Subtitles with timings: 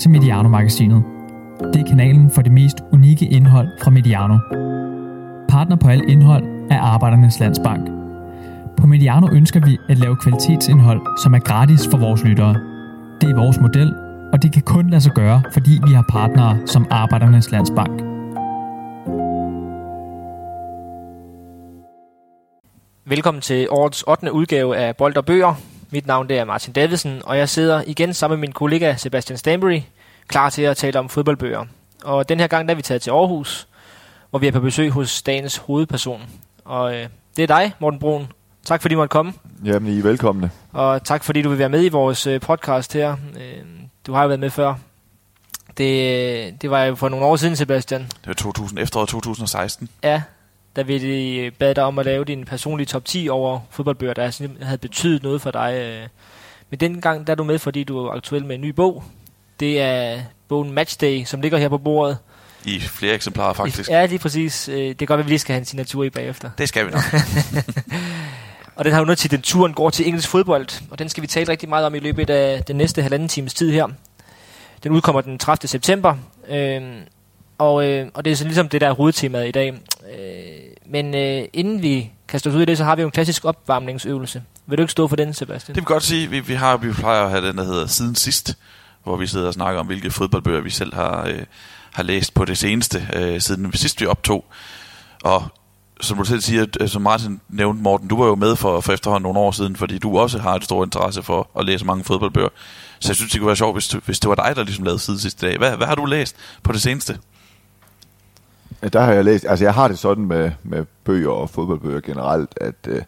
[0.00, 1.02] til Mediano-magasinet.
[1.72, 4.38] Det er kanalen for det mest unikke indhold fra Mediano.
[5.48, 7.88] Partner på alt indhold er Arbejdernes Landsbank.
[8.76, 12.54] På Mediano ønsker vi at lave kvalitetsindhold, som er gratis for vores lyttere.
[13.20, 13.94] Det er vores model,
[14.32, 18.02] og det kan kun lade sig gøre, fordi vi har partnere som Arbejdernes Landsbank.
[23.04, 24.32] Velkommen til årets 8.
[24.32, 25.54] udgave af Bold og Bøger.
[25.92, 29.38] Mit navn det er Martin Davidsen, og jeg sidder igen sammen med min kollega Sebastian
[29.38, 29.80] Stanbury,
[30.30, 31.64] klar til at tale om fodboldbøger.
[32.04, 33.68] Og den her gang der er vi taget til Aarhus,
[34.30, 36.22] hvor vi er på besøg hos dagens hovedperson.
[36.64, 38.32] Og øh, det er dig, Morten Brun.
[38.64, 39.32] Tak fordi du måtte komme.
[39.64, 40.50] Jamen, I er velkomne.
[40.72, 43.12] Og tak fordi du vil være med i vores øh, podcast her.
[43.12, 43.64] Øh,
[44.06, 44.74] du har jo været med før.
[45.78, 45.84] Det,
[46.46, 48.00] øh, det var jo for nogle år siden, Sebastian.
[48.00, 49.88] Det var 2000, efteråret 2016.
[50.02, 50.22] Ja,
[50.76, 54.78] da vi bad dig om at lave din personlige top 10 over fodboldbøger, der havde
[54.78, 55.74] betydet noget for dig.
[55.74, 56.08] øh.
[56.70, 59.04] Men den gang der er du med, fordi du er aktuel med en ny bog.
[59.60, 62.18] Det er bogen Matchday, som ligger her på bordet.
[62.64, 63.90] I flere eksemplarer, faktisk.
[63.90, 64.68] Ja, lige præcis.
[64.68, 66.50] Øh, Det er godt, at vi lige skal have en signatur i bagefter.
[66.58, 67.02] Det skal vi nok.
[68.76, 71.22] Og den har jo noget til, den turen går til engelsk fodbold, og den skal
[71.22, 73.86] vi tale rigtig meget om i løbet af den næste halvanden times tid her.
[74.82, 75.68] Den udkommer den 30.
[75.68, 76.16] september,
[76.50, 76.82] øh,
[77.58, 79.68] og, øh, og det er så ligesom det der er hovedtemaet i dag.
[80.18, 80.20] Øh,
[80.86, 83.44] men øh, inden vi kaster os ud i det, så har vi jo en klassisk
[83.44, 84.42] opvarmningsøvelse.
[84.66, 85.74] Vil du ikke stå for den, Sebastian?
[85.74, 88.14] Det vil godt sige, vi, vi, har, vi plejer at have den, der hedder Siden
[88.14, 88.54] Sidst,
[89.04, 91.42] hvor vi sidder og snakker om, hvilke fodboldbøger vi selv har, øh,
[91.92, 94.44] har læst på det seneste, øh, siden sidst vi optog.
[95.24, 95.44] Og
[96.00, 98.92] som du selv siger, øh, som Martin nævnte, Morten, du var jo med for, for
[98.92, 102.04] efterhånden nogle år siden, fordi du også har et stort interesse for at læse mange
[102.04, 102.48] fodboldbøger.
[103.00, 104.84] Så jeg synes, det kunne være sjovt, hvis, du, hvis det var dig, der ligesom
[104.84, 105.58] lavede siden sidste dag.
[105.58, 107.18] Hvad, hvad har du læst på det seneste?
[108.82, 112.00] Ja, Der har jeg læst, altså jeg har det sådan med, med bøger og fodboldbøger
[112.00, 113.02] generelt, at øh,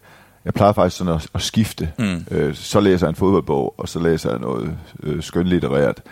[0.45, 1.93] jeg plejer faktisk sådan at, at skifte.
[1.99, 2.25] Mm.
[2.31, 6.03] Øh, så læser jeg en fodboldbog, og så læser jeg noget øh, skønlitterært.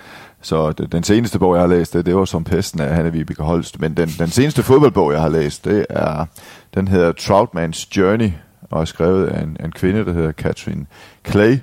[0.42, 3.42] Så den seneste bog, jeg har læst, det, det var som pesten af Hanne Vibeke
[3.42, 3.80] Holst.
[3.80, 6.26] Men den, den seneste fodboldbog, jeg har læst, det er,
[6.74, 8.30] den hedder Troutman's Journey,
[8.70, 10.86] og er skrevet af en, en kvinde, der hedder Catherine
[11.28, 11.58] Clay,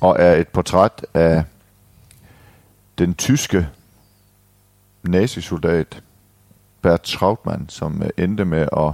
[0.00, 1.44] og er et portræt af
[2.98, 3.68] den tyske
[5.02, 6.02] nazisoldat
[6.82, 8.92] Bert Trautmann, som øh, endte med at,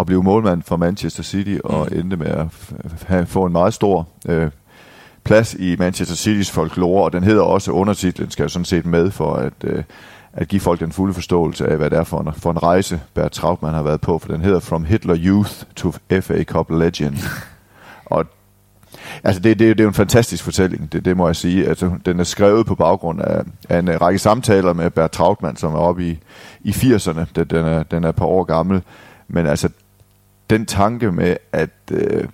[0.00, 1.98] at blive målmand for Manchester City, og Mm.
[1.98, 2.46] endte med at
[3.06, 4.50] have, få en meget stor øh,
[5.24, 9.10] plads i Manchester Citys folklore, og den hedder også undertitlen, skal jo sådan set med
[9.10, 9.82] for at, øh,
[10.32, 13.00] at give folk den fulde forståelse af, hvad det er for en, for en rejse,
[13.14, 17.16] Bert Trautmann har været på, for den hedder From Hitler Youth to FA Cup Legend.
[18.06, 18.24] og
[19.24, 21.66] Altså, det, det, det er jo en fantastisk fortælling, det, det må jeg sige.
[21.68, 25.74] Altså, den er skrevet på baggrund af, af en række samtaler med Bert Trautmann, som
[25.74, 26.18] er oppe i,
[26.60, 27.24] i 80'erne.
[27.36, 28.82] Den, den, er, den er et par år gammel.
[29.28, 29.68] Men altså,
[30.50, 32.28] den tanke med, at, øh,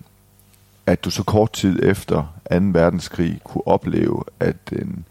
[0.85, 2.57] at du så kort tid efter 2.
[2.59, 5.05] verdenskrig kunne opleve, at en,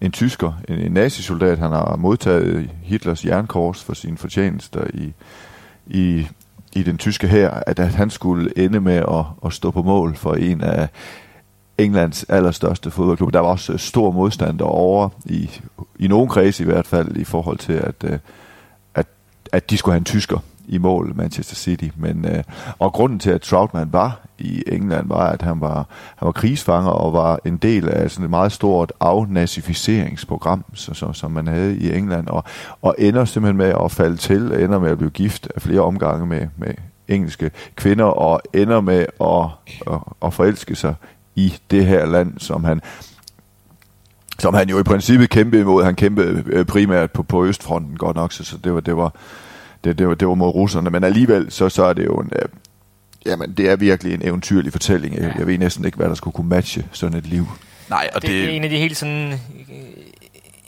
[0.00, 5.12] en tysker, en, en nazisoldat, han har modtaget Hitlers jernkors for sine fortjenester i,
[5.86, 6.26] i,
[6.72, 10.16] i den tyske hær, at, at han skulle ende med at, at stå på mål
[10.16, 10.88] for en af
[11.78, 13.32] Englands allerstørste fodboldklub.
[13.32, 15.50] Der var også øh, stor modstand derovre, i,
[15.98, 18.18] i nogen kredse i hvert fald, i forhold til, at, øh,
[18.94, 19.06] at,
[19.52, 21.88] at de skulle have en tysker i mål, Manchester City.
[21.96, 22.42] Men, øh,
[22.78, 25.86] og grunden til, at Troutman var i England, var, at han var,
[26.16, 31.12] han var krigsfanger og var en del af sådan et meget stort afnazificeringsprogram, så, så,
[31.12, 32.44] som man havde i England, og,
[32.82, 36.26] og ender simpelthen med at falde til, ender med at blive gift af flere omgange
[36.26, 36.74] med, med
[37.08, 39.44] engelske kvinder, og ender med at,
[39.94, 40.94] at, at forelske sig
[41.34, 42.80] i det her land, som han
[44.38, 45.84] som han jo i princippet kæmpede imod.
[45.84, 49.14] Han kæmpede øh, primært på, på Østfronten godt nok, så, så det var, det var,
[49.84, 50.90] det, det, var, det var mod russerne.
[50.90, 52.48] Men alligevel, så, så er det jo en, øh,
[53.26, 55.14] jamen, det er virkelig en eventyrlig fortælling.
[55.16, 57.46] Jeg, jeg ved næsten ikke, hvad der skulle kunne matche sådan et liv.
[57.90, 59.32] Nej, og Det, det, er en af de helt sådan...
[59.32, 59.38] Øh,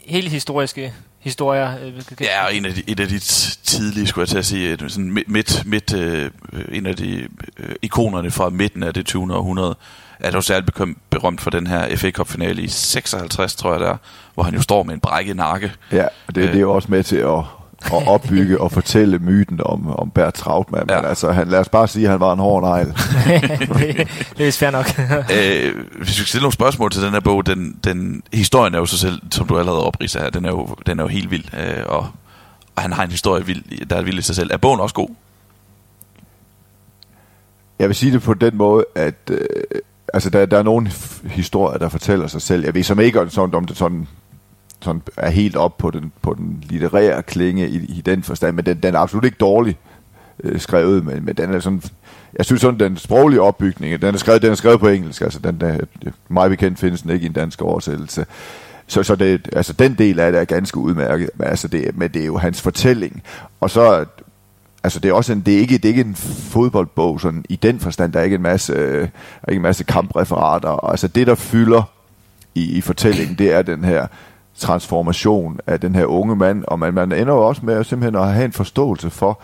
[0.05, 1.71] helt historiske historier.
[1.85, 3.19] øh, Ja, og en af de, et af de
[3.63, 6.29] tidlige, skulle jeg til at sige, et sådan midt, midt, midt øh,
[6.71, 7.27] en af de
[7.59, 9.35] øh, ikonerne fra midten af det 20.
[9.35, 9.75] århundrede,
[10.19, 10.71] er dog særligt
[11.09, 13.97] berømt for den her FA Cup finale i 56, tror jeg det er,
[14.33, 15.71] hvor han jo står med en brækket nakke.
[15.91, 16.47] Ja, og det, Øh.
[16.47, 17.39] det er jo også med til at,
[17.93, 20.89] at opbygge og fortælle myten om, om Bert Trautmann.
[20.89, 20.95] Ja.
[20.95, 22.87] Men altså, han, lad os bare sige, at han var en hård negl.
[23.79, 23.97] det,
[24.37, 24.85] det er vist fair nok.
[25.37, 28.79] øh, hvis vi skal stille nogle spørgsmål til den her bog, den, den historien er
[28.79, 31.31] jo så selv, som du allerede opridser her, den er jo, den er jo helt
[31.31, 32.07] vild, øh, og,
[32.75, 34.49] og han har en historie, vild, der er vild i sig selv.
[34.53, 35.09] Er bogen også god?
[37.79, 39.39] Jeg vil sige det på den måde, at øh,
[40.13, 42.63] altså, der, der er nogle f- historier, der fortæller sig selv.
[42.65, 44.07] Jeg ved som ikke, sådan, om det sådan,
[44.81, 48.65] sådan er helt op på den, på den litterære klinge i, i den forstand, men
[48.65, 49.77] den, den er absolut ikke dårlig
[50.43, 51.81] øh, skrevet, men, men den er sådan,
[52.37, 55.39] jeg synes sådan, den sproglige opbygning, den er skrevet, den er skrevet på engelsk, altså
[55.39, 55.73] den der,
[56.05, 58.25] øh, mig bekendt findes den ikke i en dansk oversættelse.
[58.87, 62.11] så, så det, altså, den del af det er ganske udmærket, men, altså, det, men
[62.11, 63.23] det er jo hans fortælling.
[63.59, 64.05] Og så
[64.85, 67.55] altså det er også en, det er ikke, det er ikke en fodboldbog sådan, i
[67.55, 69.07] den forstand, der er ikke en masse, øh,
[69.47, 70.89] ikke en masse kampreferater.
[70.89, 71.83] Altså det, der fylder
[72.55, 74.07] i, i fortællingen, det er den her
[74.57, 78.33] transformation af den her unge mand, og man, man ender jo også med simpelthen at
[78.33, 79.41] have en forståelse for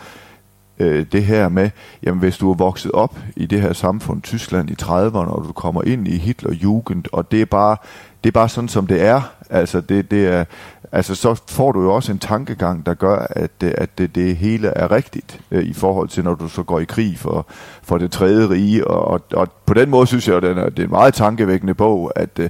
[0.80, 1.70] øh, det her med,
[2.04, 5.52] jamen hvis du er vokset op i det her samfund, Tyskland i 30'erne, og du
[5.52, 7.78] kommer ind i Hitlerjugend, og det er bare,
[8.24, 9.22] det er bare sådan, som det er.
[9.50, 10.46] Altså, det, det er,
[10.92, 14.68] altså så får du jo også en tankegang, der gør, at, at det, det hele
[14.68, 17.46] er rigtigt øh, i forhold til, når du så går i krig for,
[17.84, 18.88] for det tredje rige.
[18.88, 22.12] Og, og, og på den måde synes jeg, at det er en meget tankevækkende bog,
[22.16, 22.50] at øh,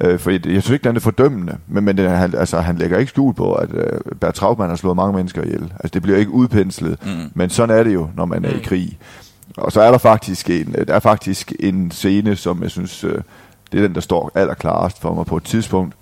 [0.00, 2.76] Øh, for jeg, jeg synes ikke, den er fordømmende, men, men det, han, altså, han
[2.76, 5.72] lægger ikke skjul på, at øh, Bert Trautmann har slået mange mennesker ihjel.
[5.72, 7.30] Altså, det bliver ikke udpenslet, mm.
[7.34, 8.58] men sådan er det jo, når man er mm.
[8.58, 8.98] i krig.
[9.56, 13.20] Og så er der faktisk en, der er faktisk en scene, som jeg synes, øh,
[13.72, 15.94] det er den, der står allerklarest for mig på et tidspunkt.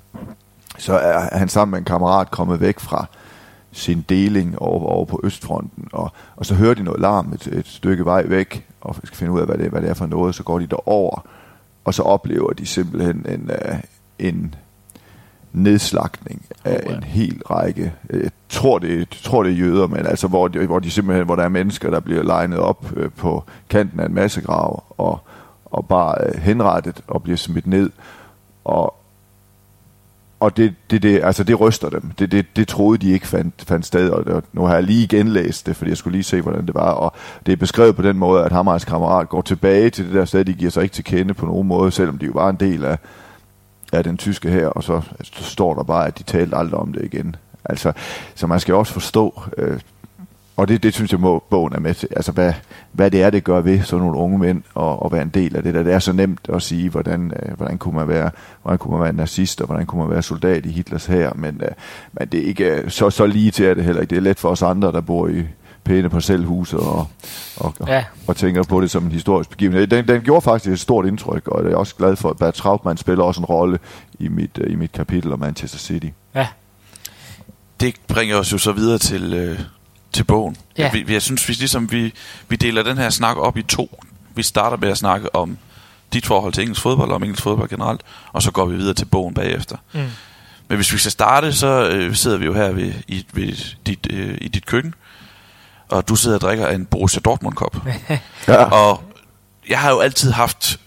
[0.78, 3.06] Så er han sammen med en kammerat kommet væk fra
[3.72, 7.66] sin deling over, over på Østfronten, og, og så hører de noget larm et, et
[7.66, 10.34] stykke vej væk, og skal finde ud af, hvad det, hvad det er for noget,
[10.34, 11.26] så går de derover,
[11.86, 13.78] og så oplever de simpelthen en, uh,
[14.18, 14.54] en
[15.52, 17.92] nedslagning af oh, en hel række.
[18.10, 21.24] Jeg tror det, jeg tror det er jøder, men altså hvor de, hvor de simpelthen
[21.26, 25.20] hvor der er mennesker der bliver legnet op uh, på kanten af en massegrav og
[25.64, 27.90] og bare henrettet og bliver smidt ned
[28.64, 28.94] og
[30.40, 32.10] og det, det, det, altså det ryster dem.
[32.18, 35.08] Det, det, det troede de ikke fandt, fandt sted, og det, nu har jeg lige
[35.08, 37.12] genlæst det, fordi jeg skulle lige se, hvordan det var, og
[37.46, 40.44] det er beskrevet på den måde, at ham kammerat går tilbage til det der sted,
[40.44, 42.84] de giver sig ikke til kende på nogen måde, selvom de jo var en del
[42.84, 42.98] af,
[43.92, 46.92] af den tyske her, og så, så står der bare, at de talte aldrig om
[46.92, 47.36] det igen.
[47.64, 47.92] Altså,
[48.34, 49.80] så man skal også forstå, øh,
[50.56, 52.08] og det, det synes jeg, må, bogen er med til.
[52.16, 52.52] Altså, hvad,
[52.92, 55.56] hvad det er, det gør ved sådan nogle unge mænd og, og være en del
[55.56, 55.82] af det der.
[55.82, 58.30] Det er så nemt at sige, hvordan, øh, hvordan, kunne man være,
[58.62, 61.32] hvordan kunne man være nazist, og hvordan kunne man være soldat i Hitlers her.
[61.34, 61.70] Men, øh,
[62.12, 64.10] men det er ikke øh, så, så lige til, at det heller ikke.
[64.10, 65.42] Det er let for os andre, der bor i
[65.84, 67.06] pæne parcelhuse og,
[67.56, 67.98] og, ja.
[67.98, 69.86] og, og tænker på det som en historisk begivenhed.
[69.86, 72.54] Den, den gjorde faktisk et stort indtryk, og jeg er også glad for, at Bert
[72.54, 73.78] Trautmann spiller også en rolle
[74.18, 76.08] i mit, øh, i mit kapitel om Manchester City.
[76.34, 76.46] Ja.
[77.80, 79.34] Det bringer os jo så videre til...
[79.34, 79.60] Øh
[80.16, 80.56] til bogen.
[80.78, 80.90] Ja.
[80.92, 82.14] Vi, jeg synes, vi, ligesom vi,
[82.48, 84.02] vi deler den her snak op i to.
[84.34, 85.58] Vi starter med at snakke om
[86.12, 88.00] dit forhold til engelsk fodbold, og om engelsk fodbold generelt,
[88.32, 89.76] og så går vi videre til bogen bagefter.
[89.92, 90.00] Mm.
[90.68, 94.06] Men hvis vi skal starte, så øh, sidder vi jo her ved, i, ved dit,
[94.10, 94.94] øh, i dit køkken,
[95.88, 97.76] og du sidder og drikker en Borussia Dortmund-kop.
[98.48, 98.64] ja.
[98.64, 99.02] Og
[99.68, 100.80] jeg har jo altid haft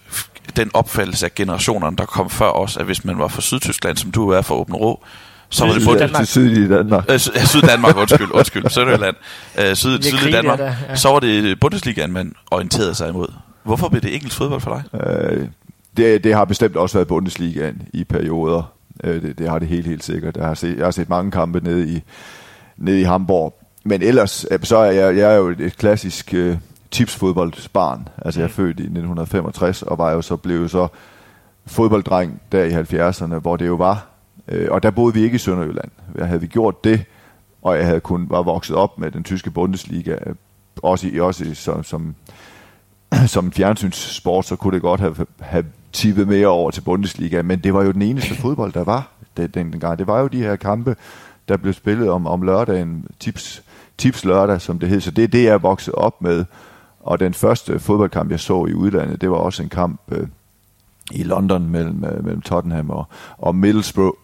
[0.56, 4.10] den opfattelse af generationerne, der kom før os, at hvis man var fra Sydtyskland, som
[4.10, 5.04] du er fra Åben Rå,
[5.50, 6.26] så var det på Danmark.
[6.26, 7.04] Sydlige Danmark.
[7.10, 9.16] Øh, syd Danmark, undskyld, undskyld, Sønderjylland.
[9.58, 10.58] Øh, syd, sydlige Danmark.
[10.58, 10.96] Der, ja.
[10.96, 13.28] Så var det Bundesligaen, man orienterede sig imod.
[13.62, 15.00] Hvorfor blev det engelsk fodbold for dig?
[15.06, 15.46] Øh,
[15.96, 18.72] det, det har bestemt også været Bundesligaen i perioder.
[19.04, 20.36] Øh, det, det har det helt, helt sikkert.
[20.36, 22.02] Jeg har set, jeg har set mange kampe nede i,
[22.76, 23.54] nede i Hamburg.
[23.84, 26.56] Men ellers, øh, så er jeg, jeg er jo et klassisk øh,
[26.90, 28.08] tipsfodboldsbarn.
[28.24, 28.54] Altså jeg er mm.
[28.54, 30.88] født i 1965, og var jo så blevet så
[31.66, 34.09] fodbolddreng der i 70'erne, hvor det jo var
[34.50, 35.90] Øh, og der boede vi ikke i Sønderjylland.
[36.18, 37.04] Havde vi gjort det,
[37.62, 40.34] og jeg havde kun var vokset op med den tyske Bundesliga, øh,
[40.82, 42.14] også, i, også i, som, som,
[43.26, 47.74] som fjernsynssport, så kunne det godt have, have tippet mere over til Bundesliga, men det
[47.74, 49.98] var jo den eneste fodbold, der var den, den gang.
[49.98, 50.96] Det var jo de her kampe,
[51.48, 53.62] der blev spillet om, om lørdagen, tips,
[53.98, 55.00] tips lørdag, som det hed.
[55.00, 56.44] Så det er det, jeg er vokset op med.
[57.00, 60.26] Og den første fodboldkamp, jeg så i udlandet, det var også en kamp øh,
[61.10, 63.04] i London mellem, øh, mellem Tottenham og,
[63.38, 64.16] og Middlesbrough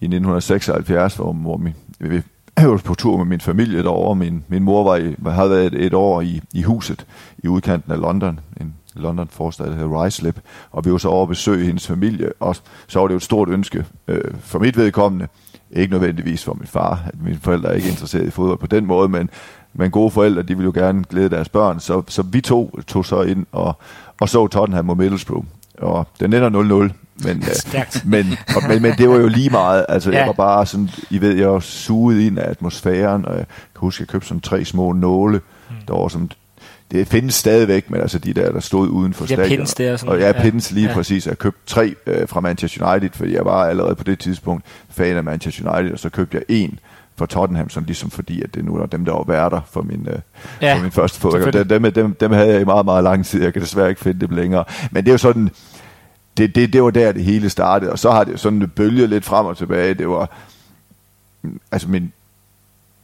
[0.00, 2.22] i 1976, hvor, hvor min, vi,
[2.58, 4.16] jeg var på tur med min familie derovre.
[4.16, 7.06] Min, min mor var i, havde været et, et år i, i huset
[7.38, 11.22] i udkanten af London, en London forstad, der hedder Ryslip, og vi var så over
[11.22, 14.76] at besøge hendes familie, og så var det jo et stort ønske øh, for mit
[14.76, 15.28] vedkommende,
[15.70, 18.86] ikke nødvendigvis for min far, at mine forældre er ikke interesseret i fodbold på den
[18.86, 19.30] måde, men,
[19.74, 23.04] men gode forældre, de vil jo gerne glæde deres børn, så, så vi to tog
[23.04, 23.78] så ind og,
[24.20, 25.44] og så Tottenham og Middlesbrough,
[25.78, 27.36] og den ender 0-0, men,
[27.74, 29.86] øh, men, og, men, men det var jo lige meget.
[29.88, 30.18] Altså, ja.
[30.18, 33.80] jeg var bare sådan, I ved, jeg var suget ind af atmosfæren, og jeg kan
[33.80, 35.76] huske, jeg købte sådan tre små nåle, mm.
[35.88, 36.30] der var sådan
[36.90, 39.48] det findes stadigvæk, men altså de der, der stod uden for stadion.
[39.48, 39.96] Pins der.
[39.96, 40.94] Sådan, og ja, pins lige ja.
[40.94, 41.26] præcis.
[41.26, 45.16] Jeg købte tre øh, fra Manchester United, fordi jeg var allerede på det tidspunkt fan
[45.16, 46.78] af Manchester United, og så købte jeg en
[47.16, 50.08] for Tottenham, sådan ligesom fordi, at det nu er dem, der var værter for min,
[50.10, 50.18] øh,
[50.62, 51.64] ja, for min første fodbold.
[51.64, 53.42] Dem, dem, dem, dem havde jeg i meget, meget lang tid.
[53.42, 54.64] Jeg kan desværre ikke finde dem længere.
[54.90, 55.50] Men det er jo sådan,
[56.36, 59.24] det, det, det var der, det hele startede, og så har det sådan bølget lidt
[59.24, 59.94] frem og tilbage.
[59.94, 60.30] Det var,
[61.72, 62.12] altså min,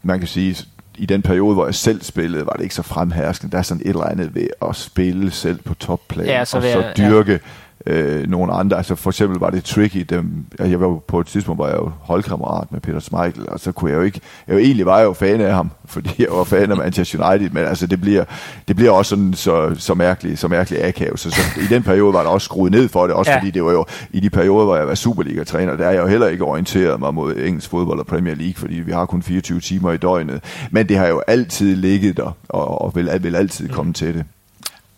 [0.03, 0.57] man kan sige,
[0.99, 3.53] i den periode, hvor jeg selv spillede, var det ikke så fremherskende.
[3.53, 6.63] Der er sådan et eller andet ved at spille selv på topplan, ja, så og
[6.63, 7.41] så dyrke
[7.87, 8.77] øh, nogle andre.
[8.77, 10.07] Altså for eksempel var det tricky.
[10.11, 13.73] Dem, jeg var på et tidspunkt, hvor jeg jo holdkammerat med Peter Schmeichel, og så
[13.73, 14.21] kunne jeg jo ikke...
[14.49, 17.31] Jeg jo, egentlig var jeg jo fan af ham, fordi jeg var fan af Manchester
[17.31, 18.25] United, men altså det bliver,
[18.69, 21.21] det bliver også sådan så, så mærkeligt, så mærkeligt akavet.
[21.21, 23.39] Så, så, i den periode var der også skruet ned for det, også ja.
[23.39, 26.07] fordi det var jo i de perioder, hvor jeg var Superliga-træner, der er jeg jo
[26.07, 29.61] heller ikke orienteret mig mod engelsk fodbold og Premier League, fordi vi har kun 24
[29.61, 30.45] timer i døgnet.
[30.71, 33.95] Men det har jo altid ligget der, og, og vil, vil altid komme mm.
[33.95, 34.25] til det.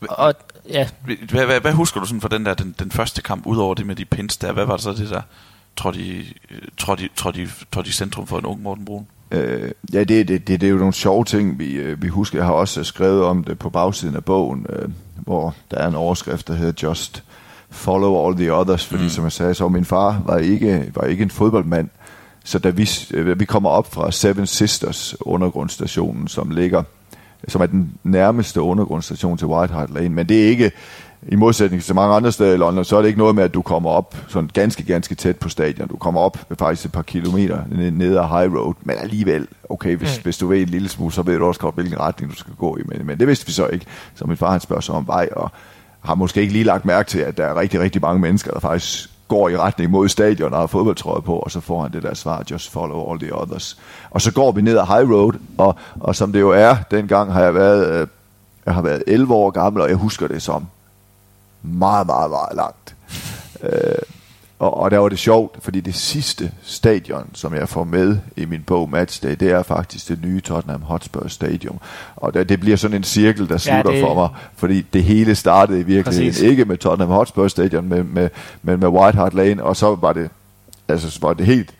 [0.08, 0.34] Og
[0.68, 0.88] ja.
[1.30, 3.86] Hvad, hvad, hvad husker du sådan for den der den, den første kamp, udover det
[3.86, 4.52] med de pins der?
[4.52, 5.22] Hvad var det så det der,
[5.76, 6.24] tror de,
[6.76, 9.06] tror de, tror de, tror de centrum for en ung Morten Brun?
[9.30, 12.38] Øh, ja, det, det, det, det er jo nogle sjove ting, vi, øh, vi husker.
[12.38, 15.94] Jeg har også skrevet om det på bagsiden af bogen, øh, hvor der er en
[15.94, 17.24] overskrift, der hedder Just
[17.70, 19.08] Follow All the Others, fordi mm.
[19.08, 21.88] som jeg sagde, så min far var ikke, var ikke en fodboldmand.
[22.44, 26.82] Så da vi, øh, vi kommer op fra Seven Sisters undergrundsstationen, som ligger
[27.48, 30.72] som er den nærmeste undergrundstation til White Hart Lane, men det er ikke,
[31.28, 33.54] i modsætning til mange andre steder i London, så er det ikke noget med, at
[33.54, 35.88] du kommer op sådan ganske, ganske tæt på stadion.
[35.88, 37.58] Du kommer op faktisk et par kilometer
[37.90, 40.22] ned ad High Road, men alligevel, okay, hvis, mm.
[40.22, 42.54] hvis du ved en lille smule, så ved du også godt, hvilken retning du skal
[42.58, 42.80] gå i.
[42.84, 43.86] Men, men det vidste vi så ikke.
[44.14, 45.50] Så min far han spørger så om vej, og
[46.00, 48.60] har måske ikke lige lagt mærke til, at der er rigtig, rigtig mange mennesker, der
[48.60, 52.02] faktisk går i retning mod stadion og har fodboldtrøje på, og så får han det
[52.02, 53.78] der svar, just follow all the others.
[54.10, 57.32] Og så går vi ned ad High Road, og, og som det jo er, dengang
[57.32, 58.06] har jeg været, øh,
[58.66, 60.66] jeg har været 11 år gammel, og jeg husker det som
[61.62, 62.96] meget, meget, meget langt.
[63.62, 64.13] Øh,
[64.64, 68.44] og, og der var det sjovt, fordi det sidste stadion, som jeg får med i
[68.44, 71.78] min bog Matchday, det er faktisk det nye Tottenham Hotspur Stadium.
[72.16, 74.06] Og det, det bliver sådan en cirkel, der slutter ja, det...
[74.06, 76.42] for mig, fordi det hele startede i virkeligheden Præcis.
[76.42, 78.28] ikke med Tottenham Hotspur Stadion, men med,
[78.62, 80.30] med, med White Hart Lane, og så var det,
[80.88, 81.74] altså, så var det helt,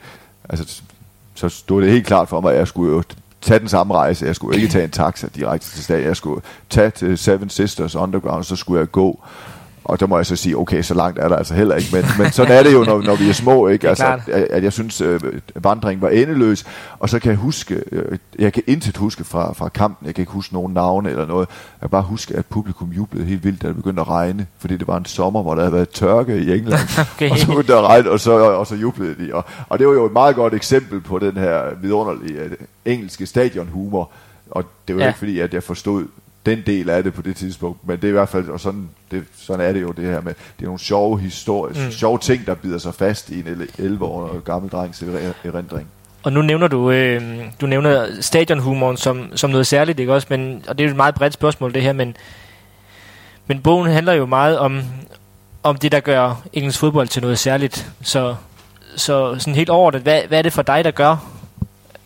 [0.49, 0.83] altså,
[1.35, 3.03] så stod det helt klart for mig, at jeg skulle jo
[3.41, 4.27] tage den samme rejse.
[4.27, 6.07] Jeg skulle ikke tage en taxa direkte til stadion.
[6.07, 9.21] Jeg skulle tage til Seven Sisters Underground, så skulle jeg gå
[9.85, 11.89] og der må jeg så sige, okay, så langt er der altså heller ikke.
[11.93, 13.89] Men, men sådan er det jo, når, når vi er små, ikke?
[13.89, 15.21] Altså, at, at jeg synes, øh,
[15.55, 16.65] vandringen var endeløs.
[16.99, 20.23] Og så kan jeg huske, øh, jeg kan intet huske fra, fra kampen, jeg kan
[20.23, 21.49] ikke huske nogen navne eller noget.
[21.49, 24.47] Jeg kan bare huske, at publikum jublede helt vildt, da det begyndte at regne.
[24.59, 26.81] Fordi det var en sommer, hvor der havde været tørke i England.
[27.15, 27.31] okay.
[27.31, 29.35] Og så begyndte det at regne, og så, og så jublede de.
[29.35, 33.27] Og, og det var jo et meget godt eksempel på den her vidunderlige uh, engelske
[33.27, 34.11] stadionhumor.
[34.51, 35.09] Og det var ja.
[35.09, 36.07] ikke fordi, at jeg forstod
[36.47, 38.89] den del af det på det tidspunkt, men det er i hvert fald, og sådan,
[39.11, 41.93] det, sådan er det jo det her med, det er nogle sjove historier, mm.
[41.93, 45.03] sjove ting, der bider sig fast i en 11 år gammel drengs
[45.45, 45.89] erindring.
[46.23, 47.23] Og nu nævner du, øh,
[47.61, 50.27] du nævner stadionhumoren som, som noget særligt, ikke også?
[50.31, 52.17] Men, og det er jo et meget bredt spørgsmål det her, men,
[53.47, 54.83] men bogen handler jo meget om,
[55.63, 57.93] om det, der gør engelsk fodbold til noget særligt.
[58.03, 58.35] Så,
[58.97, 61.17] så sådan helt overordnet, hvad, hvad er det for dig, der gør,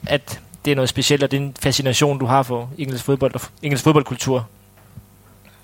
[0.06, 3.34] at det er noget specielt, og det er en fascination, du har for engelsk fodbold
[3.34, 4.46] og engelsk fodboldkultur?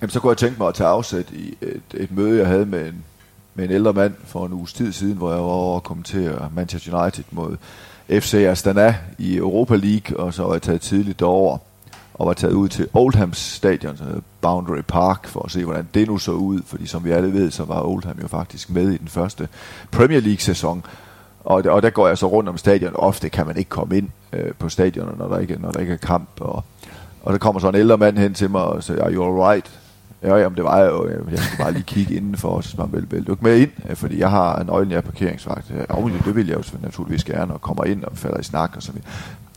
[0.00, 2.66] Jamen, så kunne jeg tænke mig at tage afsæt i et, et møde, jeg havde
[2.66, 3.04] med en,
[3.54, 6.50] med en ældre mand for en uges tid siden, hvor jeg var over og kommentere
[6.54, 7.56] Manchester United mod
[8.10, 11.58] FC Astana i Europa League, og så var jeg taget tidligt derover
[12.14, 16.18] og var taget ud til Oldhams stadion, Boundary Park, for at se, hvordan det nu
[16.18, 19.08] så ud, fordi som vi alle ved, så var Oldham jo faktisk med i den
[19.08, 19.48] første
[19.90, 20.84] Premier League-sæson,
[21.44, 22.96] og, og der går jeg så rundt om stadion.
[22.96, 25.92] Ofte kan man ikke komme ind øh, på stadionet, når der ikke, når der ikke
[25.92, 26.28] er kamp.
[26.40, 26.64] Og,
[27.22, 29.70] og der kommer så en ældre mand hen til mig og siger, are you alright?
[30.22, 31.08] Ja, jamen det var jeg jo.
[31.08, 33.96] Jeg skulle bare lige kigge indenfor, og så man vel, vel, du ikke med ind?
[33.96, 35.70] Fordi jeg har en er parkeringsvagt.
[35.70, 38.76] Ja, det vil jeg jo naturligvis gerne, og kommer ind og falder i snak.
[38.76, 38.92] Og så,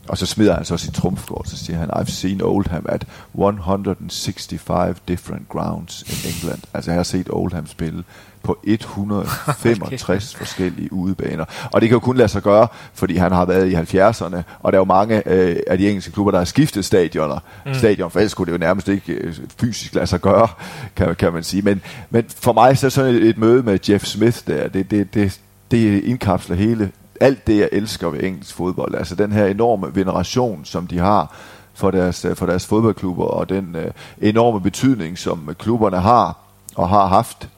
[0.08, 4.98] og så smider han så sit trumfkort, så siger han, I've seen Oldham at 165
[5.08, 6.62] different grounds in England.
[6.74, 8.04] Altså jeg har set Oldham spille
[8.48, 10.38] på 165 okay.
[10.38, 11.44] forskellige udebaner.
[11.72, 14.72] Og det kan jo kun lade sig gøre, fordi han har været i 70'erne, og
[14.72, 17.38] der er jo mange øh, af de engelske klubber, der har skiftet stadioner.
[17.66, 17.74] Mm.
[17.74, 20.48] Stadion, for ellers kunne det jo nærmest ikke øh, fysisk lade sig gøre,
[20.96, 21.62] kan, kan man sige.
[21.62, 24.90] Men, men for mig så er sådan et, et møde med Jeff Smith der, det,
[24.90, 25.40] det, det,
[25.70, 26.90] det indkapsler hele
[27.20, 28.94] alt det, jeg elsker ved engelsk fodbold.
[28.94, 31.34] Altså den her enorme veneration, som de har
[31.74, 33.90] for deres, for deres fodboldklubber, og den øh,
[34.20, 36.36] enorme betydning, som klubberne har
[36.74, 37.48] og har haft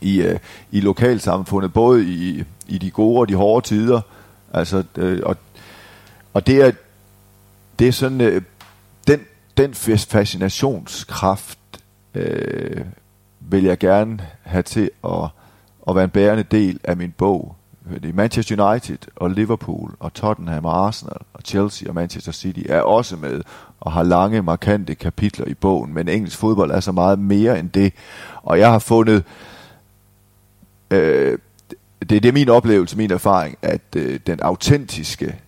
[0.00, 0.38] i, øh,
[0.70, 4.00] i lokalsamfundet, både i, i de gode og de hårde tider.
[4.52, 5.36] Altså, øh, og,
[6.34, 6.72] og det er,
[7.78, 8.42] det er sådan, øh,
[9.06, 9.20] den,
[9.56, 11.58] den fascinationskraft
[12.14, 12.84] øh,
[13.40, 15.28] vil jeg gerne have til at,
[15.88, 17.56] at være en bærende del af min bog.
[17.92, 22.80] Fordi Manchester United og Liverpool og Tottenham og Arsenal og Chelsea og Manchester City er
[22.80, 23.42] også med
[23.80, 27.70] og har lange, markante kapitler i bogen, men engelsk fodbold er så meget mere end
[27.70, 27.92] det.
[28.42, 29.22] Og jeg har fundet øh,
[30.90, 31.38] Øh,
[32.00, 35.38] det, det er min oplevelse, min erfaring, at øh, den autentiske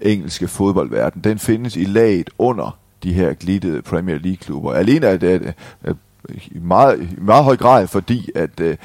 [0.00, 4.72] engelske fodboldverden, den findes i laget under de her glittede Premier League-klubber.
[4.72, 5.94] Alene er det, øh,
[6.28, 8.76] i, meget, i meget høj grad, fordi at, øh,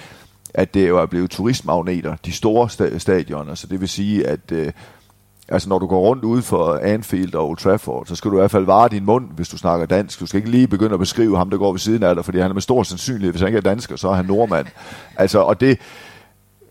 [0.53, 4.51] at det jo er blevet turistmagneter, de store sta- stadioner, så det vil sige, at
[4.51, 4.71] øh,
[5.51, 8.39] altså når du går rundt ude for Anfield og Old Trafford, så skal du i
[8.39, 10.19] hvert fald vare din mund, hvis du snakker dansk.
[10.19, 12.39] Du skal ikke lige begynde at beskrive ham, der går ved siden af dig, fordi
[12.39, 14.67] han er med stor sandsynlighed, hvis han ikke er dansker, så er han nordmand.
[15.17, 15.79] Altså, og det,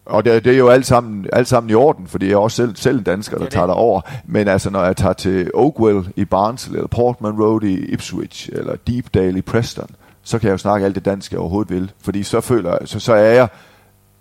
[0.07, 2.57] og det, det er jo alt sammen, alt sammen i orden, fordi jeg er også
[2.57, 3.53] selv, selv en dansker, der det.
[3.53, 4.01] tager dig over.
[4.27, 8.77] Men altså, når jeg tager til Oakwell i Barnsley, eller Portman Road i Ipswich, eller
[8.87, 9.91] Deepdale i Preston,
[10.23, 11.93] så kan jeg jo snakke alt det dansk, jeg overhovedet vil.
[12.03, 13.49] Fordi så føler jeg, så, så er jeg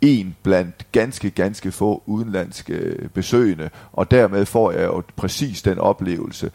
[0.02, 6.52] en blandt ganske, ganske få udenlandske besøgende, og dermed får jeg jo præcis den oplevelse,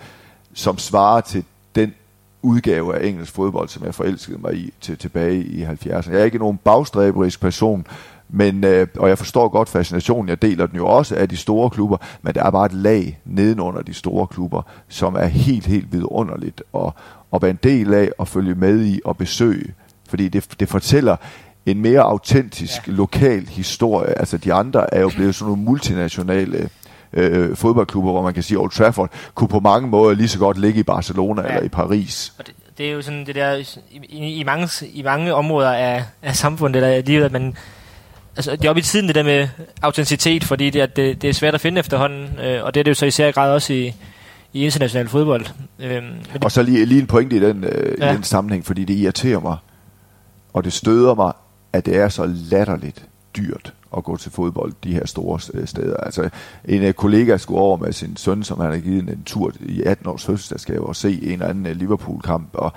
[0.55, 1.45] som svarer til
[1.75, 1.95] den
[2.43, 6.13] udgave af engelsk fodbold, som jeg forelskede mig i til, tilbage i 70'erne.
[6.13, 7.87] Jeg er ikke nogen bagstræberisk person,
[8.29, 11.71] men, øh, og jeg forstår godt fascinationen, jeg deler den jo også af de store
[11.71, 15.93] klubber, men der er bare et lag nedenunder de store klubber, som er helt, helt
[15.93, 16.93] vidunderligt at,
[17.35, 19.75] at være en del af og følge med i og besøge.
[20.09, 21.17] Fordi det, det fortæller
[21.67, 22.93] en mere autentisk ja.
[22.93, 24.19] lokal historie.
[24.19, 26.69] Altså de andre er jo blevet sådan nogle multinationale
[27.13, 30.59] øh, fodboldklubber, hvor man kan sige, Old Trafford kunne på mange måder lige så godt
[30.59, 31.49] ligge i Barcelona ja.
[31.49, 32.33] eller i Paris.
[32.39, 33.67] Og det, det er jo sådan det der, i,
[34.09, 37.57] i, i, mange, i mange områder af, af samfundet, der er livet, at man,
[38.37, 39.49] altså det er oppe i tiden det der med
[39.83, 42.85] autenticitet, fordi det, er, det, det er svært at finde efterhånden, øh, og det er
[42.85, 43.95] det jo så især grad også i,
[44.53, 45.47] i international fodbold.
[45.79, 46.03] Øh,
[46.45, 47.97] Og så lige, lige en pointe i den, øh.
[48.01, 48.13] Ja.
[48.13, 49.57] i den sammenhæng, fordi det irriterer mig,
[50.53, 51.33] og det støder mig,
[51.73, 55.97] at det er så latterligt dyrt at gå til fodbold de her store øh, steder.
[55.97, 56.31] Altså
[56.65, 59.83] en øh, kollega skulle over med sin søn, som han har givet en, tur i
[59.83, 62.73] 18 års fødselsdagsgave og se en eller anden øh, Liverpool-kamp, og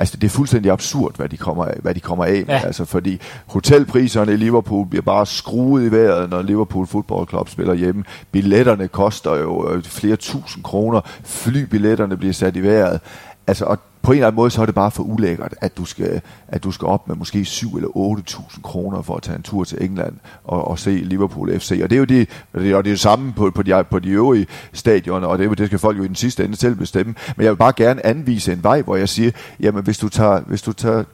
[0.00, 2.54] Altså, det er fuldstændig absurd, hvad de kommer af, hvad de kommer af med.
[2.54, 2.60] Ja.
[2.66, 7.74] Altså, fordi hotelpriserne i Liverpool bliver bare skruet i vejret, når Liverpool Football Club spiller
[7.74, 8.04] hjemme.
[8.32, 11.00] Billetterne koster jo flere tusind kroner.
[11.24, 13.00] Flybilletterne bliver sat i vejret.
[13.48, 15.84] Altså, og på en eller anden måde, så er det bare for ulækkert, at du
[15.84, 19.42] skal, at du skal op med måske 7 eller 8.000 kroner for at tage en
[19.42, 20.14] tur til England
[20.44, 21.80] og, og se Liverpool FC.
[21.82, 24.08] Og det er jo det, og det, er det samme på, på, de, på de
[24.08, 27.14] øvrige stadioner, og det, det skal folk jo i den sidste ende selv bestemme.
[27.36, 30.40] Men jeg vil bare gerne anvise en vej, hvor jeg siger, jamen hvis du tager,
[30.40, 31.04] hvis du tager,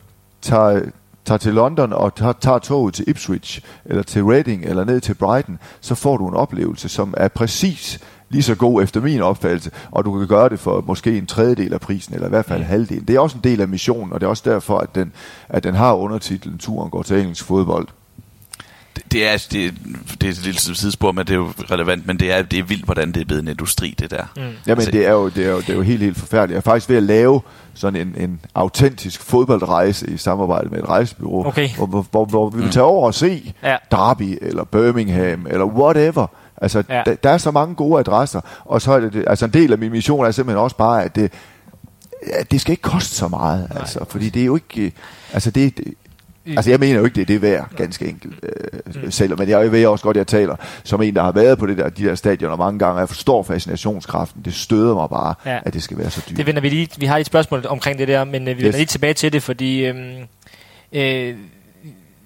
[0.43, 0.81] tager
[1.25, 5.15] tager til London og tager, tager toget til Ipswich, eller til Reading, eller ned til
[5.15, 8.01] Brighton, så får du en oplevelse, som er præcis
[8.35, 11.75] lige så god efter min opfattelse, og du kan gøre det for måske en tredjedel
[11.75, 12.67] af prisen, eller i hvert fald Mm.
[12.67, 13.05] halvdelen.
[13.09, 15.13] Det er også en del af missionen, og det er også derfor, at den,
[15.49, 17.87] at den har undertitlen Turen går til engelsk fodbold.
[18.97, 19.75] Det, det, er, det,
[20.21, 22.63] det er et lille sidespor, men det er jo relevant, men det er, det er
[22.63, 24.23] vildt, hvordan det er blevet en industri, det der.
[24.37, 24.43] Mm.
[24.43, 26.53] Jamen, Altså- det er, jo, det, er jo, det er jo helt, helt forfærdeligt.
[26.53, 27.41] Jeg er faktisk ved at lave
[27.75, 31.69] sådan en, en autentisk fodboldrejse i samarbejde med et rejsebureau, Okay.
[31.77, 33.77] hvor, hvor, hvor, hvor vi vil tage over og se Ja.
[33.91, 36.27] Derby eller Birmingham eller whatever.
[36.57, 37.03] Altså, Ja.
[37.07, 39.79] der, der er så mange gode adresser, og så er det, altså en del af
[39.79, 41.33] min mission er simpelthen også bare, at det,
[42.33, 44.91] at det skal ikke koste så meget, altså, fordi det er jo ikke, øh,
[45.33, 45.95] altså det, det
[46.57, 49.73] Altså jeg mener jo ikke, det er det værd, ganske enkelt øh, selv, men jeg
[49.73, 52.05] ved også godt, at jeg taler som en, der har været på det der, de
[52.05, 54.43] der stadioner mange gange, og jeg forstår fascinationskraften.
[54.45, 55.59] Det støder mig bare, Ja.
[55.65, 56.37] at det skal være så dyrt.
[56.39, 56.89] Det vender vi lige.
[56.99, 58.77] Vi har et spørgsmål omkring det der, men øh, vi vender Yes.
[58.77, 60.15] lige tilbage til det, fordi øhm,
[60.93, 61.35] øh,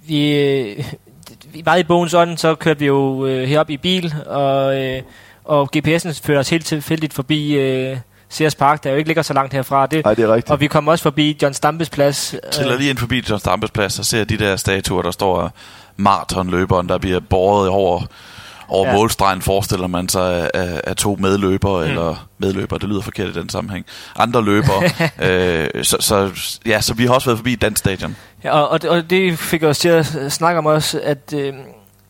[0.07, 0.85] vi, øh, vi
[1.65, 5.03] meget i bogens ånd, så kørte vi jo øh, herop i bil, og, øh,
[5.45, 7.97] og GPS'en førte os helt tilfældigt forbi øh,
[8.29, 9.87] Sears Park, der jo ikke ligger så langt herfra.
[9.87, 10.51] Det, Nej, det er rigtigt.
[10.51, 12.35] og vi kom også forbi John Stampes plads.
[12.61, 15.53] Øh, lige ind forbi John Stampes plads og ser de der statuer, der står
[15.97, 18.03] maratonløberen, der bliver båret over,
[18.69, 18.95] over Ja.
[18.95, 21.91] målstregen, forestiller man sig af, af, to medløbere, mm.
[21.91, 23.87] eller medløbere, det lyder forkert i den sammenhæng.
[24.17, 24.83] Andre løbere.
[25.75, 26.31] øh, så, så,
[26.67, 28.17] ja, så vi har også været forbi Dan Stadion.
[28.45, 31.53] Ja, og, og, og det fik os til at snakke om også, at, øh,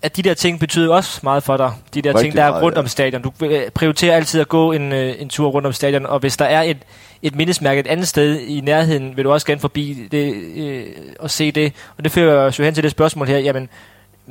[0.03, 1.73] at de der ting betyder også meget for dig.
[1.95, 2.81] De der Rigtig ting, der er meget, rundt ja.
[2.81, 3.23] om stadion.
[3.23, 6.37] Du øh, prioriterer altid at gå en, øh, en tur rundt om stadion, og hvis
[6.37, 6.79] der er et,
[7.23, 10.87] et mindesmærke et andet sted i nærheden, vil du også gerne forbi det øh,
[11.21, 11.73] og se det.
[11.99, 13.69] Og det fører os jo hen til det spørgsmål her, jamen,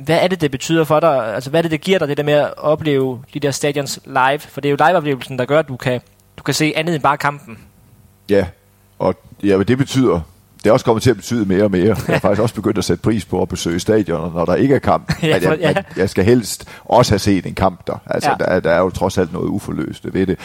[0.04, 1.34] hvad er det, det betyder for dig?
[1.34, 4.00] Altså, hvad er det, det giver dig, det der med at opleve de der stadions
[4.06, 4.38] live?
[4.38, 6.00] For det er jo live-oplevelsen, der gør, at du kan,
[6.36, 7.58] du kan se andet end bare kampen.
[8.30, 8.46] Ja,
[8.98, 10.20] og ja, men det betyder,
[10.64, 11.86] det er også kommet til at betyde mere og mere.
[11.86, 14.74] Jeg har faktisk også begyndt at sætte pris på at besøge stadioner, når der ikke
[14.74, 15.12] er kamp.
[15.22, 17.98] Ja, at jeg, at jeg skal helst også have set en kamp der.
[18.06, 18.44] Altså, Ja.
[18.44, 20.38] der, der er jo trods alt noget uforløst ved det.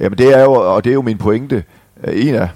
[0.00, 1.64] Jamen, det er jo, og det er jo min pointe.
[2.04, 2.48] Øh, En af,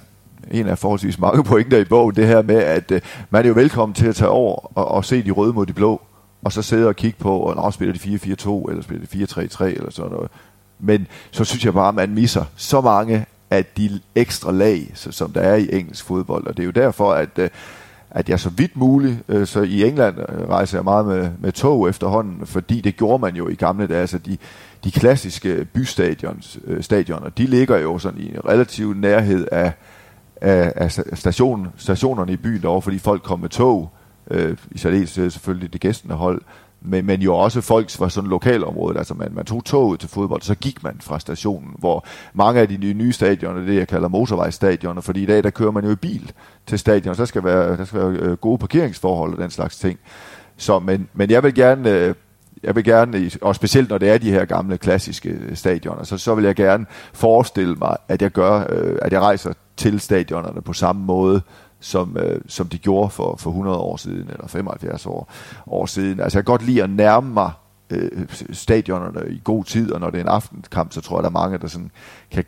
[0.50, 2.98] en af forholdsvis mange pointer i bogen, det her med, at uh,
[3.30, 5.72] man er jo velkommen til at tage over og, og se de røde mod de
[5.72, 6.00] blå,
[6.44, 9.64] og så sidde og kigge på, og nå, spiller de 4-4-2, eller spiller de 4-3-3,
[9.64, 10.30] eller sådan noget.
[10.78, 15.12] Men så synes jeg bare, at man misser så mange af de ekstra lag, så,
[15.12, 16.46] som der er i engelsk fodbold.
[16.46, 17.50] Og det er jo derfor, at, øh,
[18.10, 21.52] at jeg så vidt muligt, øh, så i England øh, rejser jeg meget med, med
[21.52, 24.00] tog efterhånden, fordi det gjorde man jo i gamle dage.
[24.00, 24.38] Altså de,
[24.84, 29.72] de klassiske bystadions, øh, stadioner, de ligger jo sådan i en relativ nærhed af,
[30.40, 33.90] af, af station, stationerne i byen derovre, fordi folk kom med tog
[34.30, 36.42] øh, i særdeleshed selvfølgelig det gæstende hold,
[36.84, 38.98] men, men jo også folk fra sådan lokalområdet.
[38.98, 42.04] Altså man, man tog toget til fodbold, så gik man fra stationen, hvor
[42.34, 45.70] mange af de nye, nye stadioner, det jeg kalder motorvejsstadioner, fordi i dag der kører
[45.70, 46.32] man jo i bil
[46.66, 49.78] til stadion, så der skal være, der skal være øh, gode parkeringsforhold og den slags
[49.78, 49.98] ting.
[50.56, 51.90] Så, men, men jeg vil gerne...
[51.90, 52.14] Øh,
[52.62, 56.18] jeg vil gerne, og specielt når det er de her gamle klassiske øh, stadioner, så,
[56.18, 60.62] så vil jeg gerne forestille mig, at jeg gør, øh, at jeg rejser til stadionerne
[60.62, 61.42] på samme måde,
[61.82, 65.32] som, øh, som de gjorde for, for 100 år siden, eller 75 år,
[65.66, 66.20] år siden.
[66.20, 67.50] Altså jeg kan godt lide at nærme mig
[67.90, 71.28] øh, stadionerne i god tid, og når det er en aftenkamp, så tror jeg, der
[71.28, 71.90] er mange, der sådan
[72.30, 72.44] kan,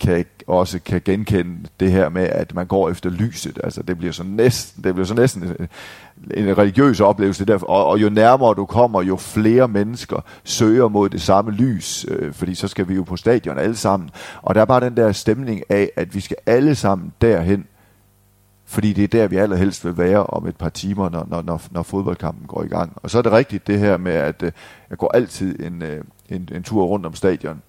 [0.00, 3.60] kan også kan genkende det her med, at man går efter lyset.
[3.64, 5.68] Altså det bliver så næsten, det bliver så næsten en,
[6.46, 11.08] en religiøs oplevelse der, og, og jo nærmere du kommer, jo flere mennesker søger mod
[11.08, 14.10] det samme lys, øh, fordi så skal vi jo på stadion alle sammen.
[14.42, 17.66] Og der er bare den der stemning af, at vi skal alle sammen derhen,
[18.66, 21.62] fordi det er der, vi allerhelst vil være om et par timer, når, når, når,
[21.70, 22.92] når fodboldkampen går i gang.
[22.96, 24.52] Og så er det rigtigt det her med, at øh,
[24.90, 27.62] jeg går altid en, øh, en, en tur rundt om stadion,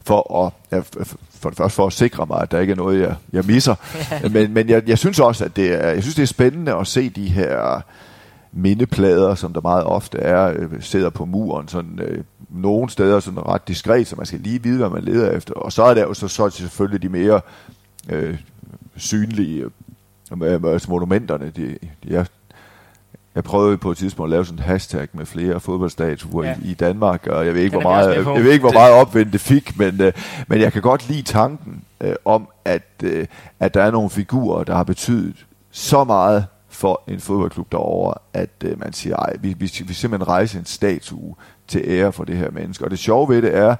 [0.00, 0.78] for at, ja,
[1.30, 3.74] for det første for at sikre mig, at der ikke er noget, jeg, jeg misser.
[4.34, 6.86] men men jeg, jeg synes også, at det er, jeg synes, det er spændende at
[6.86, 7.80] se de her
[8.52, 13.46] mindeplader, som der meget ofte er, øh, sidder på muren, sådan øh, nogle steder sådan
[13.46, 15.54] ret diskret, så man skal lige vide, hvad man leder efter.
[15.54, 17.40] Og så er der jo så, så selvfølgelig de mere
[18.08, 18.38] øh,
[18.98, 19.64] synlige
[20.42, 21.52] øh, altså monumenterne.
[21.56, 22.24] De, de er,
[23.34, 26.54] jeg prøvede på et tidspunkt at lave sådan en hashtag med flere fodboldstatuer ja.
[26.64, 29.32] i, i Danmark, og jeg ved ikke, hvor meget, jeg ved ikke, hvor meget opvind
[29.32, 30.12] det fik, men, øh,
[30.48, 33.26] men jeg kan godt lide tanken øh, om, at, øh,
[33.60, 38.50] at der er nogle figurer, der har betydet så meget for en fodboldklub derovre, at
[38.64, 41.34] øh, man siger, ej, vi, vi, vi simpelthen rejse en statue
[41.68, 42.84] til ære for det her menneske.
[42.84, 43.76] Og det sjove ved det er,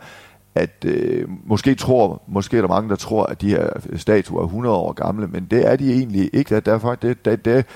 [0.59, 4.47] at øh, måske tror, måske er der mange, der tror, at de her statuer er
[4.47, 6.61] 100 år gamle, men det er de egentlig ikke.
[6.61, 7.67] Der, der, det, det, det,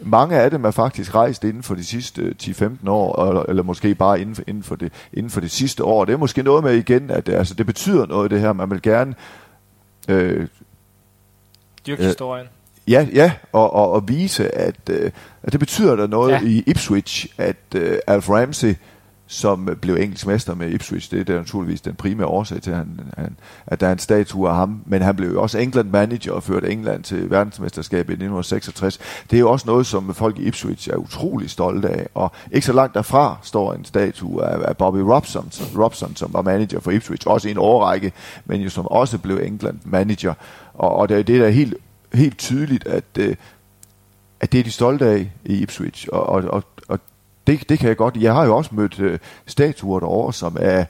[0.00, 3.94] mange af dem er faktisk rejst inden for de sidste 10-15 år, eller, eller måske
[3.94, 6.04] bare inden for, inden, for det, inden for det sidste år.
[6.04, 8.52] Det er måske noget med igen, at det, altså, det betyder noget, det her.
[8.52, 9.14] Man vil gerne...
[10.08, 10.46] Øh,
[11.86, 12.46] Dyrke øh, historien.
[12.88, 15.10] Ja, ja og, og, og vise, at, øh,
[15.42, 16.40] at det betyder der noget ja.
[16.42, 18.74] i Ipswich, at øh, Alf Ramsey
[19.26, 21.10] som blev engelsk mester med Ipswich.
[21.10, 24.48] Det er naturligvis den primære årsag til, at, han, han, at der er en statue
[24.48, 24.82] af ham.
[24.86, 28.98] Men han blev jo også England manager og førte England til verdensmesterskabet i 1966.
[29.30, 32.08] Det er jo også noget, som folk i Ipswich er utrolig stolte af.
[32.14, 36.42] Og ikke så langt derfra står en statue af, af Bobby Robson, Robson, som var
[36.42, 38.12] manager for Ipswich, også i en årrække,
[38.44, 40.34] men jo som også blev England manager.
[40.74, 41.74] Og, og det, er det der er helt,
[42.14, 43.36] helt tydeligt, at, øh,
[44.40, 46.08] at det er de stolte af i Ipswich.
[46.12, 47.00] Og, og, og
[47.46, 48.16] det, det kan jeg godt.
[48.16, 50.84] Jeg har jo også mødt øh, statuer derovre, som er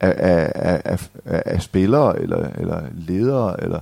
[0.00, 3.80] af, af, af, af, af spillere, eller, eller ledere, eller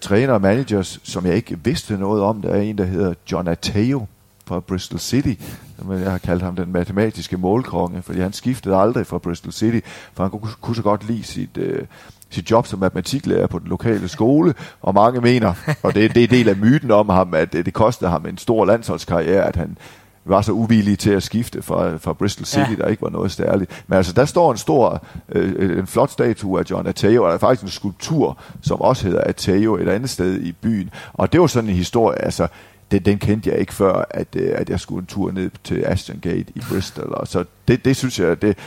[0.00, 2.42] træner og managers, som jeg ikke vidste noget om.
[2.42, 4.06] Der er en, der hedder John Ateo
[4.46, 5.42] fra Bristol City.
[5.84, 9.80] Men jeg har kaldt ham den matematiske målkonge, fordi han skiftede aldrig fra Bristol City,
[10.14, 11.86] for han kunne, kunne så godt lide sit, øh,
[12.30, 16.28] sit job som matematiklærer på den lokale skole, og mange mener, og det, det er
[16.28, 19.76] del af myten om ham, at det, det kostede ham en stor landsholdskarriere, at han
[20.24, 22.76] var så uvillige til at skifte fra, fra Bristol City, ja.
[22.76, 23.84] der ikke var noget særligt.
[23.86, 27.34] Men altså, der står en stor, øh, en flot statue af John Ateo, og der
[27.34, 30.90] er faktisk en skulptur, som også hedder Ateo et andet sted i byen.
[31.12, 32.46] Og det var sådan en historie, altså,
[32.90, 35.84] den, den kendte jeg ikke før, at, øh, at jeg skulle en tur ned til
[35.86, 37.14] Ashton Gate i Bristol.
[37.14, 38.58] Og så det, det synes jeg, det,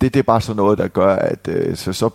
[0.00, 2.10] det, det er bare sådan noget, der gør, at øh, så, så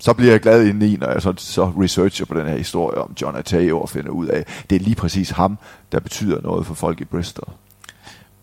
[0.00, 3.14] så bliver jeg glad indeni, når jeg så, så researcher på den her historie om
[3.22, 5.58] John Ateo og finder ud af, at det er lige præcis ham,
[5.92, 7.48] der betyder noget for folk i Bristol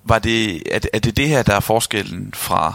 [0.05, 2.73] var det, er, det, er det det her, der er forskellen fra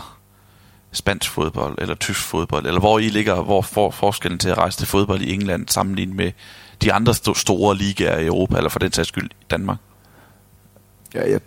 [0.92, 4.78] spansk fodbold eller tysk fodbold, eller hvor I ligger, hvor for, forskellen til at rejse
[4.78, 6.32] til fodbold i England sammenlignet med
[6.82, 9.78] de andre st- store ligaer i Europa, eller for den sags skyld i Danmark?
[11.14, 11.40] Ja, jeg,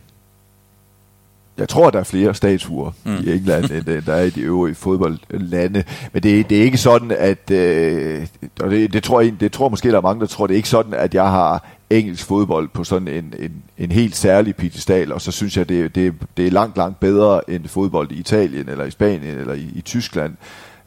[1.58, 3.16] jeg tror, der er flere statuer mm.
[3.16, 5.84] i England, end der er i de øvrige fodboldlande.
[6.14, 7.52] Men det, det er ikke sådan, at...
[7.52, 8.28] Øh,
[8.60, 10.58] og det, det, tror jeg, det tror måske, der er mange, der tror, det er
[10.58, 11.68] ikke sådan, at jeg har
[11.98, 15.96] engelsk fodbold på sådan en, en, en helt særlig piedestal, og så synes jeg, det,
[15.96, 19.72] det, det er langt, langt bedre end fodbold i Italien, eller i Spanien, eller i,
[19.76, 20.36] i Tyskland.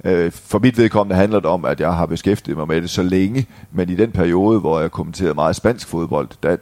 [0.05, 3.03] Øh, for mit vedkommende handler det om, at jeg har beskæftiget mig med det så
[3.03, 6.57] længe, men i den periode, hvor jeg kommenterede meget spansk fodbold, der,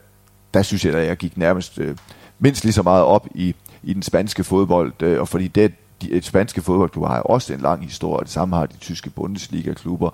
[0.54, 1.96] der synes jeg, at jeg gik nærmest øh,
[2.38, 6.08] mindst lige så meget op i, i den spanske fodbold, øh, og fordi det, de,
[6.08, 10.10] de spanske fodboldklubber har også en lang historie, det samme har de tyske Bundesliga-klubber,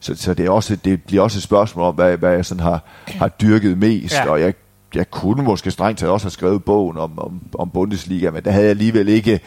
[0.00, 2.62] så, så det, er også, det bliver også et spørgsmål om, hvad, hvad jeg sådan
[2.62, 4.30] har, har dyrket mest, ja.
[4.30, 4.54] og jeg,
[4.94, 8.50] jeg kunne måske strengt taget også have skrevet bogen om, om, om Bundesliga, men der
[8.50, 9.40] havde jeg alligevel ikke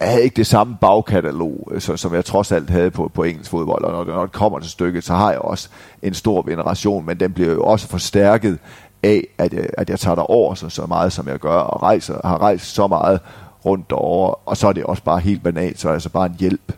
[0.00, 3.22] jeg havde ikke det samme bagkatalog, øh, så, som jeg trods alt havde på, på
[3.22, 5.68] engelsk fodbold, og når det, når det kommer til stykket, så har jeg også
[6.02, 8.58] en stor veneration, men den bliver jo også forstærket
[9.02, 11.82] af, at jeg, at jeg tager der over så, så meget, som jeg gør, og
[11.82, 13.20] rejser, har rejst så meget
[13.64, 16.26] rundt derovre, og så er det også bare helt banalt, så er det altså bare
[16.26, 16.72] en hjælp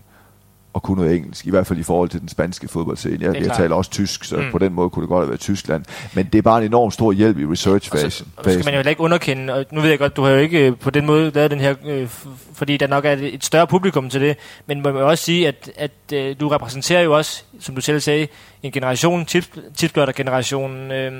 [0.74, 3.18] at kunne noget engelsk, i hvert fald i forhold til den spanske fodboldscene.
[3.20, 4.42] Jeg, jeg taler også tysk, så mm.
[4.52, 5.84] på den måde kunne det godt have været Tyskland.
[6.14, 8.26] Men det er bare en enorm stor hjælp i research-fasen.
[8.37, 10.38] Og så, skal man jo ikke underkende, og nu ved jeg godt, du har jo
[10.38, 12.08] ikke øh, på den måde lavet den her, øh,
[12.52, 15.48] fordi der nok er et større publikum til det, men man må jo også sige,
[15.48, 18.26] at, at øh, du repræsenterer jo også, som du selv sagde,
[18.62, 19.26] en generation,
[19.74, 21.12] tipsbløtter-generationen, øh,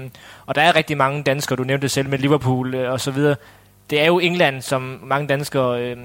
[0.47, 3.11] og der er rigtig mange danskere, du nævnte det selv med Liverpool øh, og så
[3.11, 3.37] videre.
[3.91, 5.97] Det er jo England, som mange danskere øh,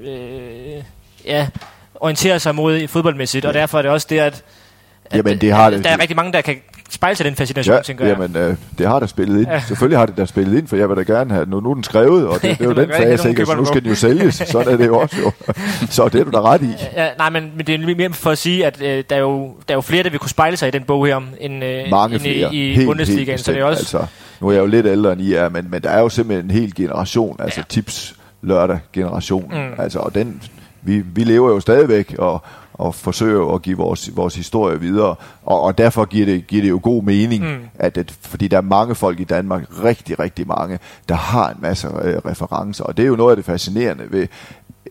[0.00, 0.82] øh,
[1.24, 1.48] ja,
[2.00, 3.48] orienterer sig mod fodboldmæssigt, ja.
[3.48, 4.42] og derfor er det også det, at,
[5.04, 6.56] at jamen, det har det, der er rigtig mange, der kan
[6.90, 8.18] spejle sig den fascination, ja, tænker jeg.
[8.20, 9.48] Jamen, øh, det har der spillet ind.
[9.48, 9.62] Ja.
[9.68, 11.74] Selvfølgelig har det der spillet ind, for jeg vil da gerne have, nu, nu er
[11.74, 13.46] den skrevet, og det, det er jo den fase, ikke?
[13.46, 14.34] Så nu skal den jo sælges.
[14.34, 15.32] Sådan er det jo også jo.
[15.90, 16.74] Så det er du da ret i.
[16.96, 19.46] Ja, nej, men, men det er mere for at sige, at øh, der, er jo,
[19.68, 21.90] der er jo flere, der vil kunne spejle sig i den bog her, end, øh,
[21.90, 22.54] Mange end flere.
[22.54, 23.28] i, i helt, Bundesligaen.
[23.28, 23.80] Helt så det er også...
[23.80, 24.06] Altså,
[24.40, 26.44] nu er jeg jo lidt ældre end I er, men, men der er jo simpelthen
[26.44, 27.64] en hel generation, altså ja.
[27.68, 29.52] tips lørdag generation.
[29.52, 29.82] Mm.
[29.82, 30.42] Altså, og den,
[30.82, 32.42] vi, vi lever jo stadigvæk, og,
[32.74, 35.14] og forsøger at give vores, vores historie videre.
[35.42, 37.58] Og, og derfor giver det, giver det jo god mening, mm.
[37.74, 41.56] at, at, fordi der er mange folk i Danmark, rigtig, rigtig mange, der har en
[41.60, 42.84] masse øh, referencer.
[42.84, 44.26] Og det er jo noget af det fascinerende ved,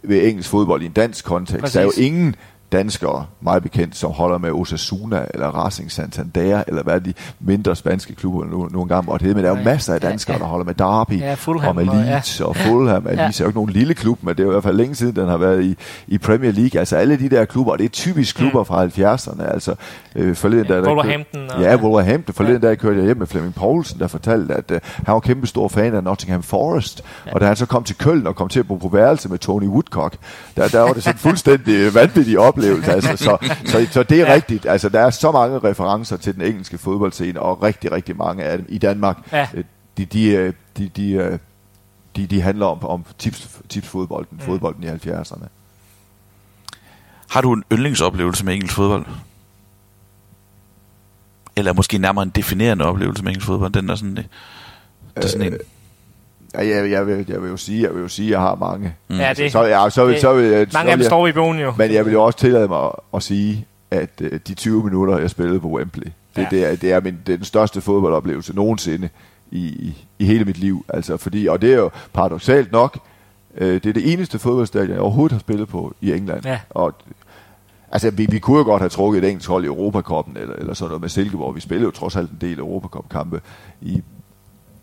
[0.04, 1.62] ved engelsk fodbold i en dansk kontekst.
[1.62, 1.74] Præcis.
[1.74, 2.36] Der er jo ingen
[2.72, 8.16] danskere, meget bekendt, som holder med Osasuna eller Racing Santander, eller hvad de mindre spanske
[8.16, 9.36] klubber nu, nogle gange måtte hedde.
[9.36, 10.44] Men der er jo masser af danskere, ja, ja.
[10.44, 11.36] der holder med Derby ja,
[11.68, 12.62] og med Leeds og, ja.
[12.62, 13.08] og Fulham.
[13.08, 13.14] Ja.
[13.14, 15.16] Leeds er jo ikke nogen lille klub, men det er i hvert fald længe siden,
[15.16, 15.76] den har været i,
[16.08, 16.80] i Premier League.
[16.80, 18.66] Altså alle de der klubber, og det er typisk klubber mm.
[18.66, 19.54] fra 70'erne.
[19.54, 19.76] Altså,
[20.16, 21.50] øh, forleden, ja, der, der Wolverhampton.
[21.50, 22.36] Og, ja, Wolverhampton.
[22.36, 22.70] Forleden ja.
[22.70, 25.68] der kørte jeg hjem med Flemming Poulsen, der fortalte, at øh, han var kæmpe stor
[25.68, 27.04] fan af Nottingham Forest.
[27.26, 27.34] Ja.
[27.34, 29.38] Og da han så kom til Køln og kom til at bo på værelse med
[29.38, 30.16] Tony Woodcock,
[30.58, 32.92] der, der var det sådan fuldstændig vanvittig oplevelse.
[32.92, 34.34] Altså, så så, så, det er ja.
[34.34, 34.66] rigtigt.
[34.66, 38.58] Altså, der er så mange referencer til den engelske fodboldscene, og rigtig, rigtig mange af
[38.58, 39.18] dem i Danmark.
[39.32, 39.48] Ja.
[39.54, 39.64] Øh,
[39.98, 41.40] de, de, øh, de, de, øh,
[42.16, 44.46] de, de handler om, om tips, tipsfodbolden, mm.
[44.46, 45.48] fodbolden i 70'erne.
[47.30, 49.06] Har du en yndlingsoplevelse med engelsk fodbold?
[51.56, 53.74] Eller måske nærmere en definerende oplevelse med engelsk fodbold?
[53.74, 54.28] Den er sådan, det,
[55.16, 55.60] det er sådan øh, en...
[56.58, 58.56] Ja, jeg, jeg, vil, jeg vil jo sige, jeg vil jo sige, at jeg har
[58.56, 58.96] mange.
[59.08, 59.16] Mm.
[59.16, 61.32] Ja, det, så, ja, så, vil, så vil, mange så vil, af dem står i
[61.32, 61.74] bogen jo.
[61.78, 65.18] Men jeg vil jo også tillade mig at, at sige, at uh, de 20 minutter,
[65.18, 66.48] jeg spillede på Wembley, det, ja.
[66.52, 69.10] det, er, det, er, min, det er den største fodboldoplevelse nogensinde
[69.52, 70.86] i, i, i hele mit liv.
[70.90, 73.00] Altså, fordi, og det er jo paradoxalt nok,
[73.62, 76.46] uh, det er det eneste fodboldstadion, jeg overhovedet har spillet på i England.
[76.46, 76.60] Ja.
[76.70, 76.94] Og
[77.92, 80.74] Altså, vi, vi kunne jo godt have trukket et engelsk hold i Europakoppen, eller, eller
[80.74, 81.56] sådan noget med Silkeborg.
[81.56, 83.42] Vi spillede jo trods alt en del Europacup-kampe
[83.82, 84.02] i,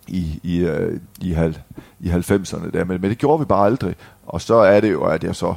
[0.09, 1.55] i, i, øh, i, halv,
[2.01, 3.95] i 90'erne der, men, men det gjorde vi bare aldrig.
[4.27, 5.55] Og så er det jo, at jeg så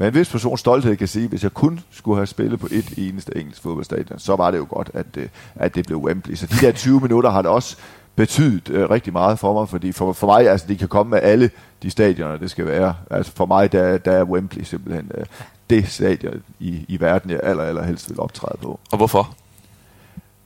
[0.00, 2.94] med en vis person stolthed kan sige, hvis jeg kun skulle have spillet på et
[2.96, 6.34] eneste engelsk fodboldstadion, så var det jo godt, at, øh, at det blev Wembley.
[6.34, 7.76] Så de der 20 minutter har det også
[8.16, 11.20] betydet øh, rigtig meget for mig, fordi for, for mig, altså de kan komme med
[11.22, 11.50] alle
[11.82, 12.94] de stadioner, det skal være.
[13.10, 15.24] Altså for mig, der, der er Wembley simpelthen øh,
[15.70, 18.80] det stadion i, i verden, jeg aller, aller helst vil optræde på.
[18.92, 19.34] Og hvorfor?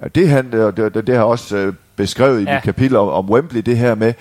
[0.09, 2.55] Det, han, det, det, det har også øh, beskrevet i ja.
[2.55, 4.15] mit kapitel om, om Wembley, det her med,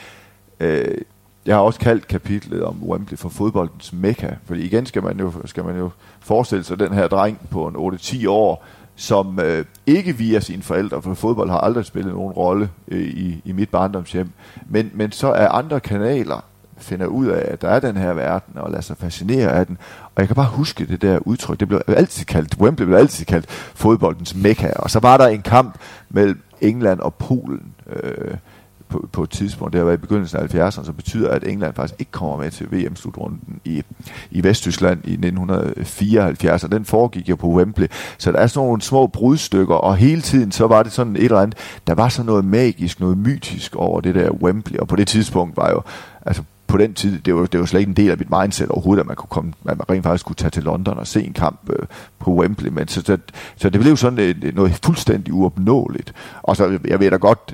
[0.59, 0.97] øh,
[1.45, 5.31] jeg har også kaldt kapitlet om Wembley for fodboldens mekka, fordi igen skal man jo,
[5.45, 8.65] skal man jo forestille sig den her dreng på en 8-10 år,
[8.95, 13.41] som øh, ikke via sine forældre, for fodbold har aldrig spillet nogen rolle øh, i,
[13.45, 14.29] i mit barndomshjem,
[14.65, 16.45] men, men så er andre kanaler
[16.83, 19.77] finder ud af, at der er den her verden, og lader sig fascinere af den.
[20.15, 21.59] Og jeg kan bare huske det der udtryk.
[21.59, 24.71] Det blev altid kaldt, Wembley blev altid kaldt fodboldens mekka.
[24.75, 25.75] Og så var der en kamp
[26.09, 28.37] mellem England og Polen øh,
[28.93, 31.73] på, på et tidspunkt, det har været i begyndelsen af 70'erne, så betyder at England
[31.73, 33.83] faktisk ikke kommer med til VM-slutrunden i,
[34.31, 37.87] i Vesttyskland i 1974, og den foregik jo på Wembley.
[38.17, 41.23] Så der er sådan nogle små brudstykker, og hele tiden så var det sådan et
[41.23, 44.95] eller andet, der var sådan noget magisk, noget mytisk over det der Wembley, og på
[44.95, 45.81] det tidspunkt var jo,
[46.25, 48.69] altså på den tid, det var, det var slet ikke en del af mit mindset
[48.69, 51.23] overhovedet, at man kunne komme, at man rent faktisk kunne tage til London og se
[51.23, 51.85] en kamp øh,
[52.19, 52.69] på Wembley.
[52.69, 53.17] Men så, så,
[53.55, 56.13] så det blev sådan et, noget fuldstændig uopnåeligt.
[56.41, 57.53] Og så, jeg ved da godt,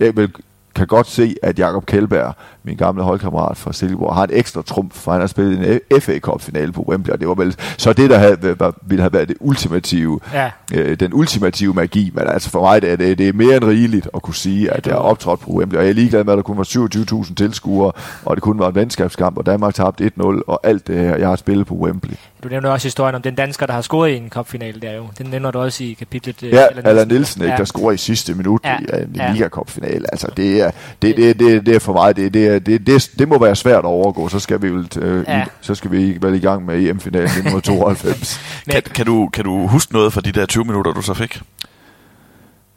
[0.00, 0.32] jeg vil
[0.74, 4.94] kan godt se, at Jakob Kjellberg, min gamle holdkammerat fra Silkeborg, har en ekstra trumf,
[4.94, 8.10] for han har spillet en FA Cup-finale på Wembley, og det var vel så det,
[8.10, 10.50] der havde, ville have været det ultimative, ja.
[10.74, 13.64] øh, den ultimative magi, men altså for mig det er det, det er mere end
[13.64, 16.32] rigeligt at kunne sige, at jeg har optrådt på Wembley, og jeg er ligeglad med,
[16.32, 17.92] at der kun var 27.000 tilskuere,
[18.24, 21.28] og det kun var en venskabskamp, og Danmark tabte 1-0, og alt det her, jeg
[21.28, 22.14] har spillet på Wembley.
[22.44, 25.06] Du nævner også historien om den dansker, der har scoret i en cupfinale der jo.
[25.18, 26.42] Den nævner du også i kapitlet.
[26.42, 27.58] Øh, ja, Allan Nielsen, ikke, ja.
[27.58, 28.78] der scorer i sidste minut ja.
[28.78, 29.32] i en ja.
[29.32, 30.04] Liga Cup finale.
[30.12, 30.63] Altså det er,
[31.02, 33.78] det, det, det, det er for mig, det, det, det, det, det må være svært
[33.78, 34.28] at overgå.
[34.28, 35.42] Så skal vi vel, øh, ja.
[35.42, 38.40] i, så skal vi vel i gang med EM-finalen 1992.
[38.70, 41.42] kan, kan, du, kan du huske noget fra de der 20 minutter, du så fik?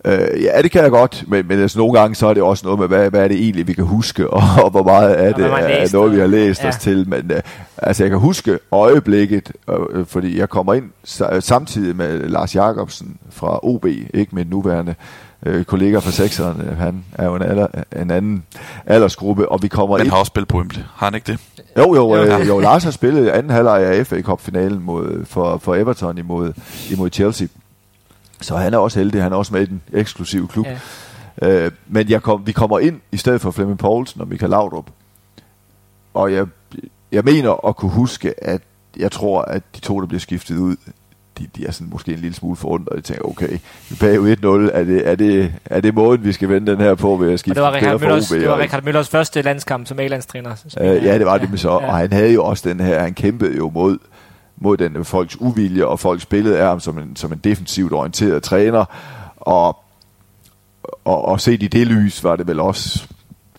[0.05, 2.65] Øh, ja, det kan jeg godt, men, men altså, nogle gange så er det også
[2.65, 5.33] noget med, hvad, hvad er det egentlig, vi kan huske, og, og hvor meget af
[5.35, 6.67] det er noget, vi har læst ja.
[6.67, 7.09] os til.
[7.09, 7.41] Men øh,
[7.77, 10.89] altså, jeg kan huske øjeblikket, øh, fordi jeg kommer ind
[11.41, 14.95] samtidig med Lars Jakobsen fra OB, ikke med nuværende
[15.45, 16.75] øh, kollega fra sekseren.
[16.77, 18.43] Han er jo en, alder, en anden
[18.85, 20.11] aldersgruppe, og vi kommer Han ind...
[20.11, 20.81] har også spillet på Wembley.
[20.95, 21.39] Har han ikke det?
[21.77, 25.75] Jo, jo, øh, jo Lars har spillet anden halvleg af FA Cup-finalen mod, for, for
[25.75, 26.53] Everton imod,
[26.91, 27.47] imod Chelsea.
[28.41, 29.23] Så han er også heldig.
[29.23, 30.65] Han er også med i den eksklusive klub.
[30.65, 31.65] Ja.
[31.65, 34.89] Øh, men jeg kom, vi kommer ind i stedet for Flemming Poulsen og Michael Laudrup.
[36.13, 36.45] Og jeg,
[37.11, 38.61] jeg mener at kunne huske, at
[38.97, 40.75] jeg tror, at de to, der bliver skiftet ud,
[41.37, 44.47] de, de er sådan måske en lille smule forundret, de tænker, okay, vi bag 1-0,
[44.73, 47.39] er det, er, det, er det måden, vi skal vende den her på ved at
[47.39, 50.65] skifte og det var Richard Møllers, det var Richard Møllers første landskamp som A-landstræner.
[50.81, 51.87] Øh, ja, det var det med så, ja.
[51.87, 53.97] og han havde jo også den her, han kæmpede jo mod,
[54.57, 58.43] mod den folks uvilje, og folk spillede af ham som en, som en defensivt orienteret
[58.43, 58.85] træner,
[59.37, 59.77] og,
[61.05, 63.07] og, og set i det lys var det vel også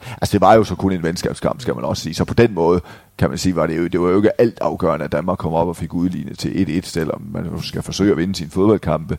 [0.06, 2.14] Altså det var jo så kun en venskabskamp, skal man også sige.
[2.14, 2.80] Så på den måde
[3.18, 5.52] kan man sige, var det jo, det var jo ikke alt afgørende, at Danmark kom
[5.52, 9.18] op og fik udlignet til 1-1, selvom man skal forsøge at vinde sin fodboldkampe.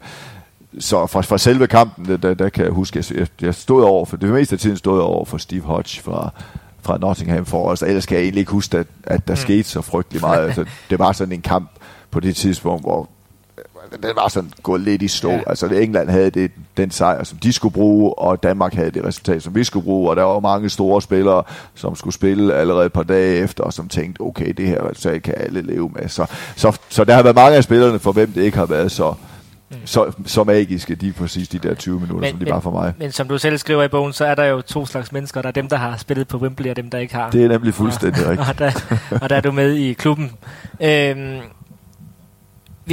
[0.80, 4.06] Så fra, fra selve kampen, der, der kan jeg huske, at jeg, jeg stod over
[4.06, 6.30] for, det meste af tiden stod jeg over for Steve Hodge fra,
[6.82, 7.84] fra Nottingham Forest.
[7.84, 9.38] Ellers kan jeg egentlig ikke huske, at, at der mm.
[9.38, 10.46] skete så frygtelig meget.
[10.48, 11.70] Altså, det var sådan en kamp
[12.12, 13.10] på det tidspunkt, hvor
[13.92, 15.32] den var sådan gået lidt i stå.
[15.32, 15.42] Ja.
[15.48, 19.44] Altså England havde det, den sejr, som de skulle bruge, og Danmark havde det resultat,
[19.44, 21.44] som vi skulle bruge, og der var mange store spillere,
[21.76, 25.24] som skulle spille allerede et par dage efter, og som tænkte, okay, det her resultat
[25.24, 26.10] kan alle leve med.
[26.10, 26.26] Så,
[26.56, 29.14] så, så der har været mange af spillerne, for hvem det ikke har været så,
[29.70, 29.78] mm.
[29.86, 32.72] så, så magiske, de præcis de der 20 minutter, men, som de men, var for
[32.72, 32.94] mig.
[32.98, 35.42] Men som du selv skriver i bogen, så er der jo to slags mennesker.
[35.42, 37.30] Der er dem, der har spillet på Wembley, og dem, der ikke har.
[37.30, 38.50] Det er nemlig fuldstændig og, rigtigt.
[38.50, 38.72] Og der,
[39.22, 40.32] og der er du med i klubben.
[40.82, 41.40] Øhm,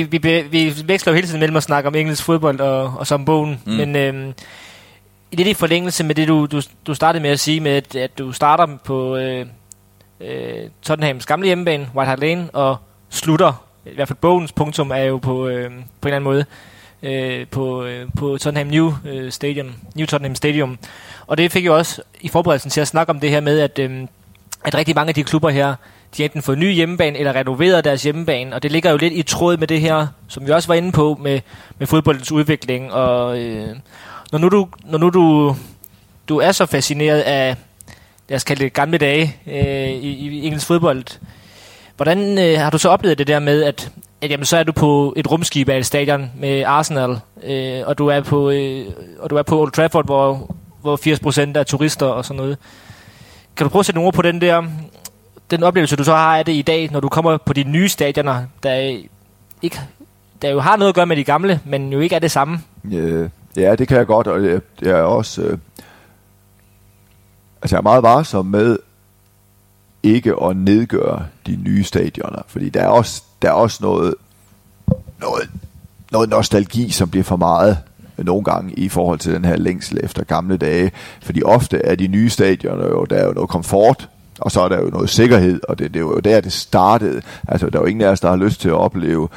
[0.02, 3.06] vi, vi, vi veksler jo hele tiden mellem at snakke om engelsk fodbold og, og
[3.06, 3.72] som bogen, mm.
[3.72, 4.34] men
[5.30, 7.96] i det i forlængelse med det, du, du, du startede med at sige, med at,
[7.96, 9.46] at du starter på øh,
[10.20, 12.76] øh, Tottenhams gamle hjemmebane, White Hart Lane, og
[13.10, 16.44] slutter, i hvert fald bogens punktum er jo på, øh, på en eller anden måde,
[17.02, 20.78] øh, på, øh, på Tottenham New øh, Stadium, New Tottenham Stadium.
[21.26, 23.78] Og det fik jo også i forberedelsen til at snakke om det her med, at,
[23.78, 24.06] øh,
[24.64, 25.74] at rigtig mange af de klubber her,
[26.16, 29.12] de har enten fået ny hjemmebane eller renoveret deres hjemmebane, og det ligger jo lidt
[29.12, 31.40] i tråd med det her, som vi også var inde på med,
[31.78, 32.92] med fodboldens udvikling.
[32.92, 33.76] Og øh,
[34.32, 35.56] når nu, du, når nu du,
[36.28, 37.56] du er så fascineret af,
[38.28, 41.04] lad os kalde det gamle dage øh, i, i engelsk fodbold,
[41.96, 43.90] hvordan øh, har du så oplevet det der med, at,
[44.20, 47.98] at jamen, så er du på et rumskib af et stadion med Arsenal, øh, og,
[47.98, 48.86] du er på, øh,
[49.18, 52.58] og du er på Old Trafford, hvor, hvor 80% er turister og sådan noget.
[53.56, 54.62] Kan du prøve at sætte nogle ord på den der
[55.50, 57.88] den oplevelse, du så har af det i dag, når du kommer på de nye
[57.88, 58.98] stadioner, der,
[59.62, 59.80] ikke,
[60.42, 62.60] der jo har noget at gøre med de gamle, men jo ikke er det samme.
[62.90, 65.42] Ja, ja det kan jeg godt, og jeg, jeg er også...
[65.42, 65.58] Øh,
[67.62, 68.78] altså jeg er meget varsom med
[70.02, 74.14] ikke at nedgøre de nye stadioner, fordi der er også, der er også noget,
[75.20, 75.50] noget,
[76.12, 77.78] noget nostalgi, som bliver for meget
[78.18, 80.92] nogle gange i forhold til den her længsel efter gamle dage.
[81.22, 84.08] Fordi ofte er de nye stadioner jo, der er jo noget komfort,
[84.40, 87.22] og så er der jo noget sikkerhed, og det, det var jo der, det startede.
[87.48, 89.28] Altså, der er jo ingen af os, der har lyst til at opleve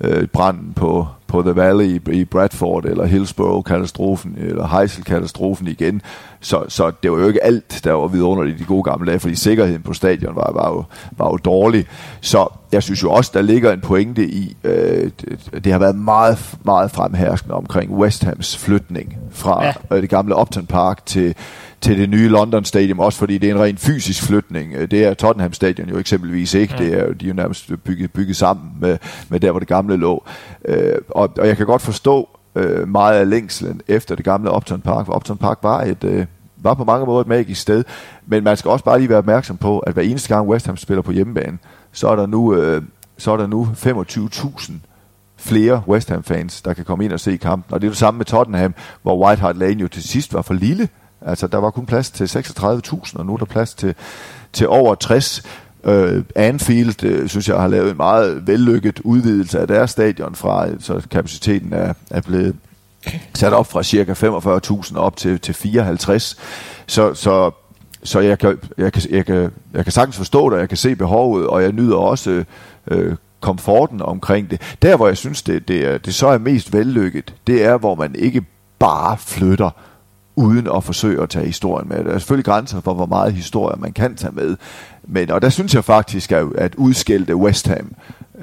[0.00, 6.02] øh, branden på, på The Valley i, i Bradford, eller Hillsborough-katastrofen, eller Heysel-katastrofen igen.
[6.40, 9.20] Så, så det var jo ikke alt, der var vidunderligt i de gode gamle dage,
[9.20, 10.84] fordi sikkerheden på stadion var, var, jo,
[11.16, 11.86] var jo dårlig.
[12.20, 15.96] Så jeg synes jo også, der ligger en pointe i, øh, det, det har været
[15.96, 19.72] meget, meget fremherskende omkring West Hams flytning fra ja.
[19.90, 21.34] øh, det gamle Upton Park til
[21.80, 24.72] til det nye London Stadium, også fordi det er en ren fysisk flytning.
[24.74, 26.74] Øh, det er Tottenham Stadion jo eksempelvis ikke.
[26.78, 29.68] Det er jo, de er jo nærmest bygget, bygget sammen med, med der, hvor det
[29.68, 30.24] gamle lå.
[30.64, 34.80] Øh, og, og jeg kan godt forstå øh, meget af længslen efter det gamle Upton
[34.80, 36.04] Park, for Upton Park var et...
[36.04, 36.26] Øh,
[36.58, 37.84] var på mange måder et magisk sted,
[38.26, 40.76] men man skal også bare lige være opmærksom på, at hver eneste gang West Ham
[40.76, 41.58] spiller på hjemmebane,
[41.92, 42.82] så er der nu, øh,
[43.18, 44.72] så er der nu 25.000
[45.36, 47.74] flere West Ham fans, der kan komme ind og se kampen.
[47.74, 50.42] Og det er det samme med Tottenham, hvor White Hart Lane jo til sidst var
[50.42, 50.88] for lille,
[51.26, 53.94] Altså, der var kun plads til 36.000, og nu er der plads til,
[54.52, 55.42] til over 60.
[55.84, 60.34] Uh, øh, Anfield, uh, synes jeg, har lavet en meget vellykket udvidelse af deres stadion
[60.34, 62.56] fra, så kapaciteten er, er blevet
[63.34, 66.36] sat op fra cirka 45.000 op til, til 54.
[66.86, 67.50] Så, så,
[68.02, 70.96] så jeg, kan, jeg, kan, jeg, kan, jeg kan sagtens forstå det, jeg kan se
[70.96, 72.44] behovet, og jeg nyder også
[72.90, 74.76] uh, komforten omkring det.
[74.82, 77.94] Der, hvor jeg synes, det, det, er, det så er mest vellykket, det er, hvor
[77.94, 78.44] man ikke
[78.78, 79.70] bare flytter
[80.36, 82.04] uden at forsøge at tage historien med.
[82.04, 84.56] Der er selvfølgelig grænser for, hvor meget historie man kan tage med.
[85.02, 87.92] Men, og der synes jeg faktisk, at, at udskældte West Ham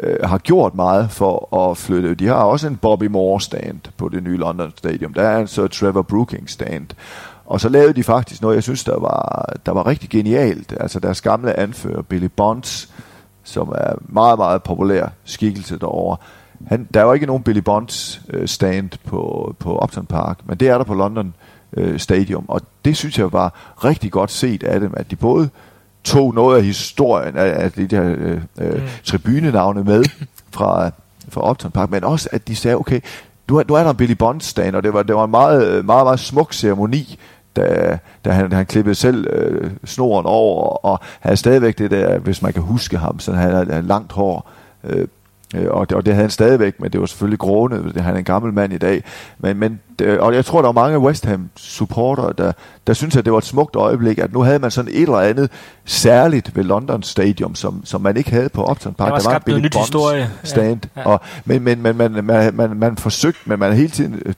[0.04, 2.16] øh, har gjort meget for at flytte.
[2.16, 5.14] De har også en Bobby Moore stand på det nye London Stadium.
[5.14, 6.88] Der er en så Trevor Brooking stand.
[7.46, 10.74] Og så lavede de faktisk noget, jeg synes, der var, der var rigtig genialt.
[10.80, 12.94] Altså deres gamle anfører, Billy Bonds,
[13.44, 16.18] som er meget, meget populær skikkelse derovre.
[16.68, 20.58] Han, der er jo ikke nogen Billy Bonds øh, stand på, på Upton Park, men
[20.58, 21.53] det er der på London øh,
[21.98, 22.46] Stadium.
[22.48, 25.50] Og det synes jeg var rigtig godt set af dem, at de både
[26.04, 28.82] tog noget af historien af, af de der øh, øh, mm.
[29.04, 30.04] tribunenavne med
[30.56, 30.92] fra,
[31.30, 33.00] fra Upton Park, men også at de sagde, okay,
[33.50, 35.86] du, du er der en Billy Bonds stand, og det var, det var en meget,
[35.86, 37.20] meget, meget smuk ceremoni,
[37.56, 42.42] da, da han, han klippede selv øh, snoren over, og havde stadigvæk det der, hvis
[42.42, 44.50] man kan huske ham, så han havde langt hår,
[44.84, 45.08] øh,
[45.54, 48.02] Øh, og, det, og det havde han stadigvæk, men det var selvfølgelig grående.
[48.02, 49.04] Han er en gammel mand i dag.
[49.40, 52.52] Men, men, det, og jeg tror, der var mange West Ham supportere, der,
[52.88, 55.20] der synes at det var et smukt øjeblik, at nu havde man sådan et eller
[55.20, 55.50] andet
[55.86, 59.08] særligt ved London Stadium, som, som man ikke havde på Upton Park.
[59.08, 60.32] Der var, der var en Billy Bonds historie.
[60.44, 60.80] stand.
[60.96, 61.08] Ja, ja.
[61.08, 64.34] Og, men men, men man, man, man, man forsøgte, men man hele tiden øh,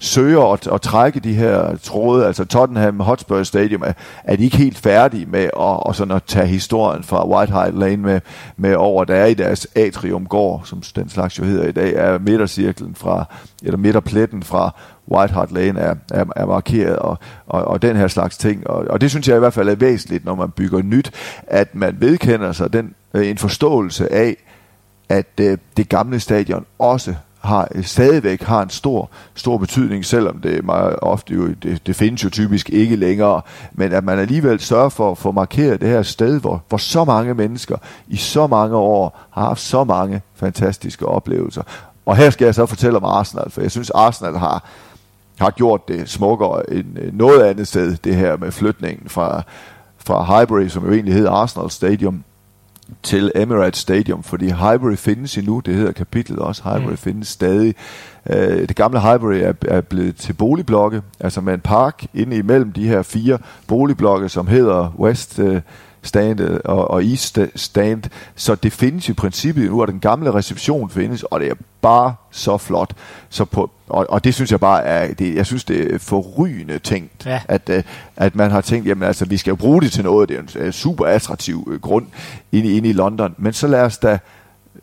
[0.00, 3.92] søger at, at trække de her tråde, altså Tottenham Hotspur Stadium, er,
[4.24, 7.74] er de ikke helt færdige med at, og sådan at tage historien fra White Hart
[7.74, 8.20] Lane med,
[8.56, 11.94] med over, der er i deres atrium går, som den slags jo hedder i dag,
[11.94, 13.24] er midtercirklen fra,
[13.62, 14.74] eller midterpletten fra
[15.10, 18.66] White Hart Lane er, er, er markeret, og, og, og den her slags ting.
[18.66, 21.10] Og, og det synes jeg i hvert fald er væsentligt, når man bygger nyt,
[21.46, 24.36] at man vedkender sig den, øh, en forståelse af,
[25.08, 30.64] at øh, det gamle stadion også har, stadigvæk har en stor, stor betydning, selvom det
[30.64, 34.88] meget ofte jo, det, det findes jo typisk ikke længere, men at man alligevel sørger
[34.88, 37.76] for at få markeret det her sted, hvor, hvor så mange mennesker
[38.08, 41.62] i så mange år har haft så mange fantastiske oplevelser.
[42.06, 44.64] Og her skal jeg så fortælle om Arsenal, for jeg synes Arsenal har,
[45.40, 49.42] har gjort det smukkere end øh, noget andet sted, det her med flytningen fra,
[49.98, 52.24] fra Highbury, som jo egentlig hedder Arsenal Stadium,
[53.02, 56.96] til Emirates Stadium, fordi Highbury findes endnu, det hedder kapitlet også, Highbury mm.
[56.96, 57.74] findes stadig.
[58.30, 62.72] Øh, det gamle Highbury er, er blevet til boligblokke, altså med en park inde imellem
[62.72, 65.60] de her fire boligblokke, som hedder West øh,
[66.02, 68.02] Stand og, og East Stand,
[68.34, 72.14] så det findes i princippet nu, og den gamle reception findes, og det er bare
[72.30, 72.92] så flot.
[73.28, 76.78] Så på, og, og det synes jeg bare er, det, jeg synes det er forrygende
[76.78, 77.40] tænkt, ja.
[77.48, 77.82] at, uh,
[78.16, 80.60] at man har tænkt, jamen altså, vi skal jo bruge det til noget, det er
[80.60, 82.06] en uh, super attraktiv grund
[82.52, 84.18] inde, inde i London, men så lad os da,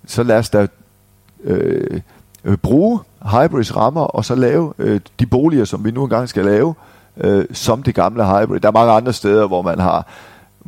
[0.06, 0.68] så lad os da
[1.44, 2.02] øh,
[2.44, 6.46] øh, bruge Hybrids rammer, og så lave øh, de boliger, som vi nu engang skal
[6.46, 6.76] lave,
[7.18, 8.60] øh, som det gamle Hybrid.
[8.60, 10.08] Der er mange andre steder, hvor man har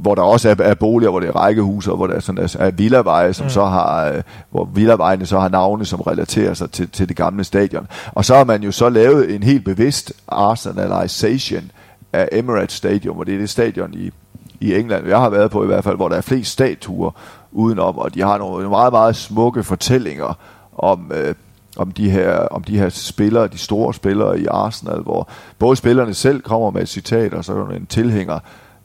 [0.02, 2.44] hvor der også er, er boliger, hvor det er rækkehuse, og hvor der er, sådan,
[2.44, 3.50] er, er villaveje, som mm.
[3.50, 4.22] så har, øh,
[4.52, 7.88] hvor villavejene så har navne, som relaterer sig til, til det gamle stadion.
[8.14, 11.72] Og så har man jo så lavet en helt bevidst arsenalisation
[12.14, 14.12] af Emirates Stadium, og det er det stadion i,
[14.60, 17.12] i England, jeg har været på i hvert fald, hvor der er flest statuer
[17.52, 20.38] udenom, og de har nogle meget, meget smukke fortællinger
[20.78, 21.36] om, øh,
[21.78, 25.30] om de her om de her spillere, de store spillere i Arsenal, hvor
[25.60, 28.40] både spillerne selv kommer med et citat, og så er der en tilhænger,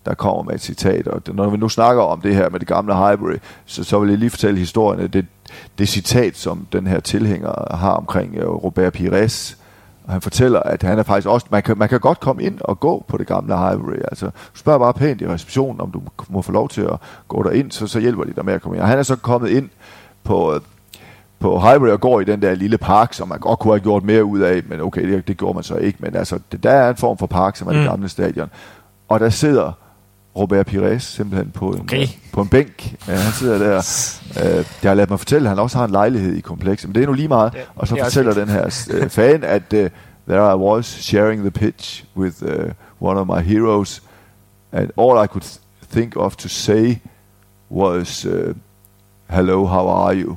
[0.07, 1.09] der kommer med et citat.
[1.09, 4.09] Og når vi nu snakker om det her med det gamle Highbury, så, så vil
[4.09, 5.13] jeg lige fortælle historien.
[5.13, 5.27] Det,
[5.79, 9.59] det citat, som den her tilhænger har omkring uh, Robert Pires,
[10.05, 12.59] og han fortæller, at han er faktisk også, man kan, man kan godt komme ind
[12.61, 13.97] og gå på det gamle Highbury.
[14.11, 16.99] Altså, du spørger bare pænt i receptionen, om du må få lov til at
[17.29, 18.83] gå derind, så, så hjælper de dig med at komme ind.
[18.83, 19.69] Og han er så kommet ind
[20.25, 20.61] på,
[21.39, 24.05] på Highbury og går i den der lille park, som man godt kunne have gjort
[24.05, 25.99] mere ud af, men okay, det, det gjorde man så ikke.
[26.01, 27.79] Men altså, det, der er en form for park, som er mm.
[27.79, 28.51] det gamle stadion.
[29.09, 29.73] Og der sidder
[30.37, 32.07] Robert Pires simpelthen på en, okay.
[32.32, 32.97] på en bænk.
[33.09, 33.76] Ja, han sidder der.
[34.45, 36.95] Øh, jeg har ladet mig fortælle, at han også har en lejlighed i komplekset, men
[36.95, 37.55] det er nu lige meget.
[37.55, 39.78] Ja, og så fortæller den her uh, fan, at uh,
[40.28, 42.51] there I was sharing the pitch with uh,
[43.01, 44.03] one of my heroes,
[44.72, 45.59] and all I could
[45.93, 46.97] think of to say
[47.70, 48.55] was, uh,
[49.30, 50.37] hello, how are you?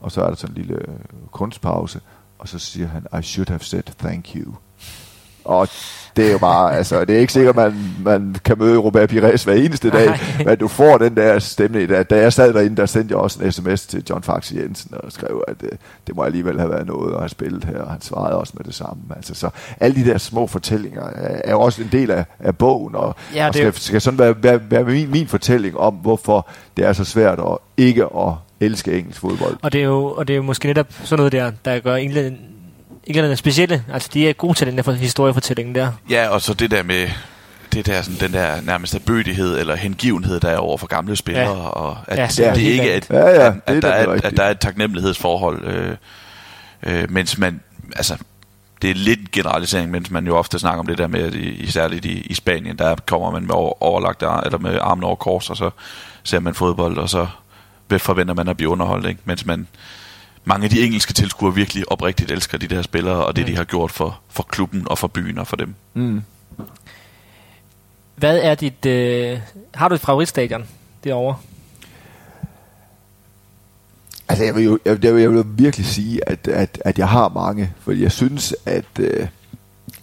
[0.00, 0.82] Og så er der sådan en lille
[1.30, 2.00] kunstpause,
[2.38, 4.54] og så siger han, I should have said thank you.
[5.44, 5.68] Og
[6.16, 9.44] det er jo bare, altså, det er ikke sikkert, man, man kan møde Robert Pires
[9.44, 11.88] hver eneste dag, men du får den der stemning.
[11.88, 14.94] Da, da jeg sad derinde, der sendte jeg også en sms til John Faxe Jensen
[14.94, 15.70] og skrev, at det,
[16.06, 18.64] det må alligevel have været noget at have spillet her, og han svarede også med
[18.64, 19.02] det samme.
[19.16, 19.50] Altså, så
[19.80, 21.02] alle de der små fortællinger
[21.44, 24.34] er, jo også en del af, af bogen, og, ja, og skal, skal sådan være,
[24.42, 28.98] være, være min, min fortælling om, hvorfor det er så svært at ikke at elske
[28.98, 29.56] engelsk fodbold.
[29.62, 31.94] Og det er jo, og det er jo måske netop sådan noget der, der gør
[31.94, 32.36] England
[33.10, 33.84] englænderne specielle.
[33.92, 35.92] Altså, de er gode til den der historiefortælling der.
[36.10, 37.08] Ja, og så det der med
[37.72, 41.62] det der, sådan, den der nærmest bødighed eller hengivenhed, der er over for gamle spillere,
[41.62, 41.68] ja.
[41.68, 44.36] og at ja, det, det ikke at, ja, ja, at, at, det der er, at
[44.36, 45.96] der er et taknemmelighedsforhold, øh,
[46.82, 47.60] øh, mens man,
[47.96, 48.16] altså,
[48.82, 51.34] det er lidt en generalisering, mens man jo ofte snakker om det der med, at
[51.34, 55.16] i, særligt i, i Spanien, der kommer man med over, overlagt eller med armen over
[55.16, 55.70] kors, og så
[56.22, 57.26] ser man fodbold, og så
[57.98, 59.20] forventer man at blive underholdt, ikke?
[59.24, 59.66] mens man
[60.44, 63.50] mange af de engelske tilskuere virkelig oprigtigt elsker de der spillere, og det mm.
[63.50, 65.74] de har gjort for, for klubben og for byen og for dem.
[65.94, 66.22] Mm.
[68.16, 68.86] Hvad er dit...
[68.86, 69.38] Øh,
[69.74, 70.64] har du et favoritstadion
[71.04, 71.36] derovre?
[74.28, 77.08] Altså, jeg vil jo jeg, jeg vil, jeg vil virkelig sige, at, at, at jeg
[77.08, 79.26] har mange, for jeg synes, at øh,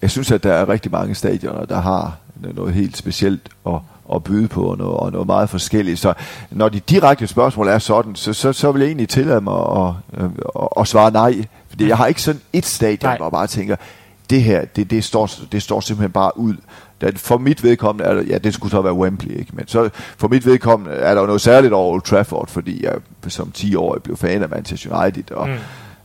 [0.02, 3.80] jeg synes, at der er rigtig mange stadioner, der har noget helt specielt at,
[4.16, 6.00] at byde på, og noget, og noget meget forskelligt.
[6.00, 6.14] Så
[6.52, 9.94] når de direkte spørgsmål er sådan, så, så, så vil jeg egentlig tillade mig at,
[10.14, 10.32] at,
[10.62, 11.46] at, at svare nej.
[11.70, 13.18] Fordi jeg har ikke sådan et stadion, nej.
[13.18, 13.76] hvor jeg bare tænker,
[14.30, 16.56] det her, det, det, står, det står simpelthen bare ud.
[17.16, 19.52] For mit vedkommende er der, ja, det skulle så være Wembley, ikke?
[19.54, 22.94] men så for mit vedkommende er der jo noget særligt over Old Trafford, fordi jeg
[23.28, 25.56] som 10 år blev fan af Manchester United, og, mm.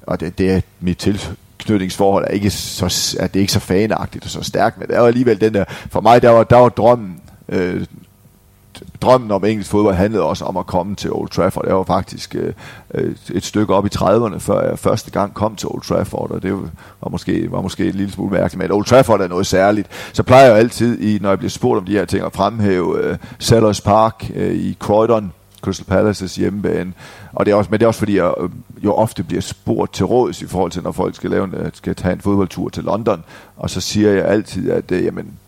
[0.02, 4.30] og det, det er mit tilknytningsforhold er ikke så, er det ikke så fanagtigt og
[4.30, 6.68] så stærkt, men det er jo alligevel den der, for mig der var, der var
[6.68, 7.20] drømmen,
[7.52, 7.86] øh,
[9.00, 11.66] drømmen om engelsk fodbold handlede også om at komme til Old Trafford.
[11.66, 12.52] Jeg var faktisk øh,
[12.94, 16.42] øh et stykke op i 30'erne, før jeg første gang kom til Old Trafford, og
[16.42, 16.52] det
[17.02, 19.88] var måske, var måske et lille smule mærkeligt, men Old Trafford er noget særligt.
[20.12, 23.04] Så plejer jeg altid, i, når jeg bliver spurgt om de her ting, at fremhæve
[23.04, 26.92] øh, Sellers Park øh, i Croydon, Crystal Palace's hjemmebane.
[27.32, 28.50] Og det er også, men det er også fordi, jeg øh,
[28.84, 31.70] jo ofte bliver spurgt til råds i forhold til, når folk skal, lave en, øh,
[31.74, 33.24] skal tage en fodboldtur til London.
[33.56, 35.38] Og så siger jeg altid, at øh, jamen,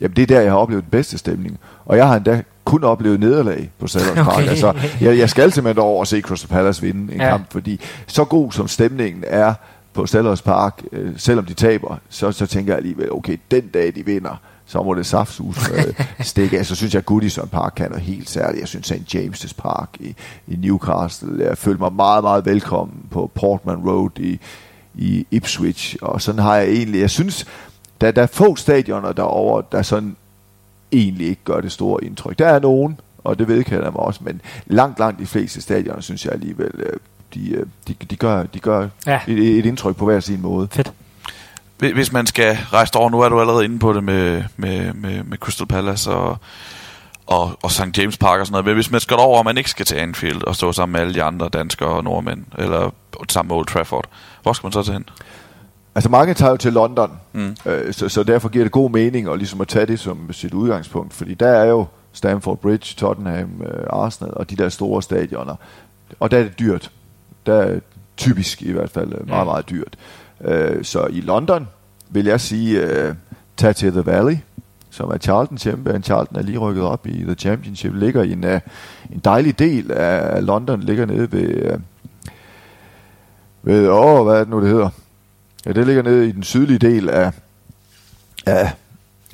[0.00, 1.58] jamen, det er der, jeg har oplevet den bedste stemning.
[1.84, 4.38] Og jeg har endda kun oplevet nederlag på Sellers Park.
[4.38, 4.48] Okay.
[4.48, 7.28] Altså, jeg, jeg skal simpelthen over og se Crystal Palace vinde en ja.
[7.28, 9.54] kamp, fordi så god som stemningen er
[9.92, 13.92] på Sellers Park, øh, selvom de taber, så, så tænker jeg alligevel, okay, den dag
[13.94, 15.84] de vinder, så må det saftsus øh,
[16.20, 16.66] stikke af.
[16.66, 18.60] Så synes jeg, at Goodison Park kan noget helt særligt.
[18.60, 19.14] Jeg synes, St.
[19.14, 20.14] James' Park i,
[20.48, 21.44] i Newcastle.
[21.44, 24.40] Jeg føler mig meget, meget velkommen på Portman Road i,
[24.94, 25.96] i Ipswich.
[26.02, 27.00] Og sådan har jeg egentlig...
[27.00, 27.46] Jeg synes,
[28.00, 30.16] der, der er få stadioner derovre, der sådan
[30.92, 32.38] egentlig ikke gør det store indtryk.
[32.38, 36.24] Der er nogen, og det vedkender mig også, men langt, langt de fleste stadioner, synes
[36.24, 36.96] jeg alligevel, øh,
[37.34, 39.20] de, øh, de, de gør, de gør ja.
[39.28, 40.68] et, et indtryk på hver sin måde.
[40.70, 40.92] Fedt.
[41.78, 45.22] Hvis man skal rejse over, nu er du allerede inde på det med, med, med,
[45.22, 46.38] med Crystal Palace og,
[47.26, 47.98] og, og St.
[47.98, 49.96] James Park og sådan noget, men hvis man skal over, og man ikke skal til
[49.96, 52.90] Anfield og stå sammen med alle de andre danskere og nordmænd, eller
[53.28, 54.04] sammen med Old Trafford,
[54.42, 55.04] hvor skal man så til hen?
[55.94, 57.56] Altså mange tager jo til London, mm.
[57.66, 60.54] øh, så, så derfor giver det god mening at, ligesom at tage det som sit
[60.54, 65.56] udgangspunkt, fordi der er jo Stamford Bridge, Tottenham, øh, Arsenal og de der store stadioner,
[66.20, 66.90] og der er det dyrt.
[67.46, 67.80] Der er
[68.16, 69.96] typisk i hvert fald øh, meget, meget dyrt.
[70.40, 71.68] Øh, så i London
[72.10, 73.14] vil jeg sige, øh,
[73.56, 74.36] tag til The Valley,
[74.90, 76.02] som er Charlton hjemmebane.
[76.02, 78.60] Charlton er lige rykket op i The Championship, ligger i en, uh,
[79.10, 81.80] en dejlig del af London, ligger nede ved, uh,
[83.62, 84.90] ved åh, hvad er det nu, det hedder?
[85.66, 87.32] Ja, det ligger nede i den sydlige del af,
[88.46, 88.72] af,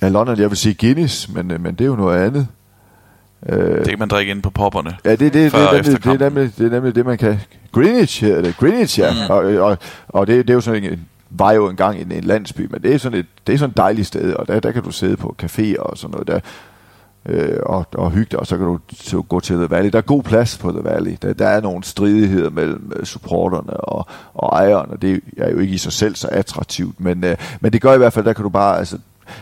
[0.02, 0.38] af London.
[0.38, 2.46] Jeg vil sige Guinness, men, men det er jo noget andet.
[3.46, 4.96] det kan man drikke ind på popperne.
[5.04, 7.40] Ja, det, det, det, det, det, det, er nemlig, det er nemlig det, man kan...
[7.72, 8.56] Greenwich hedder det.
[8.56, 9.10] Greenwich, ja.
[9.12, 9.30] Mm.
[9.30, 9.78] Og, og,
[10.08, 12.82] og det, det er jo sådan en, var jo engang i en, en landsby, men
[12.82, 14.90] det er sådan et, det er sådan et dejligt sted, og der, der kan du
[14.90, 16.40] sidde på café og sådan noget der,
[17.26, 19.90] øh, og, og hygge dig, og så kan du så gå til The Valley.
[19.90, 21.16] Der er god plads på The Valley.
[21.22, 25.58] Der, der er nogle stridigheder mellem øh, supporterne og, og ejerne, og det er jo
[25.58, 28.32] ikke i sig selv så attraktivt, men, øh, men det gør i hvert fald, der
[28.32, 28.98] kan du bare, altså,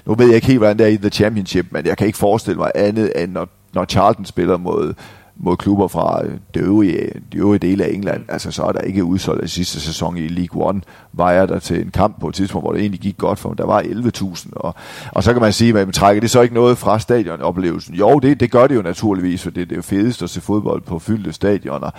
[0.07, 2.19] nu ved jeg ikke helt, hvordan det er i The Championship, men jeg kan ikke
[2.19, 4.95] forestille mig andet, end når, når Charlton spiller mod
[5.41, 8.25] mod klubber fra øh, det øvrige, de øvrige dele af England.
[8.29, 10.81] Altså, så er der ikke udsolgt i sidste sæson i League One.
[11.13, 13.55] Var jeg der til en kamp på et tidspunkt, hvor det egentlig gik godt for,
[13.55, 14.51] der var 11.000.
[14.53, 14.75] Og,
[15.13, 17.95] og så kan man sige, at trækker det så ikke noget fra stadionoplevelsen?
[17.95, 20.41] Jo, det, det gør det jo naturligvis, for det, det er jo fedest at se
[20.41, 21.91] fodbold på fyldte stadioner.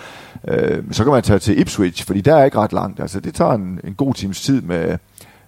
[0.48, 3.00] Øh, så kan man tage til Ipswich, fordi der er ikke ret langt.
[3.00, 4.98] Altså, det tager en, en god times tid med,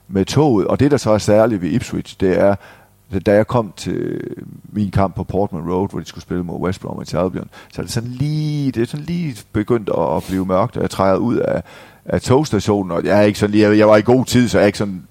[0.09, 2.55] med toget, og det, der så er særligt ved Ipswich, det er,
[3.21, 4.21] da jeg kom til
[4.73, 7.85] min kamp på Portman Road, hvor de skulle spille mod West Bromwich Albion, så er
[7.85, 11.37] det sådan lige, det er sådan lige begyndt at blive mørkt, og jeg træder ud
[11.37, 11.63] af,
[12.05, 14.63] af togstationen, og jeg, er ikke sådan lige, jeg var i god tid, så jeg
[14.63, 15.03] er ikke sådan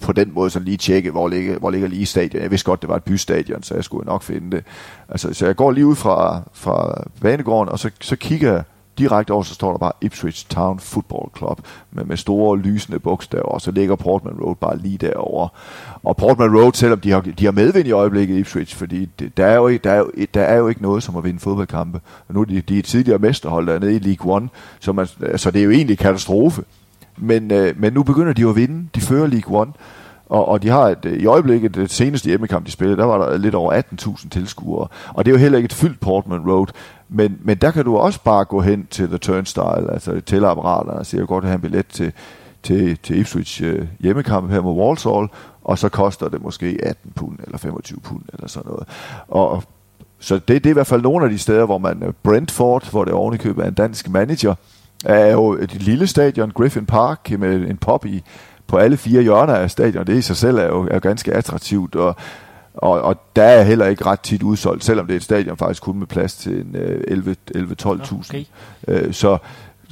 [0.00, 2.42] på den måde sådan lige tjekke, hvor ligger, hvor ligger lige stadion.
[2.42, 4.64] Jeg vidste godt, det var et bystadion, så jeg skulle nok finde det.
[5.08, 8.62] Altså, så jeg går lige ud fra, fra banegården, og så, så kigger jeg
[9.00, 11.60] Direkte over, så står der bare Ipswich Town Football Club
[11.92, 15.48] med, med store lysende bogstaver, og så ligger Portman Road bare lige derovre.
[16.02, 19.36] Og Portman Road, selvom de har, de har medvind i øjeblikket i Ipswich, fordi det,
[19.36, 21.40] der, er jo ikke, der, er jo, der er jo ikke noget som at vinde
[21.40, 22.00] fodboldkampe.
[22.28, 24.48] Og nu er de, de er tidligere mesterhold dernede i League One,
[24.80, 26.62] så, man, så det er jo egentlig katastrofe.
[27.16, 28.88] Men, øh, men nu begynder de jo at vinde.
[28.94, 29.72] De fører League One.
[30.30, 33.18] Og, og de har et, øh, i øjeblikket, det seneste hjemmekamp, de spillede, der var
[33.18, 34.88] der lidt over 18.000 tilskuere.
[35.08, 36.66] Og det er jo heller ikke et fyldt Portman Road.
[37.12, 41.06] Men, men der kan du også bare gå hen til The Turnstile, altså tælleapparaterne, og
[41.06, 42.12] sige, jeg godt have en billet til,
[42.62, 45.28] til, til Ipswich øh, hjemmekamp her mod Walsall,
[45.64, 48.88] og så koster det måske 18 pund eller 25 pund eller sådan noget.
[49.28, 49.62] Og
[50.18, 52.90] så det, det er i hvert fald nogle af de steder, hvor man øh, Brentford,
[52.90, 54.54] hvor det ovenikøbet er en dansk manager,
[55.04, 58.22] er jo et lille stadion, Griffin Park, med en pop i,
[58.66, 60.06] på alle fire hjørner af stadion.
[60.06, 62.16] Det i sig selv er jo er ganske attraktivt, og,
[62.80, 65.82] og, og der er heller ikke ret tit udsolgt, selvom det er et stadion faktisk
[65.82, 67.00] kun med plads til en øh,
[67.82, 68.30] 11-12.000.
[68.30, 68.44] Okay.
[68.88, 69.38] Øh, så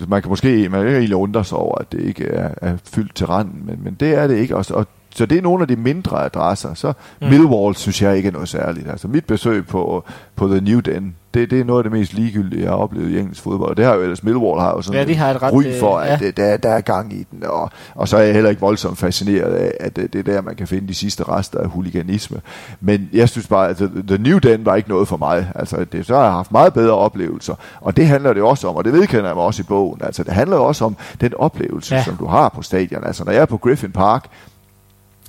[0.08, 3.14] man kan måske man kan egentlig undre sig over, at det ikke er, er fyldt
[3.14, 4.56] til randen, men, men det er det ikke.
[4.56, 6.74] Og, og så det er nogle af de mindre adresser.
[6.74, 7.28] Så mm.
[7.28, 8.90] Millwall synes jeg ikke er noget særligt.
[8.90, 10.04] Altså mit besøg på,
[10.36, 13.10] på The New Den, det, det er noget af det mest ligegyldige, jeg har oplevet
[13.10, 13.70] i engelsk fodbold.
[13.70, 15.64] Og det har jo ellers Millwall har jo sådan ja, de har et ret, ry
[15.80, 16.30] for, øh, at ja.
[16.30, 17.44] der, der er gang i den.
[17.44, 20.40] Og, og så er jeg heller ikke voldsomt fascineret af, at det, det er der,
[20.40, 22.40] man kan finde de sidste rester af huliganisme.
[22.80, 23.76] Men jeg synes bare, at
[24.08, 25.52] The New Den var ikke noget for mig.
[25.54, 27.54] Altså, det, så har jeg haft meget bedre oplevelser.
[27.80, 30.00] Og det handler det også om, og det vedkender jeg mig også i bogen.
[30.04, 32.04] Altså, det handler også om den oplevelse, ja.
[32.04, 33.04] som du har på stadion.
[33.06, 34.24] Altså, når jeg er på Griffin Park,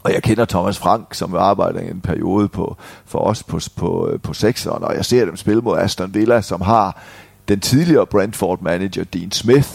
[0.10, 4.18] og jeg kender Thomas Frank, som arbejder i en periode på, for os på, på,
[4.24, 7.01] på sekseren, og jeg ser dem spille mod Aston Villa, som har
[7.47, 9.70] den tidligere Brentford-manager Dean Smith,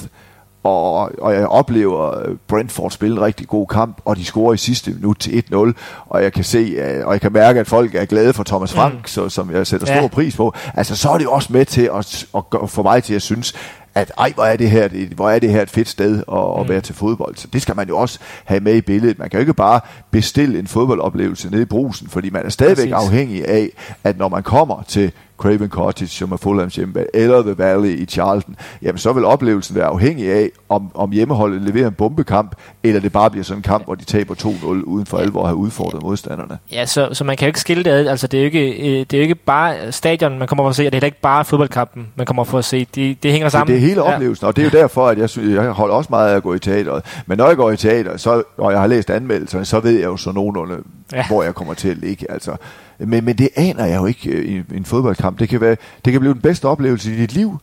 [0.65, 2.15] og, og jeg oplever
[2.49, 5.73] Brentford spille en rigtig god kamp, og de scorer i sidste minut til 1-0,
[6.07, 8.73] og jeg kan se, øh, og jeg kan mærke, at folk er glade for Thomas
[8.73, 9.07] Frank, mm.
[9.07, 10.09] så, som jeg sætter stor ja.
[10.09, 10.55] pris på.
[10.75, 12.27] Altså, så er det også med til at,
[12.63, 13.55] at få mig til at synes,
[13.95, 16.69] at ej, hvor er det her, hvor er det her et fedt sted at, at
[16.69, 17.37] være til fodbold.
[17.37, 19.19] Så det skal man jo også have med i billedet.
[19.19, 19.81] Man kan jo ikke bare
[20.11, 23.09] bestille en fodboldoplevelse nede i brusen, fordi man er stadigvæk Præcis.
[23.09, 23.69] afhængig af,
[24.05, 28.07] at når man kommer til Craven Cottage, som er Fulhams hjemme, eller The Valley i
[28.07, 33.01] Charlton, jamen så vil oplevelsen være afhængig af, om, om hjemmeholdet leverer en bombekamp, eller
[33.01, 35.57] det bare bliver sådan en kamp, hvor de taber 2-0 uden for alvor at have
[35.57, 36.59] udfordret modstanderne.
[36.73, 38.07] Ja, så, så man kan jo ikke skille det ad.
[38.07, 40.69] Altså, det er jo ikke, øh, det er jo ikke bare stadion, man kommer for
[40.69, 42.87] at se, og det er heller ikke bare fodboldkampen, man kommer for at se.
[42.95, 43.75] Det, det hænger sammen.
[43.75, 44.49] Det, det er hele oplevelsen, ja.
[44.49, 46.55] og det er jo derfor, at jeg, synes, jeg holder også meget af at gå
[46.55, 47.05] i teateret.
[47.27, 50.05] Men når jeg går i teater, så, og jeg har læst anmeldelser, så ved jeg
[50.05, 50.77] jo så nogenlunde,
[51.13, 51.27] ja.
[51.27, 52.31] hvor jeg kommer til at ligge.
[52.31, 52.57] Altså,
[52.99, 55.39] men, men det aner jeg jo ikke øh, i en fodboldkamp.
[55.39, 57.59] Det kan, være, det kan blive den bedste oplevelse i dit liv,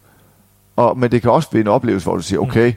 [0.75, 2.75] og, men det kan også blive en oplevelse, hvor du siger, okay, mm.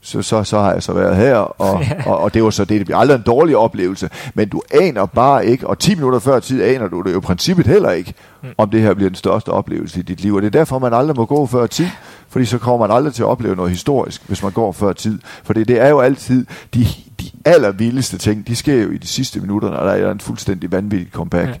[0.00, 2.78] så, så, så har jeg så været her, og, og, og det var så det.
[2.78, 6.40] Det bliver aldrig en dårlig oplevelse, men du aner bare ikke, og 10 minutter før
[6.40, 8.48] tid aner du det jo i princippet heller ikke, mm.
[8.58, 10.34] om det her bliver den største oplevelse i dit liv.
[10.34, 11.88] Og det er derfor, man aldrig må gå før tid,
[12.28, 15.18] fordi så kommer man aldrig til at opleve noget historisk, hvis man går før tid.
[15.44, 16.86] For det er jo altid de,
[17.20, 20.72] de allervildeste ting, de sker jo i de sidste minutter, når der er en fuldstændig
[20.72, 21.48] vanvittig comeback.
[21.48, 21.54] Ja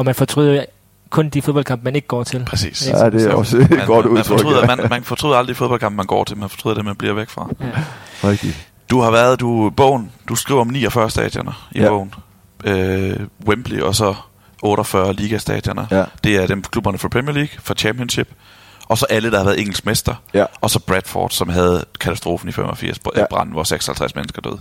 [0.00, 0.64] og man fortryder
[1.10, 2.44] kun de fodboldkampe, man ikke går til.
[2.46, 2.88] Præcis.
[2.88, 4.30] Ja, det er også et man, godt udtryk.
[4.30, 6.36] Man fortryder, man, man fortryder aldrig de fodboldkampe, man går til.
[6.36, 7.48] Man fortryder det, man bliver væk fra.
[7.60, 7.66] Ja.
[8.28, 8.68] Rigtigt.
[8.90, 11.88] Du har været, du, bogen, du skriver om 49 stadioner i ja.
[11.88, 12.14] bogen.
[12.64, 14.14] Øh, Wembley og så
[14.62, 15.86] 48 ligastadioner.
[15.90, 16.04] Ja.
[16.24, 18.28] Det er dem klubberne for Premier League, for Championship,
[18.88, 20.14] og så alle, der har været engelsk mester.
[20.34, 20.44] Ja.
[20.60, 23.24] Og så Bradford, som havde katastrofen i 85, ja.
[23.30, 24.58] branden, hvor 56 mennesker døde.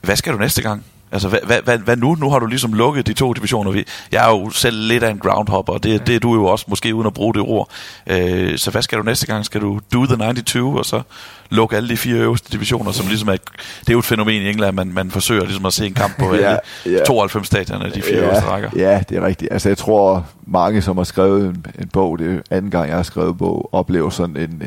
[0.00, 0.84] Hvad skal du næste gang?
[1.12, 2.14] Altså, hvad, hvad, hvad, hvad nu?
[2.14, 3.82] Nu har du ligesom lukket de to divisioner.
[4.12, 6.64] Jeg er jo selv lidt af en groundhopper, og det, det er du jo også,
[6.68, 7.68] måske uden at bruge det ord.
[8.06, 9.44] Øh, så hvad skal du næste gang?
[9.44, 11.02] Skal du do the 92, og så
[11.50, 13.36] lukke alle de fire øverste divisioner, som ligesom er,
[13.80, 16.18] det er jo et fænomen i England, man, man forsøger ligesom at se en kamp
[16.18, 17.04] på ja, ja.
[17.04, 18.70] 92 stadioner, de fire ja, øverste rækker.
[18.76, 19.52] Ja, det er rigtigt.
[19.52, 22.96] Altså, jeg tror, mange, som har skrevet en, en bog, det er anden gang, jeg
[22.96, 24.62] har skrevet en bog, oplever sådan en,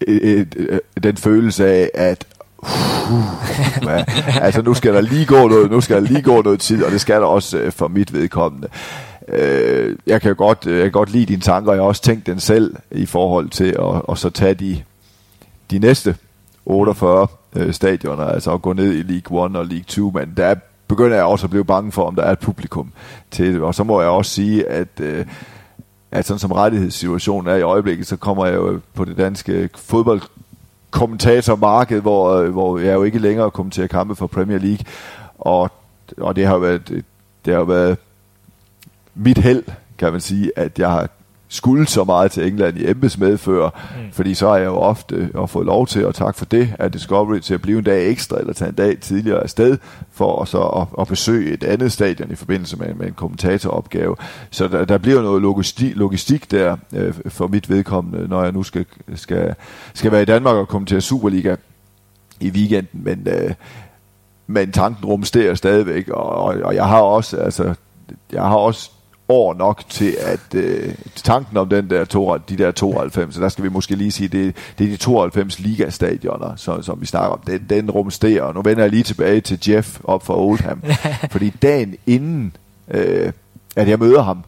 [0.00, 2.24] et, et, et, den følelse af, at
[2.58, 4.04] Uh, Uh, ja.
[4.40, 6.92] altså nu skal der lige gå noget, nu skal der lige gå noget tid, og
[6.92, 8.68] det skal der også øh, for mit vedkommende.
[9.28, 12.26] Øh, jeg kan godt, øh, jeg kan godt lide dine tanker, jeg har også tænkt
[12.26, 14.82] den selv i forhold til at, og så tage de,
[15.70, 16.16] de næste
[16.66, 17.26] 48
[17.56, 20.54] øh, stadioner, altså at gå ned i League 1 og League 2, men der
[20.88, 22.92] begynder jeg også at blive bange for, om der er et publikum
[23.30, 25.26] til det, og så må jeg også sige, at øh,
[26.14, 30.22] at sådan som rettighedssituationen er i øjeblikket, så kommer jeg jo på det danske fodbold
[30.94, 34.84] kommentatormarked, hvor, øh, hvor jeg jo ikke længere kommenterer kampe for Premier League.
[35.38, 35.70] Og,
[36.18, 36.88] og det har jo været,
[37.44, 37.98] det har jo været
[39.14, 39.64] mit held,
[39.98, 41.08] kan man sige, at jeg har
[41.54, 44.12] skulle så meget til England i embedsmedfører, mm.
[44.12, 46.92] fordi så har jeg jo ofte og fået lov til, og tak for det, at
[46.92, 49.78] Discovery til at blive en dag ekstra, eller tage en dag tidligere afsted,
[50.12, 54.16] for så at, at besøge et andet stadion i forbindelse med, med en kommentatoropgave.
[54.50, 58.62] Så der, der bliver noget logistik, logistik der øh, for mit vedkommende, når jeg nu
[58.62, 59.54] skal, skal,
[59.94, 61.56] skal være i Danmark og kommentere Superliga
[62.40, 63.54] i weekenden, men, øh,
[64.46, 67.74] men tanken rumsterer stadigvæk, og, og jeg har også, altså,
[68.32, 68.90] jeg har også
[69.28, 73.48] år nok til at øh, tanken om den der to, de der 92, så der
[73.48, 77.30] skal vi måske lige sige, det, det er de 92 ligastadioner, som, som vi snakker
[77.30, 77.40] om.
[77.46, 78.52] Den, den rumsterer.
[78.52, 80.82] Nu vender jeg lige tilbage til Jeff op fra Oldham,
[81.32, 82.56] fordi dagen inden,
[82.90, 83.32] øh,
[83.76, 84.44] at jeg møder ham,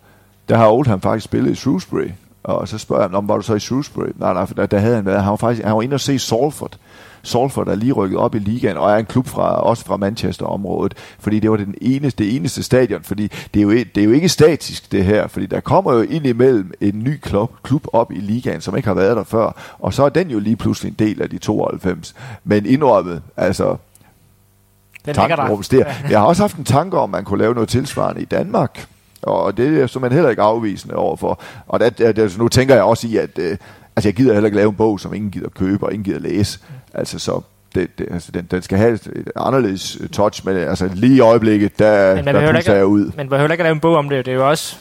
[0.49, 2.09] der har Oldham faktisk spillet i Shrewsbury,
[2.45, 4.09] Og så spørger jeg ham, var du så i Shrewsbury?
[4.17, 5.23] Nej, nej, for der, der havde han været.
[5.23, 6.79] Han var faktisk han var inde og se Salford.
[7.27, 10.95] Salford er lige rykket op i ligaen, og er en klub fra, også fra Manchester-området,
[11.19, 14.13] fordi det var den eneste, det eneste stadion, fordi det er, jo, det er jo
[14.13, 18.13] ikke statisk det her, fordi der kommer jo ind imellem en ny klub, klub op
[18.13, 20.91] i ligaen, som ikke har været der før, og så er den jo lige pludselig
[20.91, 22.15] en del af de 92.
[22.45, 23.77] Men indrømmet, altså,
[25.07, 25.39] Den tanken
[25.71, 25.93] ligger der.
[26.11, 28.87] Jeg har også haft en tanke om, at man kunne lave noget tilsvarende i Danmark.
[29.23, 31.41] Og det er så man heller ikke afvisende overfor.
[31.67, 33.57] Og der, der, der, nu tænker jeg også i, at øh,
[33.97, 36.19] altså jeg gider heller ikke lave en bog, som ingen gider købe og ingen gider
[36.19, 36.59] læse.
[36.99, 37.41] Altså så
[37.75, 41.17] det, det, altså, den, den skal have et, et anderledes øh, touch, men altså lige
[41.17, 43.11] i øjeblikket, der, Men man der puster ikke- jeg ud.
[43.17, 44.27] Man behøver ikke at lave en bog om det.
[44.27, 44.77] Det er jo også...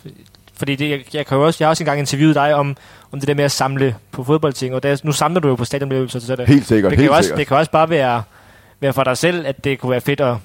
[0.57, 2.77] Fordi det, jeg, jeg, kan jo også, jeg har også engang interviewet dig om,
[3.11, 5.65] om det der med at samle på fodboldting, og der, nu samler du jo på
[5.65, 7.37] stadionoplevelser, så det, Helt sikkert, det, kan helt også, sikkert.
[7.39, 8.23] det kan også bare være,
[8.79, 10.35] være for dig selv, at det kunne være fedt at,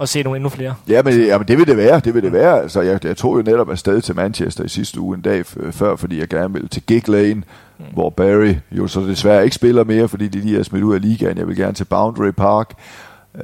[0.00, 0.74] at se nogle endnu flere.
[0.88, 2.62] Ja, men, ja, men det vil det være, det vil det være.
[2.62, 5.96] Altså, jeg, jeg tog jo netop afsted til Manchester i sidste uge en dag før,
[5.96, 7.42] fordi jeg gerne ville til Gig Lane,
[7.80, 7.94] mm.
[7.94, 11.02] hvor Barry jo så desværre ikke spiller mere, fordi de lige er smidt ud af
[11.02, 11.38] ligaen.
[11.38, 12.74] Jeg vil gerne til Boundary Park,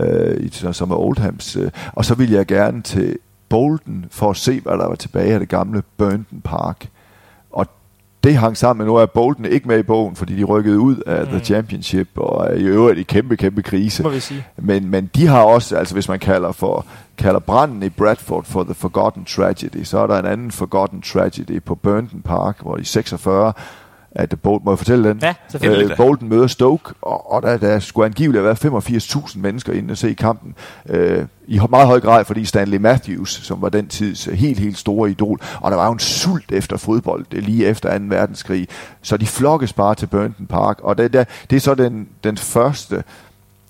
[0.01, 1.57] øh, som er Oldhams.
[1.57, 3.18] Øh, og så vil jeg gerne til
[3.49, 6.89] Bolton for at se, hvad der var tilbage af det gamle Burnton Park.
[7.51, 7.66] Og
[8.24, 10.97] det hang sammen med, nu er Bolton ikke med i bogen, fordi de rykkede ud
[10.97, 11.28] af mm.
[11.28, 14.03] The Championship, og er i øvrigt i kæmpe, kæmpe krise.
[14.03, 14.47] Må vi sige.
[14.57, 16.87] Men, men de har også, altså hvis man kalder for
[17.18, 21.62] kalder branden i Bradford for The Forgotten Tragedy, så er der en anden Forgotten Tragedy
[21.62, 23.53] på Burnton Park, hvor i 46,
[24.19, 25.19] at Bolton, må jeg fortælle den?
[25.23, 25.91] Ja, selvfølgelig.
[25.91, 29.93] Øh, Bolton møder Stoke, og, og der, der skulle angiveligt have været 85.000 mennesker inde
[29.93, 30.55] og se kampen.
[30.89, 35.11] Øh, I meget høj grad, fordi Stanley Matthews, som var den tids helt, helt store
[35.11, 38.05] idol, og der var jo en sult efter fodbold lige efter 2.
[38.09, 38.69] verdenskrig,
[39.03, 42.37] så de flokkes bare til Burnton Park, og det, der, det er så den, den
[42.37, 43.05] første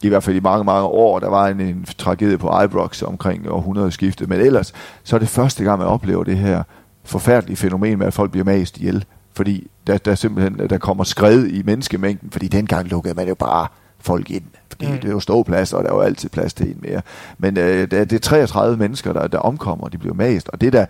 [0.02, 1.18] i hvert fald i mange, mange år.
[1.18, 4.72] Der var en, en tragedie på Ibrox omkring århundredeskiftet, men ellers
[5.04, 6.62] så er det første gang, man oplever det her
[7.04, 9.04] forfærdelige fænomen med, at folk bliver mast ihjel.
[9.36, 13.66] Fordi der, der simpelthen der kommer skred i menneskemængden, fordi dengang lukkede man jo bare
[14.00, 14.42] folk ind.
[14.70, 14.92] Fordi Mm.
[14.98, 17.02] det er jo ståplads, og der er jo altid plads til en mere.
[17.38, 20.48] Men øh, det, er- det er 33 mennesker, der, der omkommer, og de bliver mast.
[20.48, 20.86] Og det der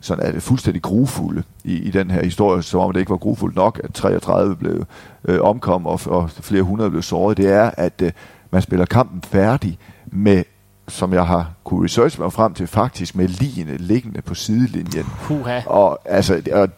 [0.00, 3.16] sådan er det fuldstændig grufulde i, i den her historie, som om det ikke var
[3.16, 4.84] grufuldt nok, at 33 blev
[5.24, 8.12] øh, omkom, og, og flere hundrede blev såret, det er, at øh,
[8.50, 10.42] man spiller kampen færdig med,
[10.88, 15.04] som jeg har kunne researche mig frem til, faktisk med ligene liggende på sidelinjen.
[15.22, 15.60] Puha.
[15.66, 16.68] Og altså, og,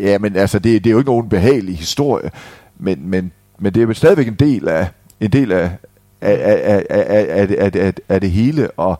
[0.00, 2.30] ja, men altså, det, det er jo ikke nogen behagelig historie,
[2.78, 4.88] men, men, men det er jo stadigvæk en del af,
[5.20, 5.70] en del af,
[6.20, 7.06] af, af, af,
[7.58, 8.98] af, af, af, det hele, og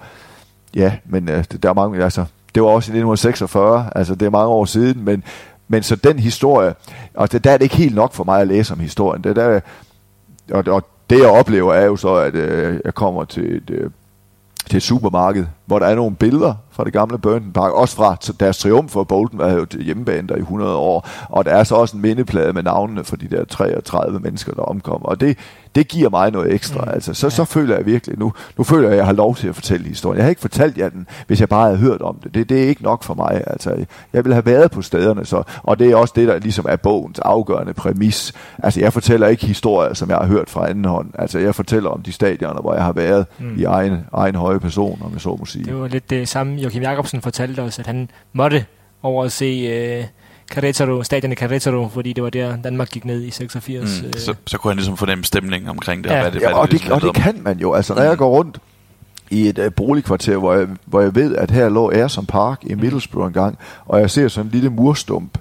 [0.74, 1.26] ja, men
[1.62, 2.24] der er mange, altså,
[2.55, 5.22] det var også i 1946, altså det er mange år siden, men,
[5.68, 6.74] men så den historie,
[7.14, 9.37] og det, der er det ikke helt nok for mig at læse om historien, det
[9.37, 9.61] der,
[10.51, 13.91] og, og det jeg oplever er jo så, at øh, jeg kommer til et, øh,
[14.70, 18.16] til et supermarked, hvor der er nogle billeder fra det gamle Burnton Park, også fra
[18.40, 21.74] deres triumf for Bolton var jo hjemmebane der i 100 år, og der er så
[21.74, 25.38] også en mindeplade med navnene for de der 33 mennesker, der omkom, og det,
[25.74, 26.90] det giver mig noget ekstra, mm.
[26.90, 29.48] altså, så, så føler jeg virkelig, nu, nu føler jeg, at jeg har lov til
[29.48, 30.16] at fortælle historien.
[30.16, 32.34] Jeg har ikke fortalt jer den, hvis jeg bare havde hørt om det.
[32.34, 35.42] Det, det er ikke nok for mig, altså, jeg vil have været på stederne, så,
[35.62, 38.32] og det er også det, der ligesom er bogens afgørende præmis.
[38.58, 41.90] Altså, jeg fortæller ikke historier, som jeg har hørt fra anden hånd, altså, jeg fortæller
[41.90, 43.58] om de stadioner, hvor jeg har været mm.
[43.58, 45.55] i egen, egen høje person, om jeg så må sige.
[45.64, 48.64] Det var lidt det samme, Joachim Jacobsen fortalte os, at han måtte
[49.02, 50.04] over at se uh,
[50.52, 54.00] Querétaro, stadion i Querétaro, fordi det var der, Danmark gik ned i 86.
[54.02, 54.12] Mm, øh.
[54.16, 56.16] så, så kunne han ligesom fornemme stemningen omkring det, Ja.
[56.16, 57.72] og hvad det, Ja, hvad og, det, ligesom og det kan man jo.
[57.74, 58.59] Altså, når jeg går rundt
[59.30, 62.74] i et uh, boligkvarter, hvor jeg, hvor jeg ved, at her lå Ayrson Park i
[62.74, 65.38] Middlesbrough engang, og jeg ser sådan en lille murstump,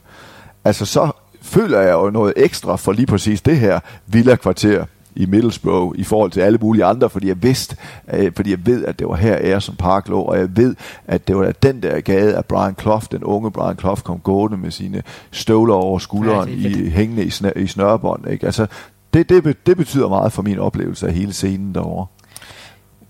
[0.63, 1.11] altså så
[1.41, 4.85] føler jeg jo noget ekstra for lige præcis det her villa-kvarter
[5.15, 7.77] i Middlesbrough i forhold til alle mulige andre, fordi jeg vidste,
[8.13, 10.75] øh, fordi jeg ved, at det var her Ayrson Park lå, og jeg ved,
[11.07, 14.57] at det var den der gade, at Brian Clough, den unge Brian Clough, kom gående
[14.57, 18.27] med sine støvler over skulderen, Ja, i, hængende i, snør, i snørbånd.
[18.29, 18.45] Ikke?
[18.45, 18.67] Altså,
[19.13, 22.05] det, det, det betyder meget for min oplevelse af hele scenen derovre.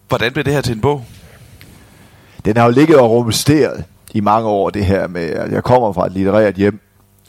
[0.07, 1.05] Hvordan blev det her til en bog?
[2.45, 3.83] Den har jo ligget og rumsteret
[4.13, 6.79] i mange år, det her med, at jeg kommer fra et litterært hjem,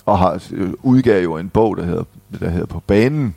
[0.06, 2.04] og har øh, udgav jo en bog, der hedder,
[2.40, 3.34] der hedder På banen.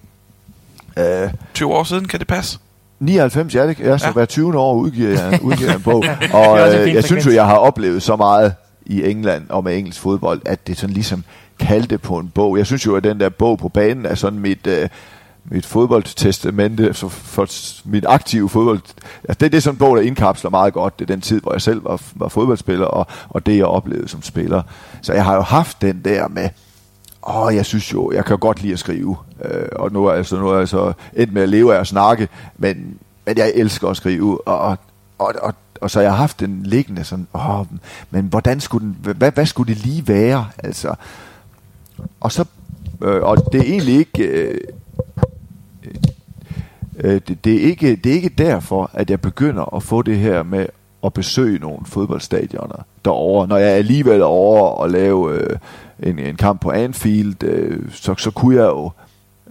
[1.00, 2.60] Uh, 20 år siden, kan det passe?
[3.00, 4.12] 99, ja, det er så Ja.
[4.12, 4.58] hver 20.
[4.60, 6.04] år udgiver jeg, udgiver jeg en bog.
[6.34, 8.54] Og øh, jeg synes jo, jeg har oplevet så meget
[8.86, 11.24] i England og med engelsk fodbold, at det sådan ligesom
[11.60, 12.58] kaldte på en bog.
[12.58, 14.90] Jeg synes jo, at den der bog på banen er sådan mit, øh,
[15.46, 17.48] mit fodboldtestamente, så for
[17.86, 18.80] mit aktive fodbold.
[19.30, 21.00] Altså det, det er sådan en bog, der indkapsler meget godt.
[21.00, 24.08] Det er den tid, hvor jeg selv var, var fodboldspiller, og, og det, jeg oplevede
[24.08, 24.62] som spiller.
[25.02, 26.50] Så jeg har jo haft den der med,
[27.28, 29.18] Åh, jeg synes jo, jeg kan godt lide at skrive.
[29.46, 31.88] Øh, og nu er, altså, nu er jeg så endt med at leve af at
[31.88, 34.48] snakke, men, men jeg elsker at skrive.
[34.48, 34.78] Og, og,
[35.20, 37.66] og, og, og så jeg har haft den liggende sådan, åh,
[38.10, 40.48] men hvordan skulle den, hvad, hvad skulle det lige være?
[40.64, 40.96] Altså,
[42.20, 42.46] og så
[43.02, 44.60] øh, og det er egentlig ikke øh,
[47.00, 50.18] øh, det, det, er ikke det er ikke derfor at jeg begynder at få det
[50.18, 50.66] her med
[51.04, 55.58] at besøge nogle fodboldstadioner derovre, når jeg alligevel er over og lave øh,
[56.04, 58.92] en, en kamp på Anfield, øh, så, så kunne jeg jo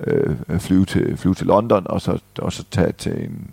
[0.06, 3.50] øh, flyve, til, flyve til London og så, og så tage til en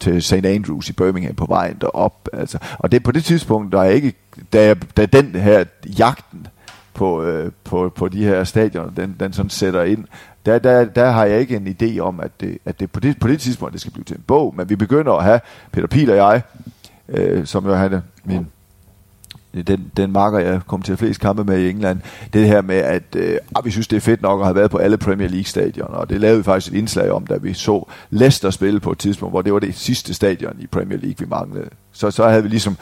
[0.00, 0.32] til St.
[0.32, 2.28] Andrews i Birmingham på vejen derop.
[2.32, 2.58] Altså.
[2.78, 4.12] Og det på det tidspunkt, der er ikke,
[4.52, 5.64] da, jeg, da den her
[5.98, 6.46] jagten
[6.94, 10.04] på, øh, på, på de her stadioner, den, den sådan sætter ind,
[10.46, 13.18] der, der, der har jeg ikke en idé om, at det, at det på, det
[13.20, 15.40] på det tidspunkt, det skal blive til en bog, men vi begynder at have,
[15.72, 16.42] Peter Pil og jeg,
[17.08, 18.46] øh, som jo havde min
[19.54, 22.00] den, den marker, jeg kom til flest kampe med i England,
[22.32, 24.70] det her med, at øh, ah, vi synes, det er fedt nok at have været
[24.70, 27.88] på alle Premier League-stadioner, og det lavede vi faktisk et indslag om, da vi så
[28.10, 31.26] Leicester spille på et tidspunkt, hvor det var det sidste stadion i Premier League, vi
[31.28, 31.68] manglede.
[31.92, 32.76] Så, så havde vi ligesom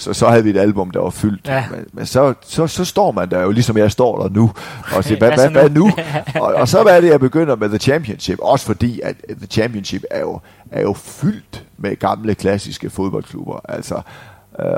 [0.00, 1.48] så, så havde vi et album, der var fyldt.
[1.48, 1.64] Ja.
[1.70, 4.52] Men, men så, så, så står man der jo, ligesom jeg står der nu,
[4.96, 5.90] og siger, hvad, hvad, hvad nu?
[6.42, 10.04] og, og så er det, jeg begynder med The Championship, også fordi, at The Championship
[10.10, 10.40] er jo,
[10.70, 13.60] er jo fyldt med gamle, klassiske fodboldklubber.
[13.68, 14.02] Altså,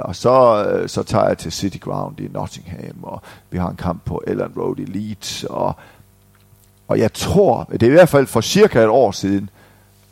[0.03, 3.77] og så, øh, så tager jeg til City Ground i Nottingham, og vi har en
[3.77, 5.77] kamp på Ellen Road i Leeds, og,
[6.89, 9.51] og jeg tror, det er i hvert fald for cirka et år siden,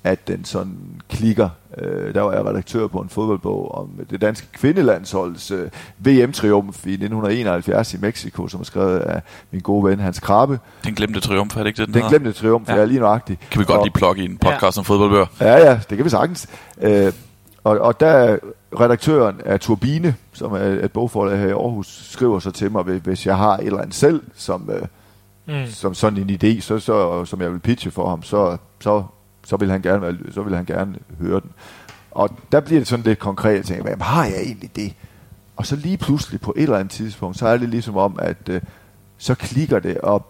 [0.05, 1.49] at den sådan klikker.
[1.79, 6.93] Øh, der var jeg redaktør på en fodboldbog om det danske kvindelandsholds øh, VM-triumf i
[6.93, 10.59] 1971 i Mexico, som er skrevet af min gode ven Hans Krabbe.
[10.85, 12.75] Den glemte triumf, er det ikke det, den Den glemte triumf, ja.
[12.75, 13.41] er lige nøjagtigt.
[13.51, 14.81] Kan vi godt og, lige plukke i en podcast ja.
[14.81, 15.27] om fodboldbøger?
[15.41, 16.49] Ja, ja, det kan vi sagtens.
[16.83, 17.13] Øh,
[17.71, 18.39] og, og der
[18.81, 23.27] redaktøren af Turbine, som er et bogforlag her i Aarhus, skriver så til mig, hvis
[23.27, 24.83] jeg har et eller andet selv, som, øh,
[25.47, 25.71] mm.
[25.71, 29.05] som sådan en idé, så, så, som jeg vil pitche for ham, så, så,
[29.47, 31.51] så, vil han gerne, så vil han gerne høre den.
[32.11, 34.95] Og der bliver det sådan lidt konkret, jeg tænker, hvad har jeg egentlig det?
[35.57, 38.49] Og så lige pludselig på et eller andet tidspunkt, så er det ligesom om, at
[38.49, 38.61] øh,
[39.19, 40.27] så klikker det, og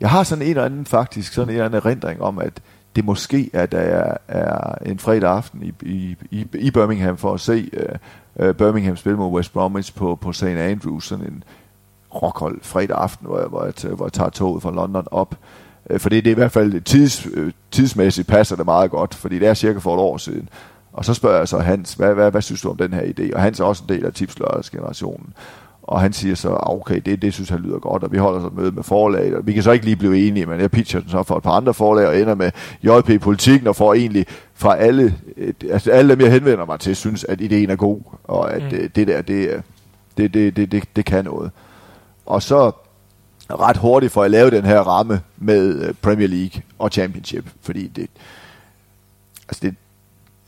[0.00, 2.52] jeg har sådan en eller anden faktisk, sådan en eller anden erindring om, at
[2.96, 7.34] det måske er, der er, er en fredag aften i, i, i, i Birmingham for
[7.34, 7.70] at se
[8.36, 10.42] uh, Birmingham spille mod West Bromwich på, på St.
[10.42, 11.44] Andrews, sådan en
[12.14, 15.34] rockhold fredag aften, hvor jeg, hvor jeg, hvor jeg tager toget fra London op.
[15.90, 17.26] Uh, fordi det er i hvert fald tids,
[17.70, 20.48] tidsmæssigt passer det meget godt, fordi det er cirka for et år siden.
[20.92, 23.34] Og så spørger jeg så Hans, hvad, hvad, hvad synes du om den her idé?
[23.34, 25.34] Og Hans er også en del af tipslørdagsgenerationen.
[25.86, 28.40] Og han siger så, ah, okay, det, det synes han lyder godt, og vi holder
[28.40, 30.70] så et møde med forlaget, og vi kan så ikke lige blive enige, men jeg
[30.70, 32.50] pitcher den så for et par andre forlag, og ender med
[32.82, 35.14] JP Politikken, og får egentlig fra alle,
[35.70, 38.70] altså alle dem, jeg henvender mig til, synes, at ideen er god, og at mm.
[38.70, 39.62] det, det der, det,
[40.16, 41.50] det, det, det, det, det kan noget.
[42.26, 42.72] Og så
[43.50, 47.86] ret hurtigt får jeg lavet den her ramme med øh, Premier League og Championship, fordi
[47.86, 48.10] det,
[49.48, 49.74] altså det,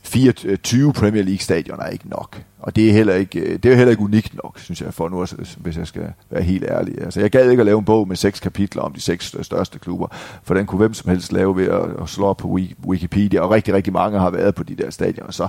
[0.09, 2.41] 24 Premier League stadioner er ikke nok.
[2.59, 5.09] Og det er heller ikke, øh, det er heller ikke unikt nok, synes jeg, for
[5.09, 5.25] nu,
[5.57, 7.01] hvis jeg skal være helt ærlig.
[7.01, 9.79] Altså, jeg gad ikke at lave en bog med seks kapitler om de seks største
[9.79, 10.07] klubber,
[10.43, 13.51] for den kunne hvem som helst lave ved at, at slå op på Wikipedia, og
[13.51, 15.31] rigtig, rigtig mange har været på de der stadioner.
[15.31, 15.47] Så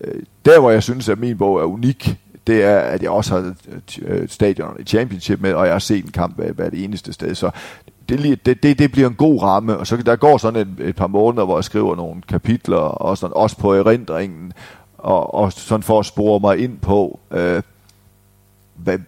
[0.00, 3.34] øh, der, hvor jeg synes, at min bog er unik, det er, at jeg også
[3.34, 3.54] har
[4.26, 7.34] stadion i Championship med, og jeg har set en kamp hver, hver det eneste sted.
[7.34, 7.50] Så
[8.08, 10.96] det, det, det, det bliver en god ramme, og så der går sådan et, et
[10.96, 14.52] par måneder, hvor jeg skriver nogle kapitler, og sådan, også på erindringen,
[14.98, 17.62] og, og sådan for at spore mig ind på, øh,
[18.74, 18.98] hvad,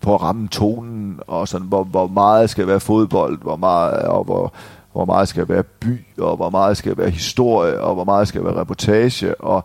[0.00, 4.24] på at ramme tonen, og sådan, hvor, hvor meget skal være fodbold, hvor meget, og
[4.24, 4.52] hvor,
[4.92, 8.44] hvor meget skal være by, og hvor meget skal være historie, og hvor meget skal
[8.44, 9.64] være reportage, og,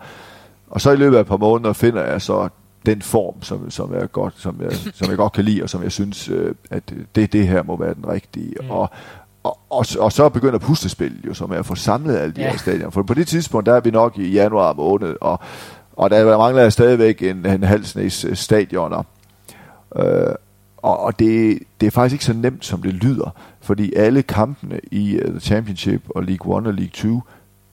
[0.70, 2.50] og så i løbet af et par måneder finder jeg så
[2.86, 5.84] den form, som, som, jeg godt, som, jeg, som jeg godt kan lide, og som
[5.84, 8.54] jeg synes, øh, at det, det her må være den rigtige.
[8.62, 8.70] Mm.
[8.70, 8.90] Og,
[9.44, 12.50] og, og, og så begynder puslespillet jo, som er at få samlet alle de ja.
[12.50, 12.90] her stadioner.
[12.90, 15.40] For på det tidspunkt, der er vi nok i januar måned, og,
[15.94, 19.04] og der mangler stadigvæk en, en halv snes øh, stadioner.
[19.96, 20.36] Øh,
[20.78, 24.80] og, og det, det er faktisk ikke så nemt, som det lyder, fordi alle kampene
[24.92, 27.22] i uh, The Championship og League 1 og League 2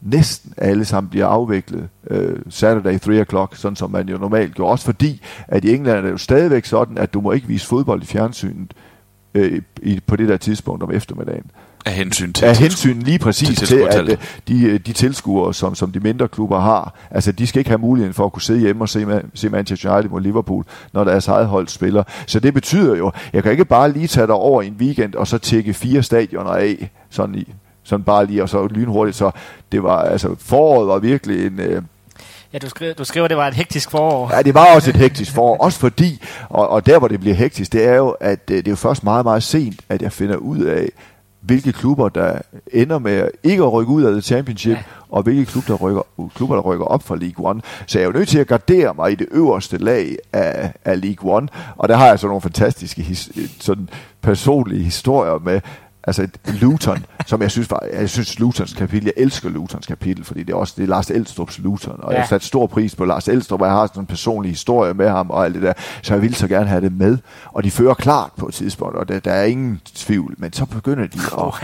[0.01, 4.72] næsten alle sammen bliver afviklet øh, Saturday 3 o'clock, sådan som man jo normalt gjorde.
[4.72, 7.66] Også fordi, at i England er det jo stadigvæk sådan, at du må ikke vise
[7.66, 8.74] fodbold i fjernsynet
[9.34, 11.51] øh, i, på det der tidspunkt om eftermiddagen.
[11.86, 14.16] Af hensyn til Af hensyn lige præcis til, til at øh,
[14.49, 17.78] de, øh, de tilskuere, som, som de mindre klubber har, altså de skal ikke have
[17.78, 21.28] muligheden for at kunne sidde hjemme og se, se Manchester United mod Liverpool, når deres
[21.28, 22.03] eget hold spiller.
[22.26, 25.26] Så det betyder jo, jeg kan ikke bare lige tage dig over en weekend og
[25.26, 27.55] så tjekke fire stadioner af, sådan i
[27.89, 29.30] sådan bare lige, og så lynhurtigt, så
[29.72, 31.61] det var, altså foråret var virkelig en...
[31.61, 31.82] Øh,
[32.53, 34.30] Ja, du skriver, du skriver, det var et hektisk forår.
[34.36, 35.57] Ja, det var også et hektisk forår.
[35.64, 38.68] Også fordi, og, og der hvor det bliver hektisk, det er jo, at øh, det
[38.68, 40.89] er jo først meget, meget sent, at jeg finder ud af,
[41.41, 42.39] hvilke klubber, der
[42.72, 44.82] ender med ikke at rykke ud af The Championship, ja.
[45.09, 46.03] og hvilke klubber der, rykker,
[46.34, 47.61] klubber, der rykker op fra League One.
[47.86, 51.01] Så jeg er jo nødt til at gardere mig i det øverste lag af, af
[51.01, 53.30] League One, og der har jeg så nogle fantastiske his,
[53.61, 53.89] sådan
[54.22, 55.61] personlige historier med,
[56.09, 56.29] altså
[56.61, 60.53] Luton, som jeg synes var, jeg synes Lutons kapitel, jeg elsker Lutons kapitel, fordi det
[60.53, 62.17] er også det er Lars Elstrup's Luton, og ja.
[62.17, 64.95] jeg har sat stor pris på Lars Elstrup, og jeg har sådan en personlig historie
[64.95, 67.65] med ham og alt det der, så jeg vil så gerne have det med, og
[67.65, 71.07] de fører klart på et tidspunkt, og der, der er ingen tvivl, men så begynder
[71.07, 71.55] de, og,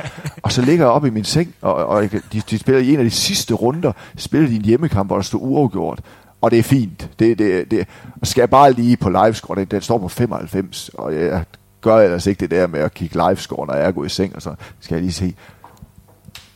[0.43, 2.99] og så ligger jeg op i min seng, og, og de, de spiller i en
[2.99, 6.01] af de sidste runder, spiller de en hjemmekamp, hvor der står uafgjort,
[6.41, 7.11] og det er fint.
[7.19, 7.87] Det, det, det,
[8.21, 11.45] og skal jeg bare lige på livescore, den, den står på 95, og jeg
[11.85, 14.09] gør jeg ellers ikke det der med at kigge live-score, når jeg er gået i
[14.09, 15.35] seng, og så skal jeg lige se,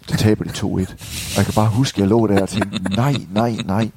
[0.06, 0.64] så taber de 2-1.
[0.64, 3.90] Og jeg kan bare huske, at jeg lå der og tænkte, nej, nej, nej.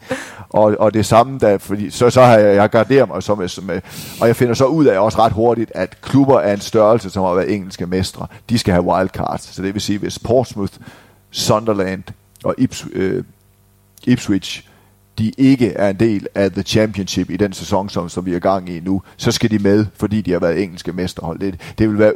[0.49, 3.61] Og, og det samme, der, fordi så, så har jeg, jeg garderet mig så med,
[3.61, 3.81] med,
[4.21, 7.23] og jeg finder så ud af også ret hurtigt, at klubber af en størrelse, som
[7.23, 9.41] har været engelske mestre, de skal have wildcards.
[9.55, 10.73] Så det vil sige, hvis Portsmouth,
[11.31, 12.03] Sunderland
[12.43, 13.23] og Ips, øh,
[14.03, 14.70] Ipswich
[15.19, 18.39] de ikke er en del af The Championship i den sæson, som, som vi er
[18.39, 21.39] gang i nu, så skal de med, fordi de har været engelske mesterhold.
[21.39, 22.13] Det, det vil være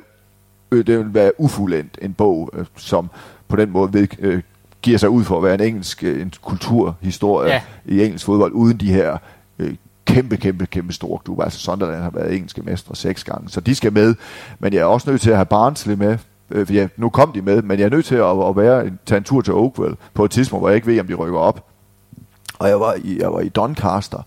[0.72, 3.10] øh, det vil være ufuldendt en bog, øh, som
[3.48, 4.41] på den måde ved, øh,
[4.82, 7.62] giver sig ud for at være en engelsk øh, en kulturhistorie ja.
[7.86, 9.18] i engelsk fodbold, uden de her
[9.60, 9.76] øh,
[10.06, 11.43] kæmpe, kæmpe, kæmpe store klubber.
[11.43, 14.16] Altså Sunderland har været engelske mestre seks gange, så de skal med.
[14.60, 16.18] Men jeg er også nødt til at have Barnsley med,
[16.52, 19.18] øh, ja, nu kom de med, men jeg er nødt til at, at være, tage
[19.18, 21.66] en tur til Oakville på et tidspunkt, hvor jeg ikke ved, om de rykker op.
[22.60, 24.24] Og jeg var i, jeg var i Doncaster,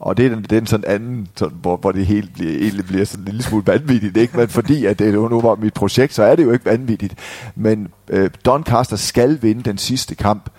[0.00, 3.04] og det er den, den sådan anden, sådan, hvor, hvor det helt bliver, egentlig bliver
[3.04, 4.36] sådan en lille smule vanvittigt, ikke?
[4.36, 7.14] Men fordi at det nu var mit projekt, så er det jo ikke vanvittigt.
[7.54, 10.50] Men øh, Doncaster skal vinde den sidste kamp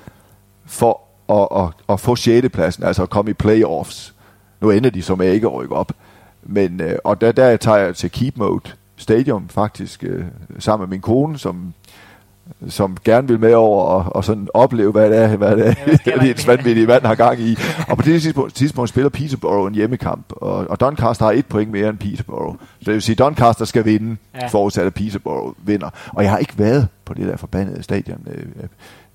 [0.65, 2.49] for at, at, at få 6.
[2.49, 4.15] pladsen, altså at komme i playoffs.
[4.61, 5.91] Nu ender de som ikke rykker op.
[6.43, 10.25] Men, øh, og der, der tager jeg til Keep Mode Stadium faktisk, øh,
[10.59, 11.73] sammen med min kone, som
[12.69, 15.73] som gerne vil med over og, og sådan opleve, hvad det er, hvad det er,
[16.05, 17.57] ja, det er et vanvittigt vand har gang i.
[17.87, 21.71] Og på det tidspunkt, tidspunkt spiller Peterborough en hjemmekamp, og, og Doncaster har et point
[21.71, 22.55] mere end Peterborough.
[22.59, 24.47] Så det vil sige, at Doncaster skal vinde, ja.
[24.47, 25.89] forudsat at Peterborough vinder.
[26.07, 28.43] Og jeg har ikke været på det der forbandede stadion øh,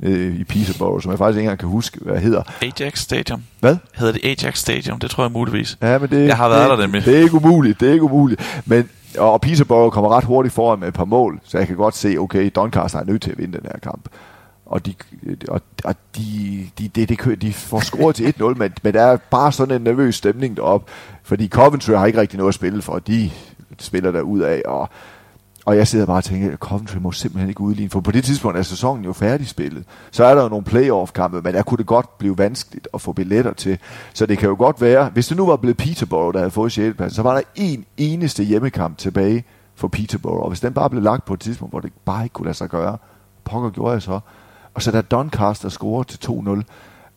[0.03, 2.43] øh, i Peterborough, som jeg faktisk ikke engang kan huske, hvad hedder.
[2.63, 3.43] Ajax Stadium.
[3.61, 3.77] Hvad?
[3.95, 4.99] Hedder det Ajax Stadium?
[4.99, 5.79] Det tror jeg muligvis.
[5.83, 7.05] Ja, men det, jeg har været det, der nemlig.
[7.05, 8.63] Det er ikke umuligt, det er ikke umuligt.
[8.67, 11.97] Men og Peterborough kommer ret hurtigt foran med et par mål, så jeg kan godt
[11.97, 14.09] se, okay, Doncaster er nødt til at vinde den her kamp.
[14.67, 14.95] Og de,
[15.49, 19.17] og, og de, de, de, de, de får scoret til 1-0, men, men der er
[19.17, 20.93] bare sådan en nervøs stemning deroppe,
[21.23, 23.31] fordi Coventry har ikke rigtig noget at spille for, de
[23.79, 24.89] spiller der ud af, og
[25.65, 28.25] og jeg sidder bare og tænker, at Coventry må simpelthen ikke udligne, for på det
[28.25, 29.85] tidspunkt er sæsonen jo færdigspillet.
[30.11, 33.13] Så er der jo nogle playoff-kampe, men der kunne det godt blive vanskeligt at få
[33.13, 33.79] billetter til.
[34.15, 36.73] Så det kan jo godt være, hvis det nu var blevet Peterborough, der havde fået
[36.73, 36.97] 6.
[36.97, 39.45] plads, så var der en eneste hjemmekamp tilbage
[39.75, 40.43] for Peterborough.
[40.43, 42.57] Og hvis den bare blev lagt på et tidspunkt, hvor det bare ikke kunne lade
[42.57, 42.99] sig gøre,
[43.45, 44.21] pokker gjorde jeg så.
[44.75, 46.63] Og så da Doncaster scorer til 2-0,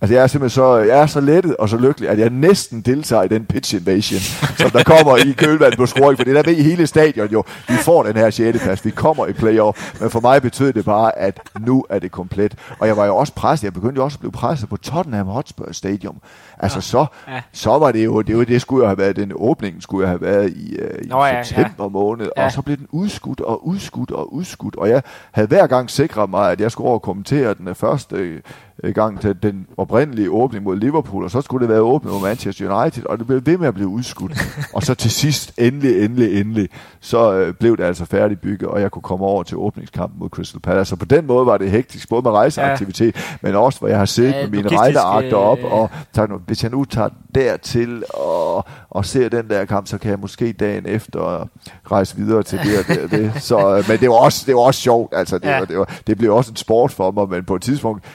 [0.02, 2.82] Altså, jeg er simpelthen så, jeg er så lettet og så lykkelig, at jeg næsten
[2.82, 4.20] deltager i den pitch invasion,
[4.58, 7.44] som der kommer i kølvandet på scoring, for det der ved i hele stadion jo,
[7.68, 8.60] vi får den her 6.
[8.60, 12.12] plads, vi kommer i playoff, men for mig betød det bare, at nu er det
[12.12, 12.56] komplet.
[12.80, 15.28] Og jeg var jo også presset, jeg begyndte jo også at blive presset på Tottenham
[15.28, 16.18] Hotspur Stadium.
[16.60, 16.82] Altså, ja.
[16.82, 17.42] så, ja.
[17.52, 20.10] så var det jo, det, var, det skulle jo have været, den åbning skulle jeg
[20.10, 21.90] have været i, uh, i Nå, ja, september ja.
[21.90, 22.46] måned, ja.
[22.46, 26.30] og så blev den udskudt og udskudt og udskudt, og jeg havde hver gang sikret
[26.30, 28.42] mig, at jeg skulle over og kommentere den første
[28.84, 32.22] i gang til den oprindelige åbning mod Liverpool, og så skulle det være åbnet mod
[32.22, 34.32] Manchester United, og det blev ved med at blive udskudt.
[34.76, 38.92] og så til sidst, endelig, endelig, endelig, så øh, blev det altså færdigbygget, og jeg
[38.92, 40.90] kunne komme over til åbningskampen mod Crystal Palace.
[40.90, 43.22] Så på den måde var det hektisk, både med rejseaktivitet, ja.
[43.42, 46.72] men også hvor jeg har siddet ja, med mine regneark op, og tager, hvis jeg
[46.72, 51.50] nu tager dertil og, og ser den der kamp, så kan jeg måske dagen efter
[51.92, 53.04] rejse videre til det og det.
[53.04, 53.32] Og det.
[53.44, 55.60] Så, øh, men det var også, det var også sjovt, altså det, ja.
[55.60, 58.06] var, det, var, det blev også en sport for mig, men på et tidspunkt,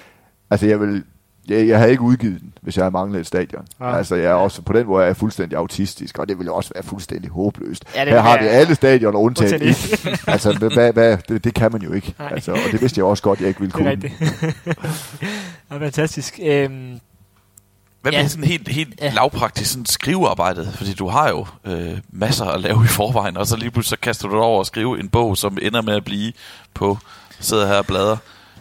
[0.53, 1.05] Altså, jeg vil...
[1.49, 3.67] Jeg, jeg havde ikke udgivet den, hvis jeg havde manglet et stadion.
[3.81, 3.97] Ja.
[3.97, 6.71] Altså, jeg er også på den måde er jeg fuldstændig autistisk, og det ville også
[6.75, 7.85] være fuldstændig håbløst.
[7.95, 9.63] Ja, Her har vi alle stadioner undtaget
[10.27, 12.15] Altså, hvad, hvad, det, det kan man jo ikke.
[12.19, 13.97] Altså, og det vidste jeg også godt, jeg ikke ville kunne.
[13.97, 14.13] Det
[15.71, 16.41] er fantastisk.
[16.43, 17.01] Øhm,
[18.03, 18.29] hvad med ja.
[18.29, 19.13] sådan helt, helt ja.
[19.15, 20.73] lavpraktisk sådan skrivearbejdet?
[20.75, 24.01] Fordi du har jo øh, masser at lave i forvejen, og så lige pludselig så
[24.03, 26.33] kaster du dig over at skrive en bog, som ender med at blive
[26.75, 26.99] på,
[27.41, 28.17] sidder her og bladrer,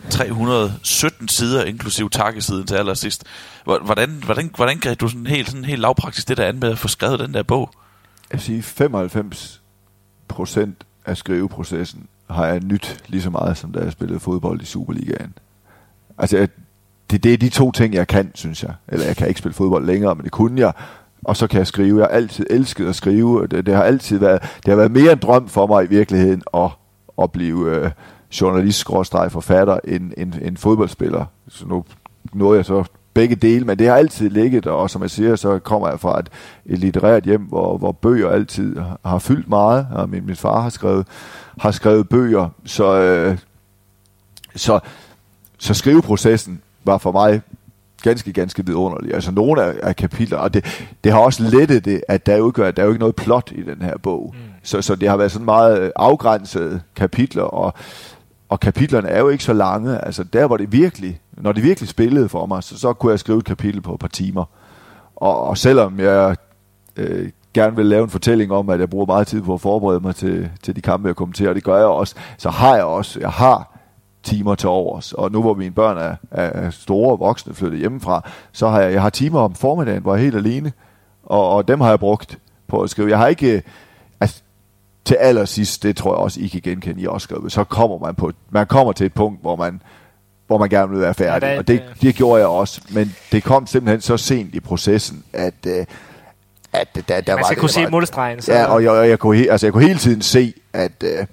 [0.09, 3.23] 317 sider, inklusiv takkesiden til allersidst.
[3.63, 6.77] Hvordan, hvordan, hvordan greb du sådan helt, sådan helt lavpraktisk det der an med at
[6.77, 7.71] få skrevet den der bog?
[8.31, 9.61] Jeg vil sige, 95
[10.27, 14.65] procent af skriveprocessen har jeg nyt lige så meget, som da jeg spillede fodbold i
[14.65, 15.33] Superligaen.
[16.17, 16.47] Altså,
[17.11, 18.73] det, det er de to ting, jeg kan, synes jeg.
[18.87, 20.73] Eller jeg kan ikke spille fodbold længere, men det kunne jeg.
[21.23, 21.99] Og så kan jeg skrive.
[21.99, 23.47] Jeg har altid elsket at skrive.
[23.47, 26.41] Det, det har altid været, det har været mere en drøm for mig i virkeligheden
[26.53, 26.69] at,
[27.21, 27.75] at blive...
[27.75, 27.91] Øh,
[28.41, 28.85] journalist
[29.29, 31.25] forfatter end, end, end fodboldspiller.
[31.47, 31.85] Så nu
[32.33, 32.83] nåede jeg så
[33.13, 36.19] begge dele, men det har altid ligget, og som jeg siger, så kommer jeg fra
[36.19, 36.29] et,
[36.65, 40.69] et litterært hjem, hvor, hvor bøger altid har fyldt meget, og min, min far har
[40.69, 41.07] skrevet,
[41.59, 43.37] har skrevet bøger, så, øh,
[44.55, 44.79] så,
[45.57, 47.41] så skriveprocessen var for mig
[48.03, 49.13] ganske, ganske vidunderlig.
[49.13, 52.71] Altså nogle af, af kapitler, og det, det har også lettet det, at der, udgør,
[52.71, 54.35] der er jo ikke noget plot i den her bog.
[54.37, 54.51] Mm.
[54.63, 57.73] Så, så det har været sådan meget afgrænsede kapitler, og,
[58.49, 60.05] og kapitlerne er jo ikke så lange.
[60.05, 63.19] Altså der, hvor det virkelig, når det virkelig spillede for mig, så, så kunne jeg
[63.19, 64.45] skrive et kapitel på et par timer.
[65.15, 66.35] Og, og selvom jeg
[66.97, 69.99] øh, gerne vil lave en fortælling om, at jeg bruger meget tid på at forberede
[69.99, 72.83] mig til, til de kampe, jeg kommenterer, og det gør jeg også, så har jeg
[72.83, 73.70] også, jeg har
[74.23, 75.13] timer til overs.
[75.13, 78.93] Og nu hvor mine børn er, er store og voksne flyttet hjemmefra, så har jeg,
[78.93, 80.73] jeg har timer om formiddagen, hvor jeg er helt alene,
[81.23, 83.09] og, og dem har jeg brugt på at skrive.
[83.09, 83.63] Jeg har ikke,
[84.19, 84.41] altså,
[85.05, 88.31] til allersidst, det tror jeg også, I kan genkende, I skrevet, så kommer man på,
[88.49, 89.81] man kommer til et punkt, hvor man,
[90.47, 93.15] hvor man gerne vil være færdig, ja, det, og det, det gjorde jeg også, men
[93.31, 95.85] det kom simpelthen så sent i processen, at, øh,
[96.73, 97.49] at der, der man var...
[97.49, 98.41] Man kunne se målstregen.
[98.41, 98.53] Så.
[98.53, 101.25] Ja, og jeg, jeg, kunne, altså, jeg kunne hele tiden se, at, øh,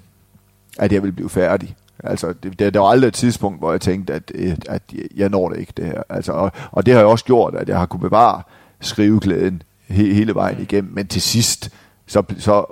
[0.79, 1.75] at jeg ville blive færdig.
[2.03, 4.31] Altså, det, det, der var aldrig et tidspunkt, hvor jeg tænkte, at,
[4.69, 4.81] at
[5.15, 6.03] jeg når det ikke, det her.
[6.09, 8.41] Altså, og, og det har jo også gjort, at jeg har kunne bevare
[8.81, 11.69] skriveglæden he, hele vejen igennem, men til sidst,
[12.07, 12.65] så, så,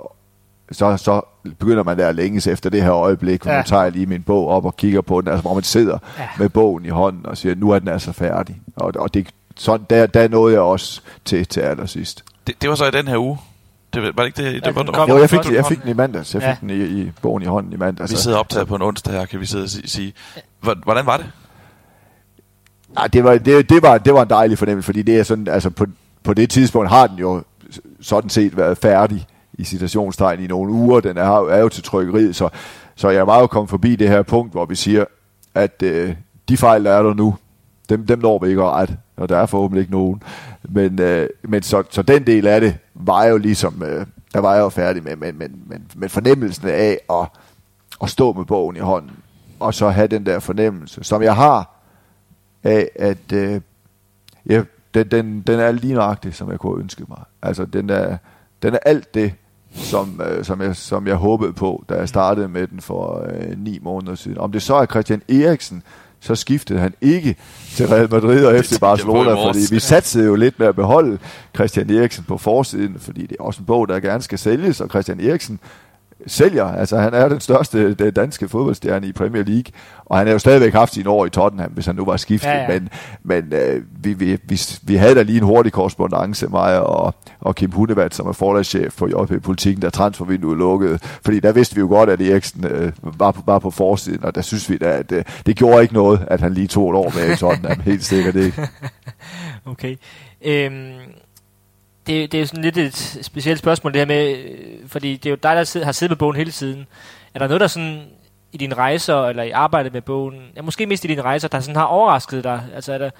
[0.72, 1.20] så, så
[1.58, 3.58] begynder man der at længes efter det her øjeblik, hvor ja.
[3.58, 5.98] nu tager jeg lige min bog op og kigger på den, altså hvor man sidder
[6.18, 6.28] ja.
[6.38, 8.60] med bogen i hånden og siger, nu er den altså færdig.
[8.76, 12.24] Og, og det, sådan, der, der nåede jeg også til, til allersidst.
[12.46, 13.38] Det, det var så i den her uge?
[13.94, 14.64] Det var det ikke det?
[14.64, 16.34] det var, jo, jeg fik, jeg fik den i mandags.
[16.34, 16.56] Jeg fik ja.
[16.60, 18.12] den i, i bogen i hånden i mandags.
[18.12, 20.12] Vi sidder optaget på en onsdag her, kan vi sidde og sige.
[20.60, 21.26] Hvordan var det?
[22.94, 25.48] Nej, det var, det, det, var, det var en dejlig fornemmelse, fordi det er sådan,
[25.48, 25.86] altså på,
[26.22, 27.42] på det tidspunkt har den jo
[28.00, 31.00] sådan set været færdig i citationstegn i nogle uger.
[31.00, 32.48] Den er, er jo til trykkeriet, så,
[32.94, 35.04] så jeg var jo kommet forbi det her punkt, hvor vi siger,
[35.54, 36.14] at øh,
[36.48, 37.36] de fejl, der er der nu,
[37.88, 40.22] dem, dem når vi ikke at ret, og der er forhåbentlig ikke nogen.
[40.68, 44.54] Men, øh, men så, så den del af det var jo ligesom, øh, der var
[44.54, 47.28] jeg jo færdig med, men, men, men, men fornemmelsen af at,
[48.02, 49.16] at stå med bogen i hånden,
[49.60, 51.74] og så have den der fornemmelse, som jeg har
[52.64, 53.60] af, at øh,
[54.46, 54.62] ja,
[54.94, 57.20] den, den, den er lige nøjagtig, som jeg kunne ønske mig.
[57.42, 58.16] Altså, den er,
[58.62, 59.34] den er alt det,
[59.72, 63.58] som, øh, som, jeg, som jeg håbede på, da jeg startede med den for øh,
[63.58, 64.38] ni måneder siden.
[64.38, 65.82] Om det så er Christian Eriksen,
[66.20, 67.36] så skiftede han ikke
[67.74, 71.18] til Real Madrid og FC Barcelona, fordi vi satte jo lidt med at beholde
[71.54, 74.88] Christian Eriksen på forsiden, fordi det er også en bog, der gerne skal sælges, og
[74.88, 75.60] Christian Eriksen
[76.26, 76.64] sælger.
[76.64, 79.72] Altså, han er den største den danske fodboldstjerne i Premier League,
[80.04, 82.48] og han har jo stadigvæk haft sine år i Tottenham, hvis han nu var skiftet,
[82.48, 82.68] ja, ja.
[82.68, 82.88] men,
[83.22, 87.54] men øh, vi, vi, vi, vi havde da lige en hurtig korrespondence, mig og, og
[87.54, 91.80] Kim Hundevat, som er forlagschef for JP Politikken, der transfervinduet lukkede, fordi der vidste vi
[91.80, 94.90] jo godt, at Eriksen øh, var, på, var på forsiden, og der synes vi da,
[94.90, 97.80] at øh, det gjorde ikke noget, at han lige tog et år med i Tottenham,
[97.90, 98.68] helt sikkert ikke.
[99.66, 99.96] okay.
[100.44, 100.92] Øhm
[102.08, 105.30] det, det er sådan lidt et specielt spørgsmål, det her med, øh, fordi det er
[105.30, 106.86] jo dig, der sidder, har siddet med bogen hele tiden.
[107.34, 108.02] Er der noget, der sådan
[108.52, 111.60] i dine rejser, eller i arbejdet med bogen, ja, måske mest i dine rejser, der
[111.60, 112.62] sådan har overrasket dig?
[112.74, 113.10] Altså, er der,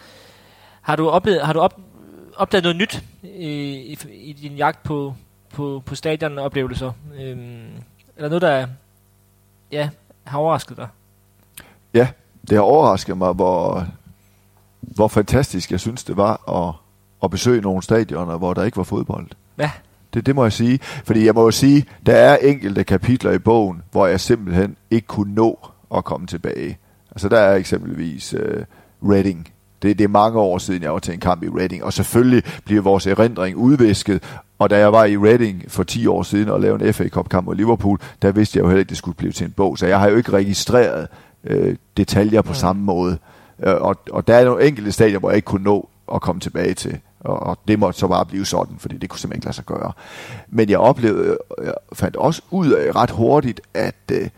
[0.83, 1.81] har du, oplevet, har du op,
[2.37, 5.15] opdaget noget nyt øh, i, i, i din jagt på,
[5.55, 6.93] på, på stadionoplevelser?
[7.21, 7.67] Øhm,
[8.17, 8.67] er der noget, der
[9.73, 9.89] ja,
[10.25, 10.89] har overrasket dig?
[11.95, 12.09] Ja,
[12.49, 13.87] det har overrasket mig, hvor,
[14.81, 16.75] hvor fantastisk jeg synes, det var at
[17.23, 19.27] at besøge nogle stadioner, hvor der ikke var fodbold.
[19.59, 19.71] Ja.
[20.15, 20.79] Det, det må jeg sige.
[20.83, 25.07] Fordi jeg må jo sige, der er enkelte kapitler i bogen, hvor jeg simpelthen ikke
[25.07, 26.79] kunne nå at komme tilbage.
[27.11, 29.49] Altså der er eksempelvis uh, Reading.
[29.83, 31.85] Det, det er mange år siden, jeg var til en kamp i Reading.
[31.85, 34.23] Og selvfølgelig bliver vores erindring udvisket.
[34.59, 37.47] Og da jeg var i Reading for 10 år siden og lavede en FA Cup-kamp
[37.47, 39.79] mod Liverpool, der vidste jeg jo heller ikke, at det skulle blive til en bog.
[39.79, 41.09] Så jeg har jo ikke registreret
[41.51, 42.59] uh, detaljer på ja.
[42.59, 43.19] samme måde.
[43.59, 46.41] Uh, og, og der er nogle enkelte stadier, hvor jeg ikke kunne nå at komme
[46.41, 47.01] tilbage til.
[47.21, 49.65] Og, og det måtte så bare blive sådan, fordi det kunne simpelthen ikke lade sig
[49.65, 49.93] gøre.
[50.49, 54.29] Men jeg oplevede, øh, jeg fandt også ud af ret hurtigt, at, øh,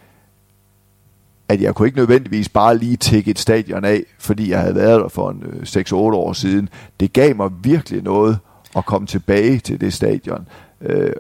[1.49, 5.01] at jeg kunne ikke nødvendigvis bare lige tække et stadion af, fordi jeg havde været
[5.01, 6.69] der for en øh, 6-8 år siden.
[7.01, 8.39] Det gav mig virkelig noget
[8.77, 10.49] at komme tilbage til det stadion.
[10.81, 11.13] Øh,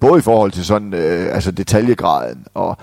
[0.00, 2.76] både i forhold til sådan, øh, altså detaljegraden og,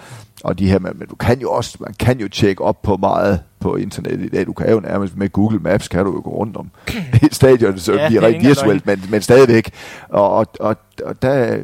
[0.44, 2.98] og de her, men, men du kan jo også, man kan jo tjekke op på
[2.98, 4.46] meget på internettet i dag.
[4.46, 6.72] Du kan jo nærmest med Google Maps, kan du jo gå rundt om
[7.32, 9.72] stadion, så ja, bliver rent virtuelt, men, men stadigvæk.
[10.10, 11.58] Og, og, og, og, der,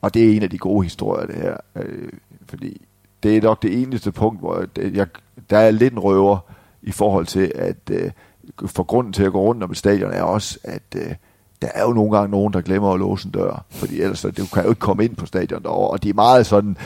[0.00, 1.56] og det er en af de gode historier, det her.
[1.76, 2.08] Øh,
[2.48, 2.80] fordi
[3.22, 5.06] det er nok det eneste punkt, hvor det, jeg,
[5.50, 6.38] der er lidt en røver
[6.82, 8.10] i forhold til, at øh,
[8.66, 11.14] for grunden til at gå rundt om et stadion er også, at øh,
[11.62, 14.30] der er jo nogle gange nogen, der glemmer at låse en dør, fordi ellers så,
[14.30, 16.76] du kan jo ikke komme ind på stadion derovre, og de er meget sådan,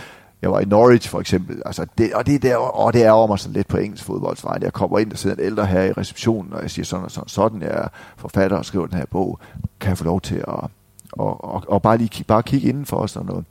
[0.43, 3.27] jeg var i Norwich for eksempel, altså det, og det, der, og det er over
[3.27, 4.63] mig sådan lidt på engelsk fodboldsvejen.
[4.63, 7.11] Jeg kommer ind, der sidder en ældre her i receptionen, og jeg siger sådan og
[7.11, 9.39] sådan, sådan jeg er forfatter og skriver den her bog,
[9.81, 10.71] kan jeg få lov til at
[11.13, 13.45] og, og, og bare lige bare kigge inden for os og noget.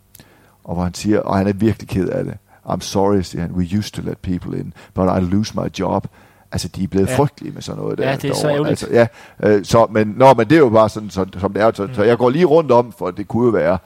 [0.63, 2.37] Og hvor han siger, og han er virkelig ked af det.
[2.65, 6.07] I'm sorry, siger han, we used to let people in, but I lose my job.
[6.55, 7.17] Altså, de er blevet ja.
[7.17, 8.09] frygtelige med sådan noget der.
[8.09, 8.41] Ja, det er derovre.
[8.41, 8.69] så ærgerligt.
[8.69, 9.07] Altså, ja,
[9.43, 11.71] øh, så, men, nå, men det er jo bare sådan, så, som det er.
[11.73, 11.93] Så, mm.
[11.93, 13.77] så jeg går lige rundt om, for det kunne jo være.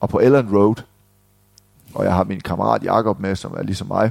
[0.00, 0.74] Og på Ellen Road,
[1.94, 4.10] og jeg har min kammerat Jakob med, som er ligesom mig,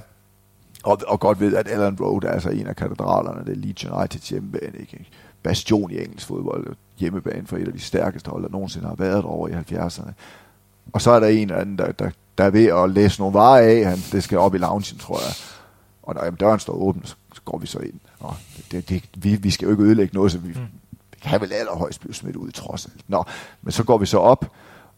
[0.84, 3.86] og, og godt ved, at Ellen Road er altså en af katedralerne, det er Leeds
[3.86, 5.06] Uniteds hjemmebane, ikke?
[5.44, 9.24] Bastion i engelsk fodbold, hjemmebane for et af de stærkeste hold, der nogensinde har været
[9.24, 10.12] over i 70'erne.
[10.94, 13.62] Og så er der en anden, der, der, der er ved at læse nogle varer
[13.62, 15.34] af, han, det skal op i loungen, tror jeg.
[16.04, 17.16] Og når jamen, døren står åben, så
[17.46, 18.00] går vi så ind.
[18.20, 18.36] Og
[18.72, 20.68] det, det, vi, vi skal jo ikke ødelægge noget, så vi, mm.
[21.12, 23.10] vi kan vel allerhøjst blive smidt ud, trods alt.
[23.10, 23.24] Nå,
[23.62, 24.52] men så går vi så op,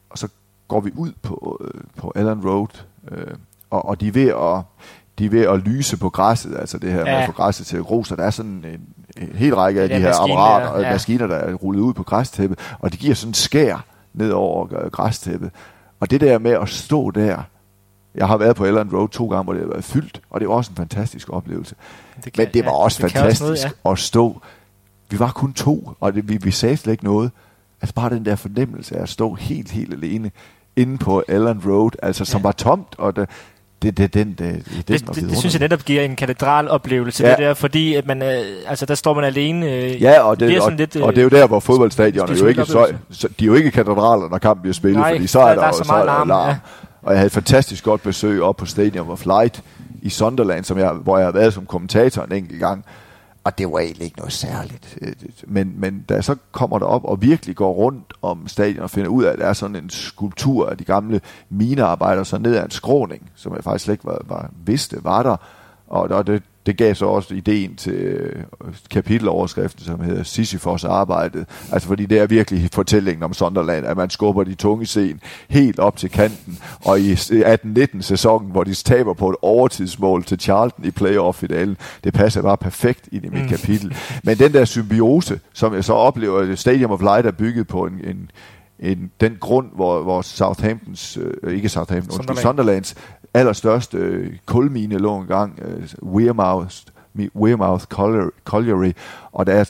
[0.10, 0.28] og så
[0.68, 3.36] går vi ud på, øh, på Allen Road, øh,
[3.70, 4.64] og, og de er ved at
[5.20, 7.04] de er ved at lyse på græsset, altså det her ja.
[7.06, 8.82] med at få græsset til at gro, så der er sådan en,
[9.24, 10.92] en hel række af de her apparater og ja.
[10.92, 14.90] maskiner, der er rullet ud på græstæppet, og det giver sådan en skær ned over
[14.90, 15.52] græstæppet.
[16.00, 17.42] Og det der med at stå der,
[18.18, 20.50] jeg har været på Ellen Road to gange, hvor det har været fyldt, og det
[20.50, 21.76] var også en fantastisk oplevelse.
[22.24, 23.92] Det kan, Men det var ja, også det fantastisk også noget, ja.
[23.92, 24.42] at stå.
[25.10, 27.32] Vi var kun to, og det, vi, vi sagde slet ikke noget.
[27.82, 30.32] Altså bare den der fornemmelse af at stå helt, helt alene
[30.76, 32.44] inde på Ellen Road, altså som ja.
[32.44, 33.30] var tomt, og det,
[33.82, 37.24] det, det, den, det, det, det, det, det synes jeg netop giver en katedral oplevelse,
[37.24, 37.30] ja.
[37.30, 39.74] det der, fordi at man, øh, altså der står man alene.
[39.74, 42.46] Øh, ja, og det, og, lidt, øh, og det er jo der, hvor fodboldstadioner jo
[42.46, 45.40] ikke så, så, de er jo ikke katedraler, når kampen bliver spillet, Nej, fordi så
[45.40, 46.50] er der, der, er så så der larm, larm.
[46.50, 46.56] Ja.
[47.02, 49.64] Og jeg havde et fantastisk godt besøg op på Stadium of Light
[50.02, 52.86] i Sunderland, som jeg, hvor jeg har været som kommentator en enkelt gang,
[53.48, 54.98] og det var egentlig ikke noget særligt.
[55.02, 55.14] Øh,
[55.48, 59.10] men, men da jeg så kommer derop og virkelig går rundt om stadion og finder
[59.10, 62.64] ud af, at der er sådan en skulptur af de gamle minearbejdere, så ned ad
[62.64, 65.38] en skråning, som jeg faktisk slet ikke var, var vidste var der.
[65.88, 68.44] Og, og det, det gav så også ideen til øh,
[68.90, 71.46] kapiteloverskriften, som hedder Sisyfos arbejdet.
[71.72, 75.80] Altså fordi det er virkelig fortællingen om Sunderland, at man skubber de tunge scen helt
[75.80, 80.86] op til kanten, og i 18-19 sæsonen, hvor de taber på et overtidsmål til Charlton
[80.86, 83.50] i playoff-finalen, det passer bare perfekt ind i mit mm.
[83.50, 83.96] kapitel.
[84.24, 88.02] Men den der symbiose, som jeg så oplever, Stadium of Light er bygget på en,
[88.04, 88.32] en
[88.80, 92.38] en, den grund, hvor, hvor Southamptons, øh, ikke Southampton, Sunderland.
[92.38, 92.96] Sunderlands
[93.38, 96.76] allerstørste øh, kulmine lå engang, øh, Wearmouth,
[97.36, 97.86] Wearmouth
[98.44, 98.92] Colliery,
[99.32, 99.64] og der er,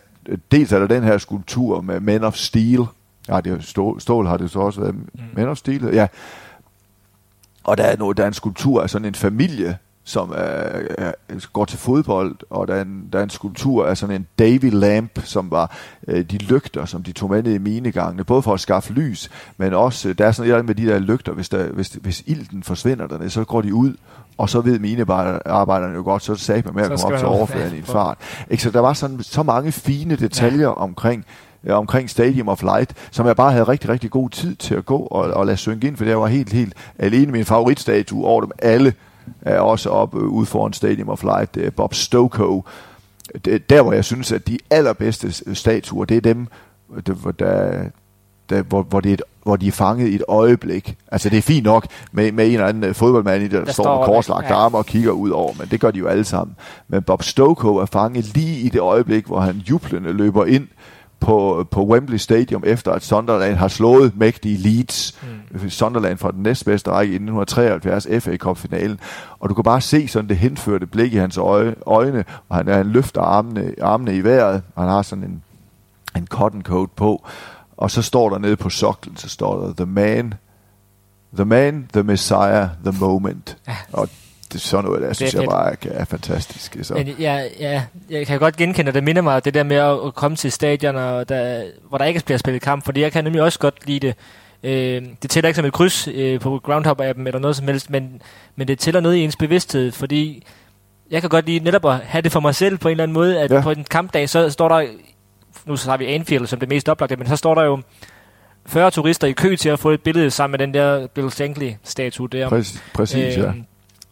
[0.51, 2.85] dels er der den her skulptur med Men of Steel,
[3.29, 5.21] ja, det er stål, stål har det så også været, mm.
[5.33, 6.07] Men of Steel, ja,
[7.63, 9.77] og der er, noget, der er en skulptur af sådan en familie,
[10.07, 11.11] som er, er,
[11.53, 14.69] går til fodbold, og der er, en, der er en skulptur af sådan en Davy
[14.73, 15.75] Lamp, som var
[16.07, 19.29] øh, de lygter, som de tog med ned i minegangene, både for at skaffe lys,
[19.57, 22.63] men også, der er sådan noget med de der lygter, hvis, der, hvis, hvis ilden
[22.63, 23.93] forsvinder dernede, så går de ud,
[24.37, 27.75] og så ved minearbejderne jo godt, så er det med at komme op til overfladen
[27.75, 28.17] i en fart.
[28.49, 28.63] Ikke?
[28.63, 30.73] Så der var sådan, så mange fine detaljer ja.
[30.73, 31.25] omkring
[31.69, 34.97] omkring Stadium of Light, som jeg bare havde rigtig, rigtig god tid til at gå
[34.97, 38.51] og, og lade synge ind, for det var helt, helt alene min favoritstatue over dem
[38.59, 38.93] alle
[39.41, 42.63] er også op øh, ude foran Stadium of Light, er Bob Stokoe.
[43.45, 46.47] Det, der, hvor jeg synes, at de allerbedste statuer, det er dem,
[47.07, 47.83] der, der,
[48.49, 50.97] der, hvor, hvor, det er et, hvor de er fanget i et øjeblik.
[51.11, 53.71] Altså det er fint nok med, med en eller anden øh, fodboldmand, der, der, der
[53.71, 54.55] står med korslagt ja.
[54.55, 56.55] arme og kigger ud over, men det gør de jo alle sammen.
[56.87, 60.67] Men Bob Stokoe er fanget lige i det øjeblik, hvor han jublende løber ind
[61.19, 65.19] på, på Wembley Stadium, efter at Sunderland har slået mægtige Leeds.
[65.51, 65.69] Mm.
[65.69, 68.99] Sunderland fra den næstbedste række i 1973 FA Cup-finalen.
[69.39, 72.67] Og du kan bare se sådan det henførte blik i hans øje, øjne, og han,
[72.67, 75.43] han løfter armene, armene i vejret, og han har sådan en,
[76.17, 77.27] en cotton coat på.
[77.77, 80.33] Og så står der nede på soklen, så står der, The man,
[81.35, 83.57] the man, the messiah, the moment.
[83.67, 83.75] Ja.
[83.93, 84.09] Og
[84.53, 86.77] det er sådan noget, der synes jeg bare er, er fantastisk.
[86.81, 86.93] Så.
[86.93, 90.37] Men ja, ja, jeg kan godt genkende, det minder mig det der med at, komme
[90.37, 93.59] til stadion, og der, hvor der ikke bliver spillet kamp, fordi jeg kan nemlig også
[93.59, 94.15] godt lide det.
[94.63, 98.21] Øh, det tæller ikke som et kryds øh, på Groundhop-appen eller noget som helst, men,
[98.55, 100.43] men det tæller noget i ens bevidsthed, fordi
[101.11, 103.13] jeg kan godt lide netop at have det for mig selv på en eller anden
[103.13, 103.61] måde, at ja.
[103.61, 104.87] på en kampdag, så står der,
[105.65, 107.81] nu så har vi Anfield som det mest oplagte, men så står der jo
[108.65, 112.27] 40 turister i kø til at få et billede sammen med den der Bill Shankly-statue
[112.27, 112.49] der.
[112.49, 113.51] Præcis, præcis øh, ja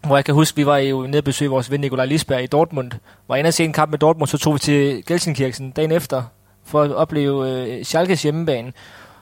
[0.05, 2.47] hvor jeg kan huske, vi var jo nede og besøge vores ven Nikolaj Lisberg i
[2.47, 2.91] Dortmund.
[3.27, 6.23] Var inde og se en kamp med Dortmund, så tog vi til Gelsenkirchen dagen efter,
[6.65, 8.73] for at opleve øh, Schalkes hjemmebane.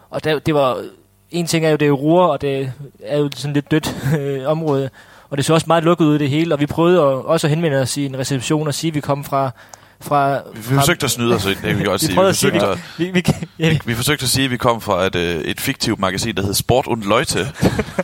[0.09, 0.83] Og der, det var,
[1.31, 2.71] en ting er jo, det er Ruhr, og det
[3.03, 4.89] er jo sådan lidt dødt øh, område.
[5.29, 7.49] Og det så også meget lukket ud det hele, og vi prøvede at, også at
[7.49, 9.51] henvende os i en reception og sige, at vi kom fra
[10.03, 10.39] fra...
[10.55, 12.11] Vi forsøgte at snyde os, det kan vi godt sige.
[12.15, 13.23] Vi, Vi forsøgte, vi, at, vi, vi,
[13.59, 16.41] ja, vi forsøgte at sige, at vi kom fra et, øh, et fiktivt magasin, der
[16.41, 17.39] hed Sport und Leute,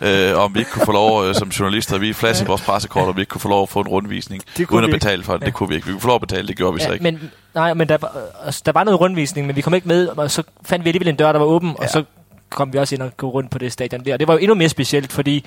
[0.01, 3.15] øh, om vi ikke kunne få lov øh, som journalister, vi flashe vores pressekort, om
[3.15, 5.41] vi ikke kunne få lov at få en rundvisning, uden at vi betale for det.
[5.41, 5.45] Ja.
[5.45, 5.87] Det kunne vi ikke.
[5.87, 7.03] Vi kunne få lov at betale, det gjorde vi så ja, ikke.
[7.03, 8.15] men, nej, men der, var-
[8.45, 11.07] altså, der var noget rundvisning, men vi kom ikke med, og så fandt vi alligevel
[11.07, 11.83] en dør, der var åben, ja.
[11.83, 12.03] og så
[12.49, 14.17] kom vi også ind og gå rundt på det stadion der.
[14.17, 15.45] Det var jo endnu mere specielt, fordi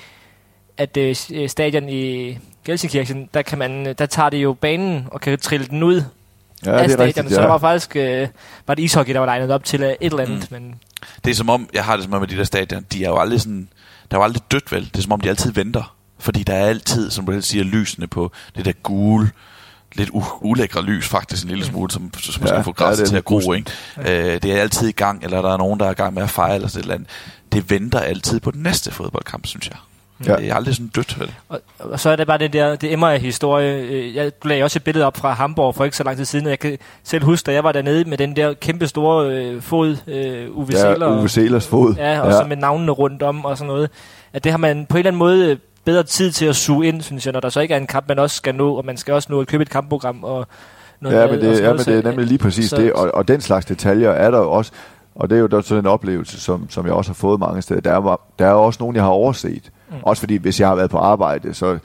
[0.79, 5.21] at øh, øh, stadion i Gelsenkirchen, der, kan man, der tager det jo banen og
[5.21, 6.03] kan trille den ud
[6.67, 7.07] Ja, af det er stadion.
[7.07, 7.29] rigtigt.
[7.31, 7.49] Så der Ja.
[7.49, 8.29] var faktisk øh,
[8.67, 10.51] var det ishockey, der var legnet op til øh, et eller andet.
[10.51, 10.57] Mm.
[10.63, 10.75] Men
[11.25, 13.09] Det er som om, jeg har det som om med de der stadion, de er
[13.09, 13.69] jo aldrig sådan,
[14.11, 14.85] der er jo aldrig dødt vel.
[14.85, 15.95] Det er som om, de altid venter.
[16.19, 19.31] Fordi der er altid, som du helst siger, lysene på det der gule,
[19.95, 23.05] lidt u- ulækre lys faktisk en lille smule, som, som Ja, skal få ja, græsset
[23.05, 23.53] er til at gro.
[23.53, 23.71] Ikke?
[23.99, 26.23] Øh, det er altid i gang, eller der er nogen, der er i gang med
[26.23, 27.09] at fejle, eller sådan et eller andet.
[27.53, 29.77] Det venter altid på den næste fodboldkamp, synes jeg.
[30.27, 30.33] Ja.
[30.33, 30.37] Ja.
[30.39, 31.33] Det er aldrig sådan dødt, vel?
[31.49, 33.83] Og, og så er det bare den der, det emmer historie.
[33.83, 36.47] Øh, Jeg lagde også et billede op fra Hamburg for ikke så lang tid siden,
[36.47, 39.63] og jeg kan selv huske, da jeg var dernede med den der kæmpe store øh,
[39.63, 41.19] fod, øh, Uwe Ja, Seeler.
[41.19, 41.95] Uwe Selers fod.
[41.95, 42.37] Ja, og ja.
[42.37, 43.91] så med navnene rundt om og sådan noget.
[44.33, 46.87] At det har man på en eller anden måde øh, bedre tid til at suge
[46.87, 48.85] ind, synes jeg, når der så ikke er en kamp, man også skal nå, og
[48.85, 50.47] man skal også nå at købe et kampprogram og
[51.01, 53.29] noget Ja, men det, ja, men det er nemlig lige præcis så- det, og, og
[53.29, 54.73] den slags detaljer er der jo også,
[55.15, 57.63] og det er jo der sådan en oplevelse, som, som jeg også har fået mange
[57.63, 57.81] steder.
[57.81, 59.71] Der er, der er også nogen, jeg har overset.
[59.93, 59.99] Mm.
[60.03, 61.79] Også fordi, hvis jeg har været på arbejde, så,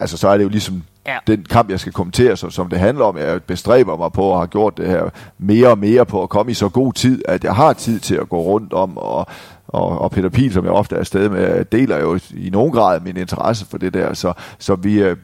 [0.00, 1.16] altså, så er det jo ligesom Ja.
[1.26, 3.16] den kamp, jeg skal kommentere, som, som det handler om.
[3.18, 6.52] Jeg bestræber mig på at have gjort det her mere og mere på at komme
[6.52, 9.26] i så god tid, at jeg har tid til at gå rundt om, og,
[9.68, 13.00] og, og Peter Pil, som jeg ofte er afsted med, deler jo i nogen grad
[13.00, 14.14] min interesse for det der.
[14.14, 15.16] Så, så vi, øh,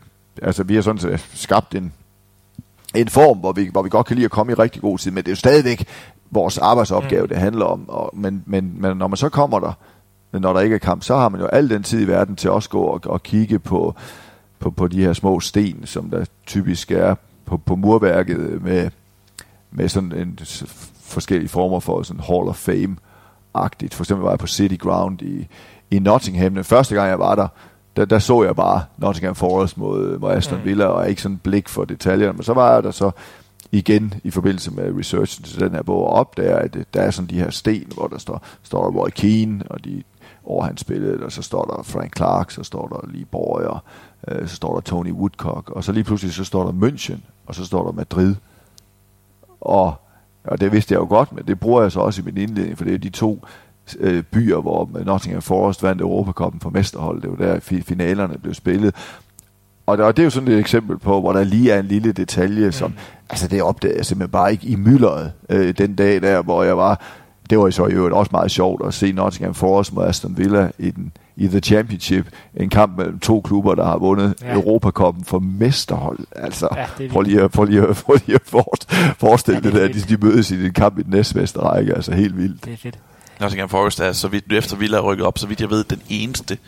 [0.42, 1.92] altså, vi har sådan set skabt en,
[2.94, 5.10] en form, hvor vi, hvor vi godt kan lide at komme i rigtig god tid,
[5.10, 5.84] men det er jo stadigvæk
[6.30, 7.28] vores arbejdsopgave, mm.
[7.28, 7.88] det handler om.
[7.88, 9.72] Og, men, men, men når man så kommer der,
[10.40, 12.50] når der ikke er kamp, så har man jo al den tid i verden til
[12.50, 13.94] også gå og, og kigge på,
[14.58, 17.14] på, på de her små sten, som der typisk er
[17.44, 18.90] på, på murværket med,
[19.70, 20.38] med sådan en
[21.02, 23.94] forskellige former for sådan Hall of Fame-agtigt.
[23.94, 25.48] For eksempel var jeg på City Ground i,
[25.90, 26.54] i Nottingham.
[26.54, 27.48] Den første gang jeg var der,
[27.96, 30.64] der, der så jeg bare Nottingham Forest mod, mod Aston Mm.
[30.64, 32.32] Villa, og ikke sådan blik for detaljerne.
[32.32, 33.10] Men så var jeg der så
[33.72, 37.30] igen i forbindelse med researchen til den her bog, og opdager, at der er sådan
[37.30, 40.02] de her sten, hvor der står, står der Roy Keane, og de
[40.44, 43.84] år han spillede, og så står der Frank Clark, så står der Lee Boyer,
[44.28, 47.54] øh, så står der Tony Woodcock, og så lige pludselig så står der München, og
[47.54, 48.34] så står der Madrid.
[49.60, 49.94] Og,
[50.44, 52.78] og det vidste jeg jo godt, men det bruger jeg så også i min indledning,
[52.78, 53.46] for det er de to
[53.98, 57.22] øh, byer, hvor Nottingham Forest vandt Europacupen for mesterhold.
[57.22, 58.94] Det var der fi- finalerne blev spillet.
[59.86, 61.86] Og det, og det er jo sådan et eksempel på, hvor der lige er en
[61.86, 62.94] lille detalje, som,
[63.30, 66.76] altså det opdagede jeg simpelthen bare ikke i myldret øh, den dag der, hvor jeg
[66.76, 67.00] var,
[67.52, 70.38] det var jo så i øvrigt også meget sjovt at se Nottingham Forest mod Aston
[70.38, 72.26] Villa i, den, i The Championship,
[72.56, 74.54] en kamp mellem to klubber, der har vundet Ja.
[74.54, 76.18] Europacupen for mesterhold.
[76.36, 79.68] Altså, Ja, det prøv lige, at- prøv lige, at- prøv lige at forest- forestille Ja,
[79.70, 82.36] det det der, de, de mødes i en kamp i den næstbedste række, altså helt
[82.36, 82.64] vildt.
[82.64, 82.98] Det er fedt.
[83.40, 86.00] Nottingham Forest er, så vidt, efter Villa er rykket op, så vidt jeg ved, den
[86.08, 86.58] eneste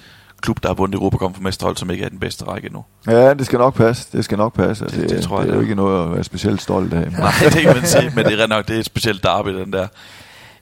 [0.40, 2.84] klub, der har vundet Europacup for mesterhold, som ikke er den bedste række endnu.
[3.06, 4.84] Ja, det skal nok passe, det skal nok passe.
[4.84, 7.10] Det- det tror jeg, det er det jo ikke noget at være specielt stolt af.
[7.18, 9.72] Nej, det kan man sige, men det er nok, det er et specielt derby, den
[9.72, 9.86] der.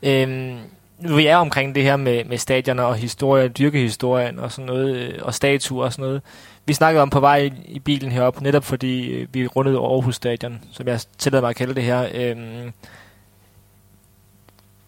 [0.03, 0.59] Øhm,
[0.99, 4.97] nu vi er omkring det her med, med stadioner og historie, dyrkehistorien og sådan noget,
[4.97, 6.23] øh, og statuer og sådan noget.
[6.67, 10.61] Vi snakkede om på vej i, bilen herop, netop fordi øh, vi rundede Aarhus Stadion,
[10.73, 12.09] som jeg tillader mig at kalde det her.
[12.15, 12.73] Øhm,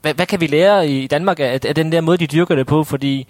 [0.00, 2.66] hvad, hvad kan vi lære i Danmark af, af den der måde, de dyrker det
[2.66, 2.84] på?
[2.84, 3.26] Fordi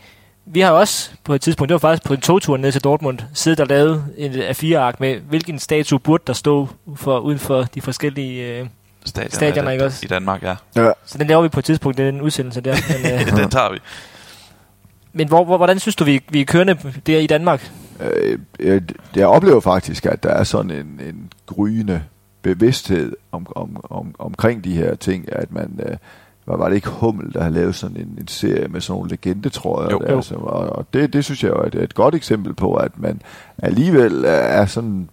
[0.46, 3.18] vi har også på et tidspunkt, det var faktisk på en togtur ned til Dortmund,
[3.34, 7.80] siddet og lavet en A4-ark med, hvilken statue burde der stå for, uden for de
[7.80, 8.58] forskellige...
[8.58, 8.66] Øh,
[9.04, 10.00] Stadion, Stadioner, i, ikke også?
[10.04, 10.54] I Danmark, ja.
[10.76, 10.90] Ja.
[11.04, 12.76] så den laver vi på et tidspunkt, den udsendelse der.
[13.02, 13.78] Men, øh, den tager vi.
[15.12, 16.76] Men hvor, hvor, hvordan synes du, vi, vi er kørende
[17.06, 17.70] der i Danmark?
[18.00, 18.82] Øh, jeg,
[19.16, 22.02] jeg oplever faktisk, at der er sådan en, en gryende
[22.42, 25.96] bevidsthed om, om, om, omkring de her ting, at man, øh,
[26.44, 29.10] hvad var det ikke Hummel, der har lavet sådan en, en serie med sådan nogle
[29.10, 29.98] legendetrøjer, Jo.
[29.98, 30.22] der, Jo.
[30.22, 32.92] som, og, og det, det synes jeg jo er et, et godt eksempel på, at
[32.96, 33.20] man
[33.58, 35.08] alligevel er sådan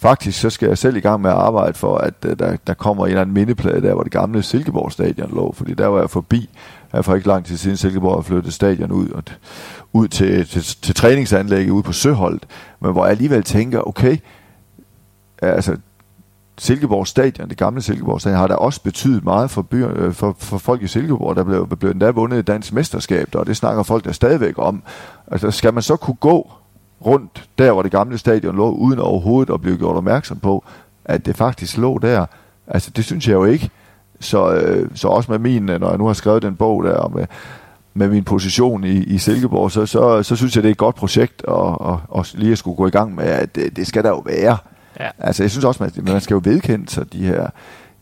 [0.00, 2.74] Faktisk så skal jeg selv i gang med at arbejde for, at øh, der, der
[2.74, 6.00] kommer en eller anden mindeplade der, hvor det gamle Silkeborg stadion lå, fordi der var
[6.00, 6.50] jeg forbi
[6.92, 9.22] er for ikke lang tid siden Silkeborg har flyttet stadion ud, og,
[9.92, 12.46] ud til, til, til træningsanlægget ude på Søholdt,
[12.80, 14.12] men hvor jeg alligevel tænker, okay,
[15.42, 15.76] øh, altså
[16.58, 20.58] Silkeborg stadion, det gamle Silkeborg stadion, har da også betydet meget for, byer, for, for
[20.58, 21.36] folk i Silkeborg.
[21.36, 24.82] Der blev, blev endda vundet et dansk mesterskab, og det snakker folk der stadigvæk om.
[25.26, 26.50] Altså skal man så kunne gå
[27.06, 30.64] rundt der, hvor det gamle stadion lå, uden overhovedet at blive gjort opmærksom på,
[31.04, 32.26] at det faktisk lå der.
[32.66, 33.70] Altså, det synes jeg jo ikke.
[34.20, 37.12] Så, øh, så også med min, når jeg nu har skrevet den bog der, og
[37.12, 37.26] med,
[37.94, 40.96] med min position i, i Silkeborg, så, så, så synes jeg, det er et godt
[40.96, 44.02] projekt at, at, at lige at skulle gå i gang med, at det, det skal
[44.04, 44.56] der jo være.
[45.00, 45.08] Ja.
[45.18, 47.50] Altså, jeg synes også, man, man skal jo vedkende sig de her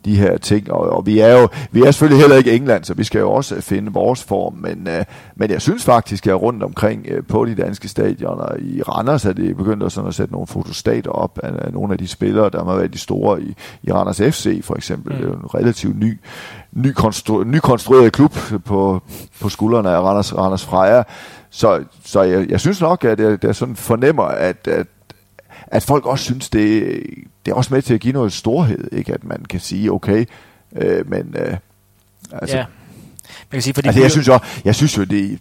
[0.06, 2.94] de her ting, og, og vi er jo vi er selvfølgelig heller ikke England, så
[2.94, 5.04] vi skal jo også finde vores form, men, øh,
[5.36, 9.26] men jeg synes faktisk, at jeg rundt omkring øh, på de danske stadioner i Randers,
[9.26, 12.08] at det begyndt at, sådan at sætte nogle fotostater op af, af nogle af de
[12.08, 15.12] spillere, der har været de store i, i Randers FC for eksempel.
[15.12, 15.18] Mm.
[15.18, 16.20] Det er jo en relativt ny,
[16.72, 19.02] ny, konstru- ny konstrueret klub på,
[19.40, 21.02] på skuldrene af Randers, Randers Freja.
[21.50, 24.86] Så, så jeg, jeg synes nok, at jeg, jeg sådan fornemmer, at, at
[25.66, 27.00] at folk også synes, det,
[27.46, 29.14] det er også med til at give noget storhed, ikke?
[29.14, 30.24] at man kan sige, okay,
[30.76, 31.56] øh, men øh,
[32.32, 32.64] altså, ja.
[33.28, 35.38] Man kan sige, fordi altså jeg, synes jo, jeg synes jo, det,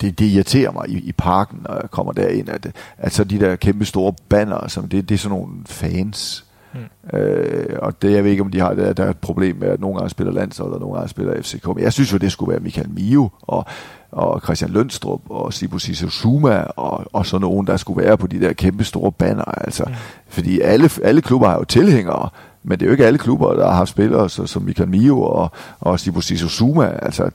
[0.00, 2.66] det, det irriterer mig i, i parken, når jeg kommer derind, at,
[2.98, 6.44] at så de der kæmpe store banner, som det, det er sådan nogle fans.
[6.74, 7.18] Mm.
[7.18, 9.68] Øh, og det, jeg ved ikke, om de har, der, der er et problem med,
[9.68, 11.66] at nogle gange spiller landshold, og nogle gange spiller FCK.
[11.66, 13.66] Men jeg synes jo, det skulle være Michael Mio, og
[14.12, 18.40] og Christian Lønstrup og Sibu Zuma og, og sådan nogen, der skulle være på de
[18.40, 19.44] der kæmpe store banner.
[19.44, 19.94] Altså, ja.
[20.28, 22.28] Fordi alle, alle klubber har jo tilhængere,
[22.62, 25.22] men det er jo ikke alle klubber, der har haft spillere så, som Michael Mio
[25.22, 25.50] og,
[25.80, 26.98] og Sibu Zuma.
[27.02, 27.30] Altså,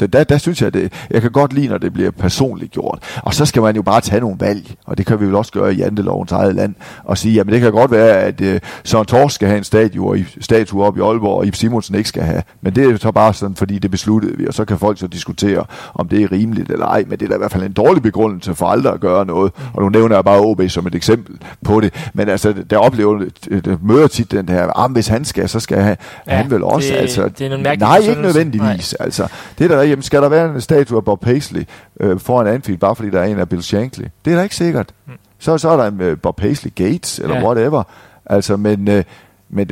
[0.00, 2.98] der, der, der synes jeg, det, jeg kan godt lide, når det bliver personligt gjort.
[3.22, 5.52] Og så skal man jo bare tage nogle valg, og det kan vi vel også
[5.52, 8.46] gøre i Jantelovens eget land, og sige, jamen det kan godt være, at uh,
[8.84, 12.22] Søren Tors skal have en statue, statue op i Aalborg, og Ip Simonsen ikke skal
[12.22, 12.42] have.
[12.62, 14.98] Men det er jo så bare sådan, fordi det besluttede vi, og så kan folk
[14.98, 15.64] så diskutere,
[15.94, 18.02] om det er rimeligt eller ej, men det er da i hvert fald en dårlig
[18.02, 19.52] begrundelse for aldrig at gøre noget.
[19.72, 22.10] Og nu nævner jeg bare OB som et eksempel på det.
[22.14, 23.24] Men altså, der oplever,
[23.64, 25.96] der møder tit den her, ah, hvis han skal, så skal han,
[26.26, 26.88] ja, han vel også.
[26.92, 28.94] Det, altså, det er nej, ikke nødvendigvis.
[28.98, 29.04] Nej.
[29.04, 31.64] Altså, det er der jamen skal der være en statue af Bob Paisley
[32.00, 34.04] øh, foran Anfield, bare fordi der er en af Bill Shankly?
[34.24, 34.94] Det er da ikke sikkert.
[35.06, 35.12] Mm.
[35.38, 37.44] Så, så er der en uh, Bob Paisley Gates, eller ja.
[37.44, 37.82] whatever.
[38.26, 39.04] Altså, men, øh,
[39.48, 39.68] men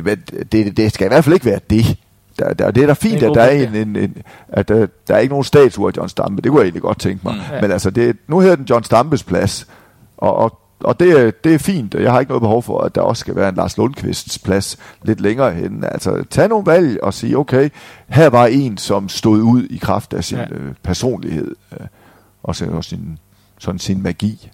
[0.51, 1.97] det, det skal i hvert fald ikke være det.
[2.39, 4.17] Der, der, det er da fint, det er at der er, en, en, en,
[4.49, 6.41] at der, der er ikke nogen statue af John Stampe.
[6.41, 7.33] Det kunne jeg egentlig godt tænke mig.
[7.33, 7.61] Mm.
[7.61, 9.67] Men altså, det, nu hedder den John Stampes plads.
[10.17, 13.01] Og, og og det, det er fint, jeg har ikke noget behov for, at der
[13.01, 15.83] også skal være en Lars Lundqvists plads lidt længere hen.
[15.83, 17.69] Altså, tag nogle valg og sige, okay,
[18.07, 20.45] her var en, som stod ud i kraft af sin ja.
[20.51, 21.87] øh, personlighed, øh,
[22.43, 23.19] og sin,
[23.59, 24.51] sådan sin magi.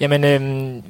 [0.00, 0.40] Jamen, øh,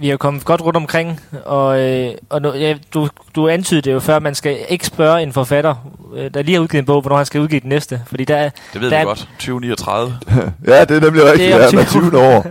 [0.00, 3.92] vi har kommet godt rundt omkring, og, øh, og nu, ja, du, du antydede det
[3.92, 5.74] jo før, man skal ikke spørge en forfatter,
[6.14, 8.02] øh, der lige har udgivet en bog, hvornår han skal udgive den næste.
[8.06, 9.28] Fordi der, det ved der vi er, godt.
[9.38, 10.18] 2039.
[10.66, 11.54] ja, det er nemlig rigtigt.
[11.54, 11.84] Det er ja, 20.
[11.84, 12.46] 20 år.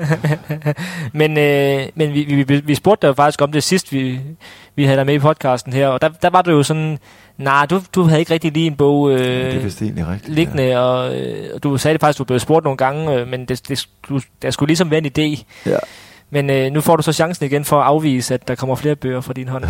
[1.18, 4.20] men øh, men vi, vi, vi, vi spurgte dig jo faktisk om det sidst, vi,
[4.76, 7.00] vi havde dig med i podcasten her, og der, der var det jo sådan,
[7.38, 10.64] nej, du, du havde ikke rigtig lige en bog øh, det er egentlig rigtigt, liggende,
[10.64, 10.80] ja.
[10.80, 13.68] og, øh, og du sagde det faktisk, du blev spurgt nogle gange, øh, men det,
[13.68, 15.44] det, du, der skulle ligesom være en idé.
[15.66, 15.78] Ja.
[16.34, 18.96] Men øh, nu får du så chancen igen for at afvise, at der kommer flere
[18.96, 19.64] bøger fra din hånd.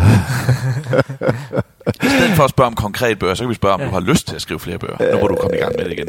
[2.04, 3.86] I stedet for at spørge om konkret bøger, så kan vi spørge, om ja.
[3.86, 5.14] du har lyst til at skrive flere bøger.
[5.14, 6.08] Nu må du komme i gang med det igen.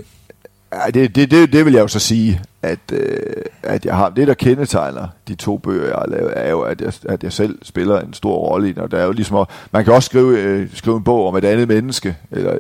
[0.73, 3.19] Ja, det, det, det, det vil jeg jo så sige, at, øh,
[3.63, 6.81] at jeg har det, der kendetegner de to bøger, jeg har lavet, er jo, at
[6.81, 8.81] jeg, at jeg selv spiller en stor rolle i den.
[8.81, 11.45] Og der er jo ligesom, man kan også skrive, øh, skrive en bog om et
[11.45, 12.53] andet menneske, eller,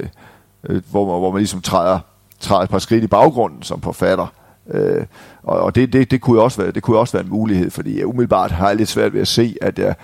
[0.69, 1.99] øh, hvor, man, hvor man ligesom træder,
[2.39, 4.27] træder et par skridt i baggrunden som forfatter.
[4.71, 5.05] Øh,
[5.43, 7.97] og og det, det, det, kunne også være, det kunne også være en mulighed, fordi
[7.97, 9.95] jeg umiddelbart har jeg lidt svært ved at se, at jeg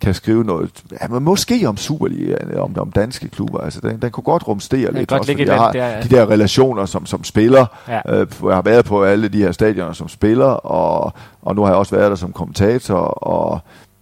[0.00, 0.70] kan skrive noget,
[1.02, 3.60] ja, men måske om Superliga, om, om danske klubber.
[3.60, 6.86] Altså, den, den kunne godt rumstere lidt, godt også, jeg har der, de der relationer
[6.86, 7.66] som, som spiller.
[7.88, 8.20] Ja.
[8.20, 11.12] Øh, jeg har været på alle de her stadioner som spiller, og,
[11.42, 13.60] og nu har jeg også været der som kommentator, og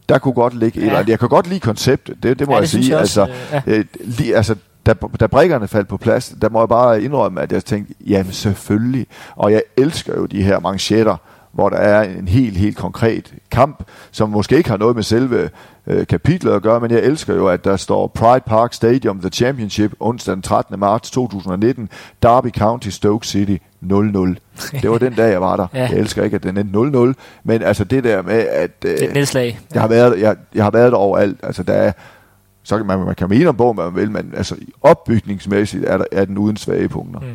[0.09, 0.85] der kunne godt ligge ja.
[0.85, 1.11] et eller andet.
[1.11, 2.91] Jeg kan godt lide konceptet, det, det må ja, jeg det sige.
[2.91, 3.79] Jeg også, altså, ja.
[3.79, 4.57] øh, li, altså
[4.87, 8.33] da, da brækkerne faldt på plads, der må jeg bare indrømme, at jeg tænkte, jamen
[8.33, 9.07] selvfølgelig.
[9.37, 11.17] Og jeg elsker jo de her manchetter,
[11.53, 15.51] hvor der er en helt, helt konkret kamp, som måske ikke har noget med selve
[15.87, 19.31] øh, kapitlet at gøre, men jeg elsker jo, at der står Pride Park Stadium, The
[19.31, 20.79] Championship, onsdag den 13.
[20.79, 21.89] marts 2019,
[22.23, 23.89] Derby County, Stoke City 0-0.
[24.83, 25.67] Det var den dag, jeg var der.
[25.75, 25.89] ja.
[25.91, 28.71] Jeg elsker ikke, at den er 0-0, men altså det der med, at...
[28.85, 29.59] Øh, det et nedslag.
[29.75, 31.41] Jeg, har været, jeg, jeg har været der overalt.
[31.43, 31.93] Altså der er
[32.67, 36.05] så kan man, man kan mene om bogen, man vil, men altså opbygningsmæssigt er, der,
[36.13, 37.21] er den uden svage punkter.
[37.21, 37.27] Mm.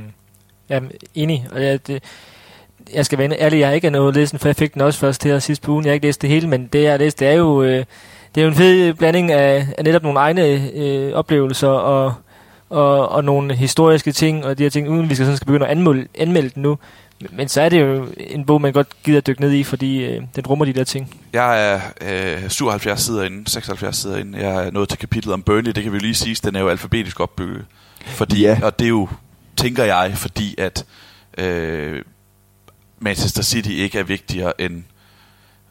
[0.69, 1.47] Jamen, enig.
[1.51, 2.03] Og jeg, det,
[2.93, 5.23] jeg skal være ærlig, jeg har ikke noget læsen, for jeg fik den også først
[5.23, 5.85] her sidste på ugen.
[5.85, 7.85] Jeg har ikke læst det hele, men det jeg har læst, det er jo, øh,
[8.35, 12.13] det er jo en fed blanding af, af netop nogle egne øh, oplevelser og,
[12.69, 15.65] og, og nogle historiske ting, og de her ting, uden vi skal, sådan skal begynde
[15.65, 16.77] at anmelde, anmelde den nu.
[17.29, 20.03] Men så er det jo en bog, man godt gider at dykke ned i, fordi
[20.03, 21.19] øh, den rummer de der ting.
[21.33, 21.81] Jeg er
[22.43, 24.39] øh, 77 sider inde, 76 sider inde.
[24.39, 25.71] Jeg er nået til kapitlet om Burnley.
[25.71, 27.65] Det kan vi jo lige sige, den er jo alfabetisk opbygget.
[28.05, 28.59] Fordi, ja.
[28.63, 29.09] Og det er jo,
[29.57, 30.85] tænker jeg, fordi at
[31.37, 32.01] øh,
[32.99, 34.83] Manchester City ikke er vigtigere end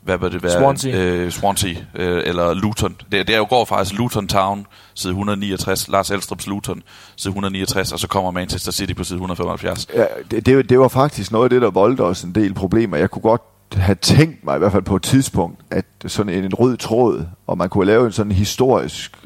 [0.03, 0.53] hvad vil det være?
[0.53, 1.05] Swansea.
[1.05, 2.97] Øh, Swansea, øh, eller Luton.
[3.13, 6.83] Det, det er jo går faktisk Luton Town, side 169, Lars Elstrup's Luton,
[7.17, 9.89] side 169, og så kommer Manchester City på side 175.
[9.95, 12.97] Ja, det, det, det var faktisk noget af det, der voldte os en del problemer.
[12.97, 16.45] Jeg kunne godt have tænkt mig i hvert fald på et tidspunkt, at sådan en,
[16.45, 19.17] en rød tråd, og man kunne lave en sådan historisk,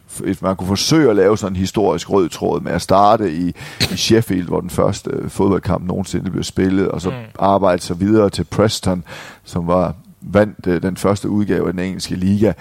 [0.41, 3.49] man kunne forsøge at lave sådan en historisk rød tråd med at starte i,
[3.81, 7.17] i Sheffield, hvor den første fodboldkamp nogensinde blev spillet, og så mm.
[7.39, 9.05] arbejde sig videre til Preston,
[9.45, 9.95] som var
[10.33, 12.53] vandt øh, den første udgave af den engelske liga.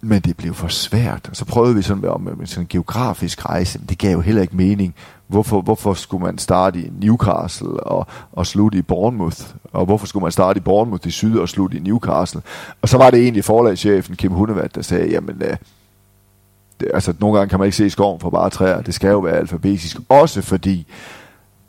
[0.00, 1.28] Men det blev for svært.
[1.30, 4.12] Og så prøvede vi sådan om øh, en sådan en geografisk rejse, men det gav
[4.12, 4.94] jo heller ikke mening.
[5.26, 9.40] Hvorfor, hvorfor skulle man starte i Newcastle og, og slutte i Bournemouth?
[9.72, 12.42] Og hvorfor skulle man starte i Bournemouth i syd og slutte i Newcastle?
[12.82, 15.56] Og så var det egentlig forlagschefen Kim Hundevat, der sagde, jamen, øh,
[16.80, 18.82] det, altså nogle gange kan man ikke se skoven for bare træer.
[18.82, 19.96] Det skal jo være alfabetisk.
[20.08, 20.86] Også fordi,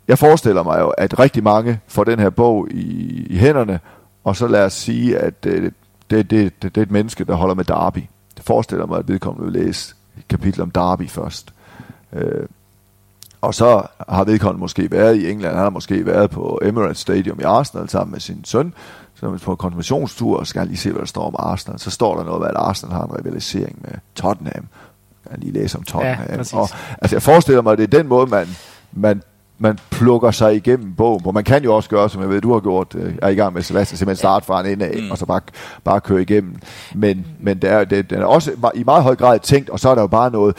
[0.08, 3.80] jeg forestiller mig jo, at rigtig mange får den her bog i, i hænderne,
[4.26, 5.73] og så lad os sige, at øh, det,
[6.10, 8.03] det, det, det, er et menneske, der holder med Derby.
[8.38, 11.53] Det forestiller mig, at vedkommende vil læse et kapitel om Derby først.
[12.14, 12.47] Øh,
[13.41, 17.39] og så har vedkommende måske været i England, han har måske været på Emirates Stadium
[17.39, 18.73] i Arsenal sammen med sin søn,
[19.15, 21.80] så på konfirmationstur, og skal han lige se, hvad der står om Arsenal.
[21.80, 24.68] Så står der noget om, at Arsenal har en rivalisering med Tottenham.
[25.26, 26.27] Jeg kan lige læse om Tottenham.
[26.30, 26.69] Ja, og,
[27.02, 28.47] altså, jeg forestiller mig, at det er den måde, man,
[28.91, 29.22] man
[29.57, 32.53] man plukker sig igennem bogen, hvor man kan jo også gøre, som jeg ved, du
[32.53, 35.11] har gjort, øh, er i gang med Sebastian, simpelthen starte fra en ende af, mm.
[35.11, 35.41] og så bare,
[35.84, 36.56] bare køre igennem.
[36.95, 39.90] Men, men det er, det, den er også i meget høj grad tænkt, og så
[39.90, 40.57] er der jo bare noget,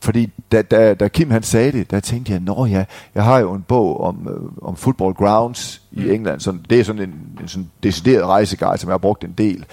[0.00, 2.84] fordi da, da, da Kim han sagde det, der tænkte jeg, nå ja,
[3.14, 6.10] jeg har jo en bog om, øh, om football grounds i mm.
[6.10, 9.34] England, så det er sådan en, en sådan decideret rejseguide, som jeg har brugt en
[9.38, 9.64] del.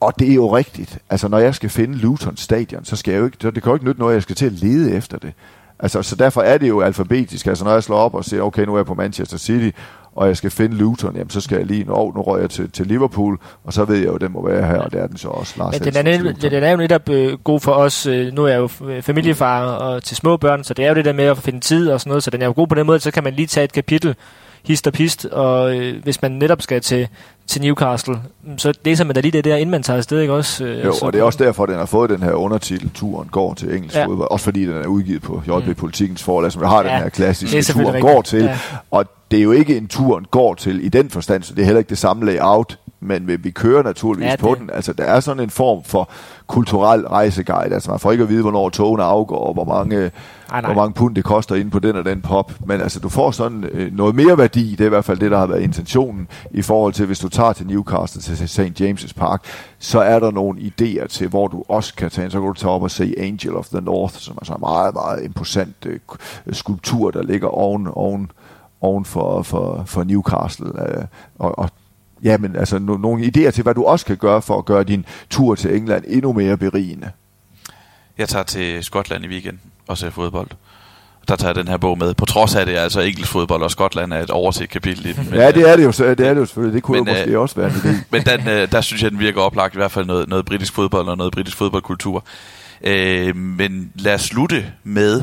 [0.00, 0.98] Og det er jo rigtigt.
[1.10, 3.70] Altså, når jeg skal finde Luton Stadion, så skal jeg jo ikke, så det kan
[3.70, 5.32] jo ikke nytte noget, jeg skal til at lede efter det.
[5.78, 7.46] Altså, så derfor er det jo alfabetisk.
[7.46, 9.76] Altså, når jeg slår op og siger, okay, nu er jeg på Manchester City,
[10.16, 12.70] og jeg skal finde Luton, jamen så skal jeg lige, oh, nu rører jeg til,
[12.70, 15.16] til Liverpool, og så ved jeg jo, den må være her, og det er den
[15.16, 15.54] så også.
[15.58, 18.06] Lars Men den er, net, den er jo netop øh, god for os.
[18.06, 18.68] Øh, nu er jeg jo
[19.00, 21.90] familiefar og til små børn, så det er jo det der med at finde tid
[21.90, 23.46] og sådan noget, så den er jo god på den måde, så kan man lige
[23.46, 24.14] tage et kapitel,
[24.66, 27.08] hist og pist, og øh, hvis man netop skal til,
[27.46, 28.20] til Newcastle,
[28.56, 30.64] så læser man da lige det der, inden man tager afsted, ikke også?
[30.64, 33.28] Øh, jo, så, og det er også derfor, den har fået den her undertitel, Turen
[33.28, 34.06] går til engelsk ja.
[34.06, 35.74] fodbold, også fordi den er udgivet på JB mm.
[35.74, 38.58] Politikens forlag, som har ja, den her klassiske Turen går til, ja.
[38.90, 41.64] og det er jo ikke en Turen går til i den forstand, så det er
[41.64, 44.70] heller ikke det samme layout, men vi, vi kører naturligvis ja, på den.
[44.72, 46.10] Altså, der er sådan en form for
[46.46, 47.74] kulturel rejseguide.
[47.74, 50.10] Altså, man får ikke at vide, hvornår togene afgår, og hvor mange,
[50.50, 52.52] ej, hvor mange pund det koster ind på den og den pop.
[52.66, 54.70] Men altså, du får sådan øh, noget mere værdi.
[54.70, 57.28] Det er i hvert fald det, der har været intentionen i forhold til, hvis du
[57.28, 58.80] tager til Newcastle, til St.
[58.80, 59.44] James' Park,
[59.78, 62.32] så er der nogle idéer til, hvor du også kan tage ind.
[62.32, 64.60] Så kan du tage op og se Angel of the North, som er så en
[64.60, 66.00] meget, meget imposant øh,
[66.52, 68.30] skulptur, der ligger oven, oven,
[68.80, 70.66] oven for, for, for Newcastle.
[70.66, 71.04] Øh,
[71.38, 71.70] og, og
[72.24, 74.84] ja, men altså no, nogle idéer til, hvad du også kan gøre for at gøre
[74.84, 77.10] din tur til England endnu mere berigende.
[78.18, 80.48] Jeg tager til Skotland i weekenden og ser fodbold.
[81.28, 83.30] Der tager jeg den her bog med, på trods af at det er altså engelsk
[83.30, 85.26] fodbold, og Skotland er et overset kapitel i den.
[85.30, 86.74] Men, ja, det er det jo, det er det jo selvfølgelig.
[86.74, 88.04] Det kunne men, jo måske øh, også være en idé.
[88.12, 90.72] Men den, øh, der synes jeg, den virker oplagt, i hvert fald noget, noget britisk
[90.72, 92.24] fodbold og noget britisk fodboldkultur.
[92.82, 95.22] Øh, men lad os slutte med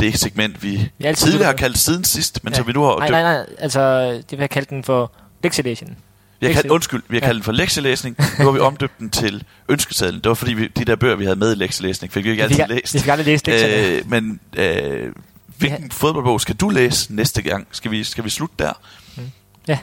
[0.00, 2.56] det segment, vi tidligere har kaldt siden sidst, men ja.
[2.56, 2.98] så vi nu har...
[2.98, 5.12] Nej, nej, nej, altså det vil jeg kalde den for
[5.42, 5.96] lektielation.
[6.40, 8.16] Vi har kaldt, undskyld, vi har kaldt den for lektielæsning.
[8.38, 10.20] Nu har vi omdøbt den til ønskesedlen.
[10.20, 12.42] Det var fordi, vi, de der bøger, vi havde med i lektielæsning, fik vi ikke
[12.42, 12.94] altid læst.
[12.94, 15.12] Vi fik aldrig læst øh, Men øh,
[15.58, 15.88] hvilken ja.
[15.90, 17.66] fodboldbog skal du læse næste gang?
[17.70, 18.72] Skal vi, skal vi slutte der?
[19.16, 19.22] Mm.
[19.68, 19.78] Ja.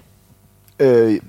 [0.80, 1.20] Øh,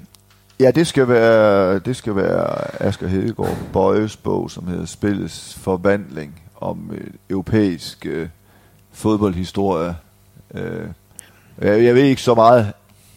[0.61, 6.43] ja, det skal være, det skal være Asger Hedegaard Bøjes bog, som hedder Spillets Forvandling
[6.61, 8.29] om øh, europæisk øh,
[8.93, 9.97] fodboldhistorie.
[10.55, 10.89] Øh,
[11.63, 12.73] jeg, jeg ved ikke så meget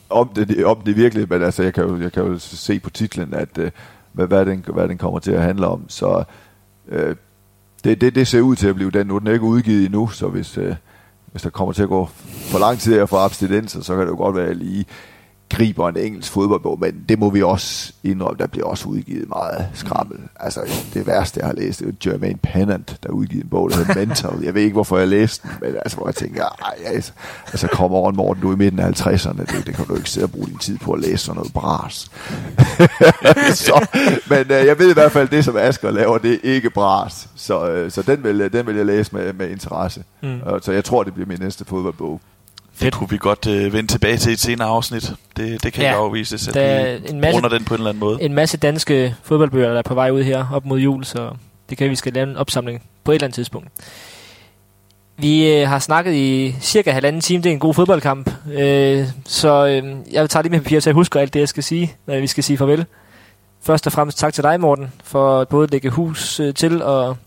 [0.10, 2.90] om det, om det virkelig, men altså, jeg kan jo, jeg kan jo se på
[2.90, 3.72] titlen, at øh,
[4.12, 5.90] hvad, hvad, den, hvad den kommer til at handle om.
[5.90, 6.24] Så
[6.88, 7.16] øh,
[7.84, 9.08] det, det, det ser ud til at blive den.
[9.08, 10.76] Nu er ikke udgivet endnu, så hvis, øh,
[11.32, 12.10] hvis der kommer til at gå
[12.52, 14.86] for lang tid at få abstinenser, så kan det jo godt være, at jeg lige
[15.50, 19.68] griber en engelsk fodboldbog, men det må vi også indrømme, der bliver også udgivet meget
[19.74, 20.20] skrammel.
[20.40, 20.62] Altså,
[20.94, 23.96] det værste, jeg har læst, det er Jermaine Pennant, der udgivet en bog, der hedder
[23.96, 24.44] Mental.
[24.44, 27.12] Jeg ved ikke, hvorfor jeg læste den, men altså, hvor jeg tænker, ej, altså,
[27.48, 30.10] altså kom over Morten, du er i midten af 50'erne, det, det kan du ikke
[30.10, 32.12] sidde og bruge din tid på at læse sådan noget bras.
[33.68, 33.88] så,
[34.30, 37.30] men øh, jeg ved i hvert fald, det som Asger laver, det er ikke bras.
[37.36, 40.04] Så, øh, så den, vil, den vil jeg læse med, med interesse.
[40.22, 40.40] Mm.
[40.62, 42.22] Så jeg tror, det bliver min næste fodboldbog.
[42.80, 45.12] Det kunne vi godt øh, vende tilbage til i et senere afsnit.
[45.38, 47.90] Det, det kan ja, ikke afvises, at vi en masse, runder den på en eller
[47.90, 48.22] anden måde.
[48.22, 51.32] En masse danske fodboldbøger, der er på vej ud her op mod jul, så
[51.70, 53.68] det kan vi skal lave en opsamling på et eller andet tidspunkt.
[55.18, 57.44] Vi øh, har snakket i cirka halvanden time.
[57.44, 58.32] Det er en god fodboldkamp.
[58.54, 61.64] Øh, så øh, jeg tager lige med papir, så jeg husker alt det, jeg skal
[61.64, 62.86] sige, når vi skal sige farvel.
[63.62, 67.18] Først og fremmest tak til dig, Morten, for at både lægge hus øh, til og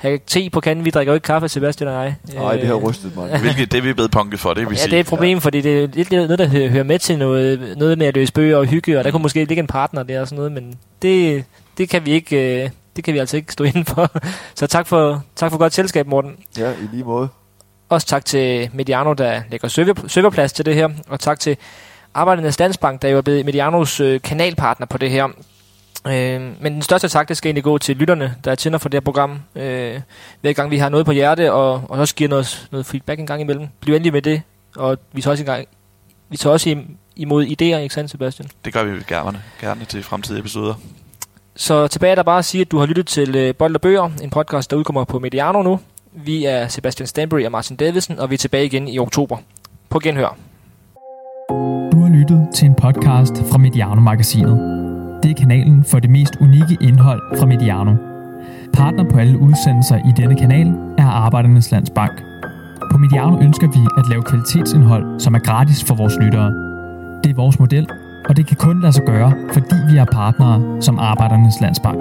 [0.00, 0.84] have te på kanden.
[0.84, 2.14] Vi drikker jo ikke kaffe, Sebastian og jeg.
[2.34, 3.38] Nej, det har Øh, rystet mig.
[3.40, 4.90] Hvilket det er vi blevet punket for, det vil Ja, sige.
[4.90, 5.40] det er et problem, ja.
[5.40, 8.32] fordi det er lidt noget, der hø- hører med til noget, noget med at løse
[8.32, 10.74] bøger og hygge, og der kunne måske ligge en partner der og sådan noget, men
[11.02, 11.44] det,
[11.78, 14.10] det kan vi ikke, øh, det kan vi altså ikke stå inden for.
[14.54, 16.36] Så tak for, tak for godt selskab, Morten.
[16.58, 17.28] Ja, i lige måde.
[17.88, 21.56] Også tak til Mediano, der lægger server, serverplads til det her, og tak til
[22.14, 25.26] Arbejdernes Landsbank, der jo er blevet Medianos øh, kanalpartner på det her.
[26.06, 28.96] Øh, men den største tak, det skal egentlig gå til lytterne, der tænder for det
[28.96, 29.40] her program.
[29.56, 30.00] Øh,
[30.40, 33.26] hver gang vi har noget på hjerte, og, og også giver noget, noget feedback en
[33.26, 33.68] gang imellem.
[33.80, 34.42] Bliv endelig med det,
[34.76, 35.64] og vi tager også, en gang,
[36.28, 38.48] vi tager også im- imod idéer, ikke sandt, Sebastian?
[38.64, 40.74] Det gør vi gerne, gerne til fremtidige episoder.
[41.56, 43.80] Så tilbage er der bare at sige, at du har lyttet til øh, Bold og
[43.80, 45.80] Bøger, en podcast, der udkommer på Mediano nu.
[46.12, 49.36] Vi er Sebastian Stanbury og Martin Davidsen, og vi er tilbage igen i oktober.
[49.88, 50.36] På genhør.
[51.92, 54.89] Du har lyttet til en podcast fra Mediano-magasinet.
[55.22, 57.94] Det er kanalen for det mest unikke indhold fra Mediano.
[58.72, 60.66] Partner på alle udsendelser i denne kanal
[60.98, 62.22] er Arbejdernes Landsbank.
[62.92, 66.50] På Mediano ønsker vi at lave kvalitetsindhold, som er gratis for vores lyttere.
[67.24, 67.86] Det er vores model,
[68.28, 71.98] og det kan kun lade sig gøre, fordi vi er partnere som Arbejdernes Landsbank.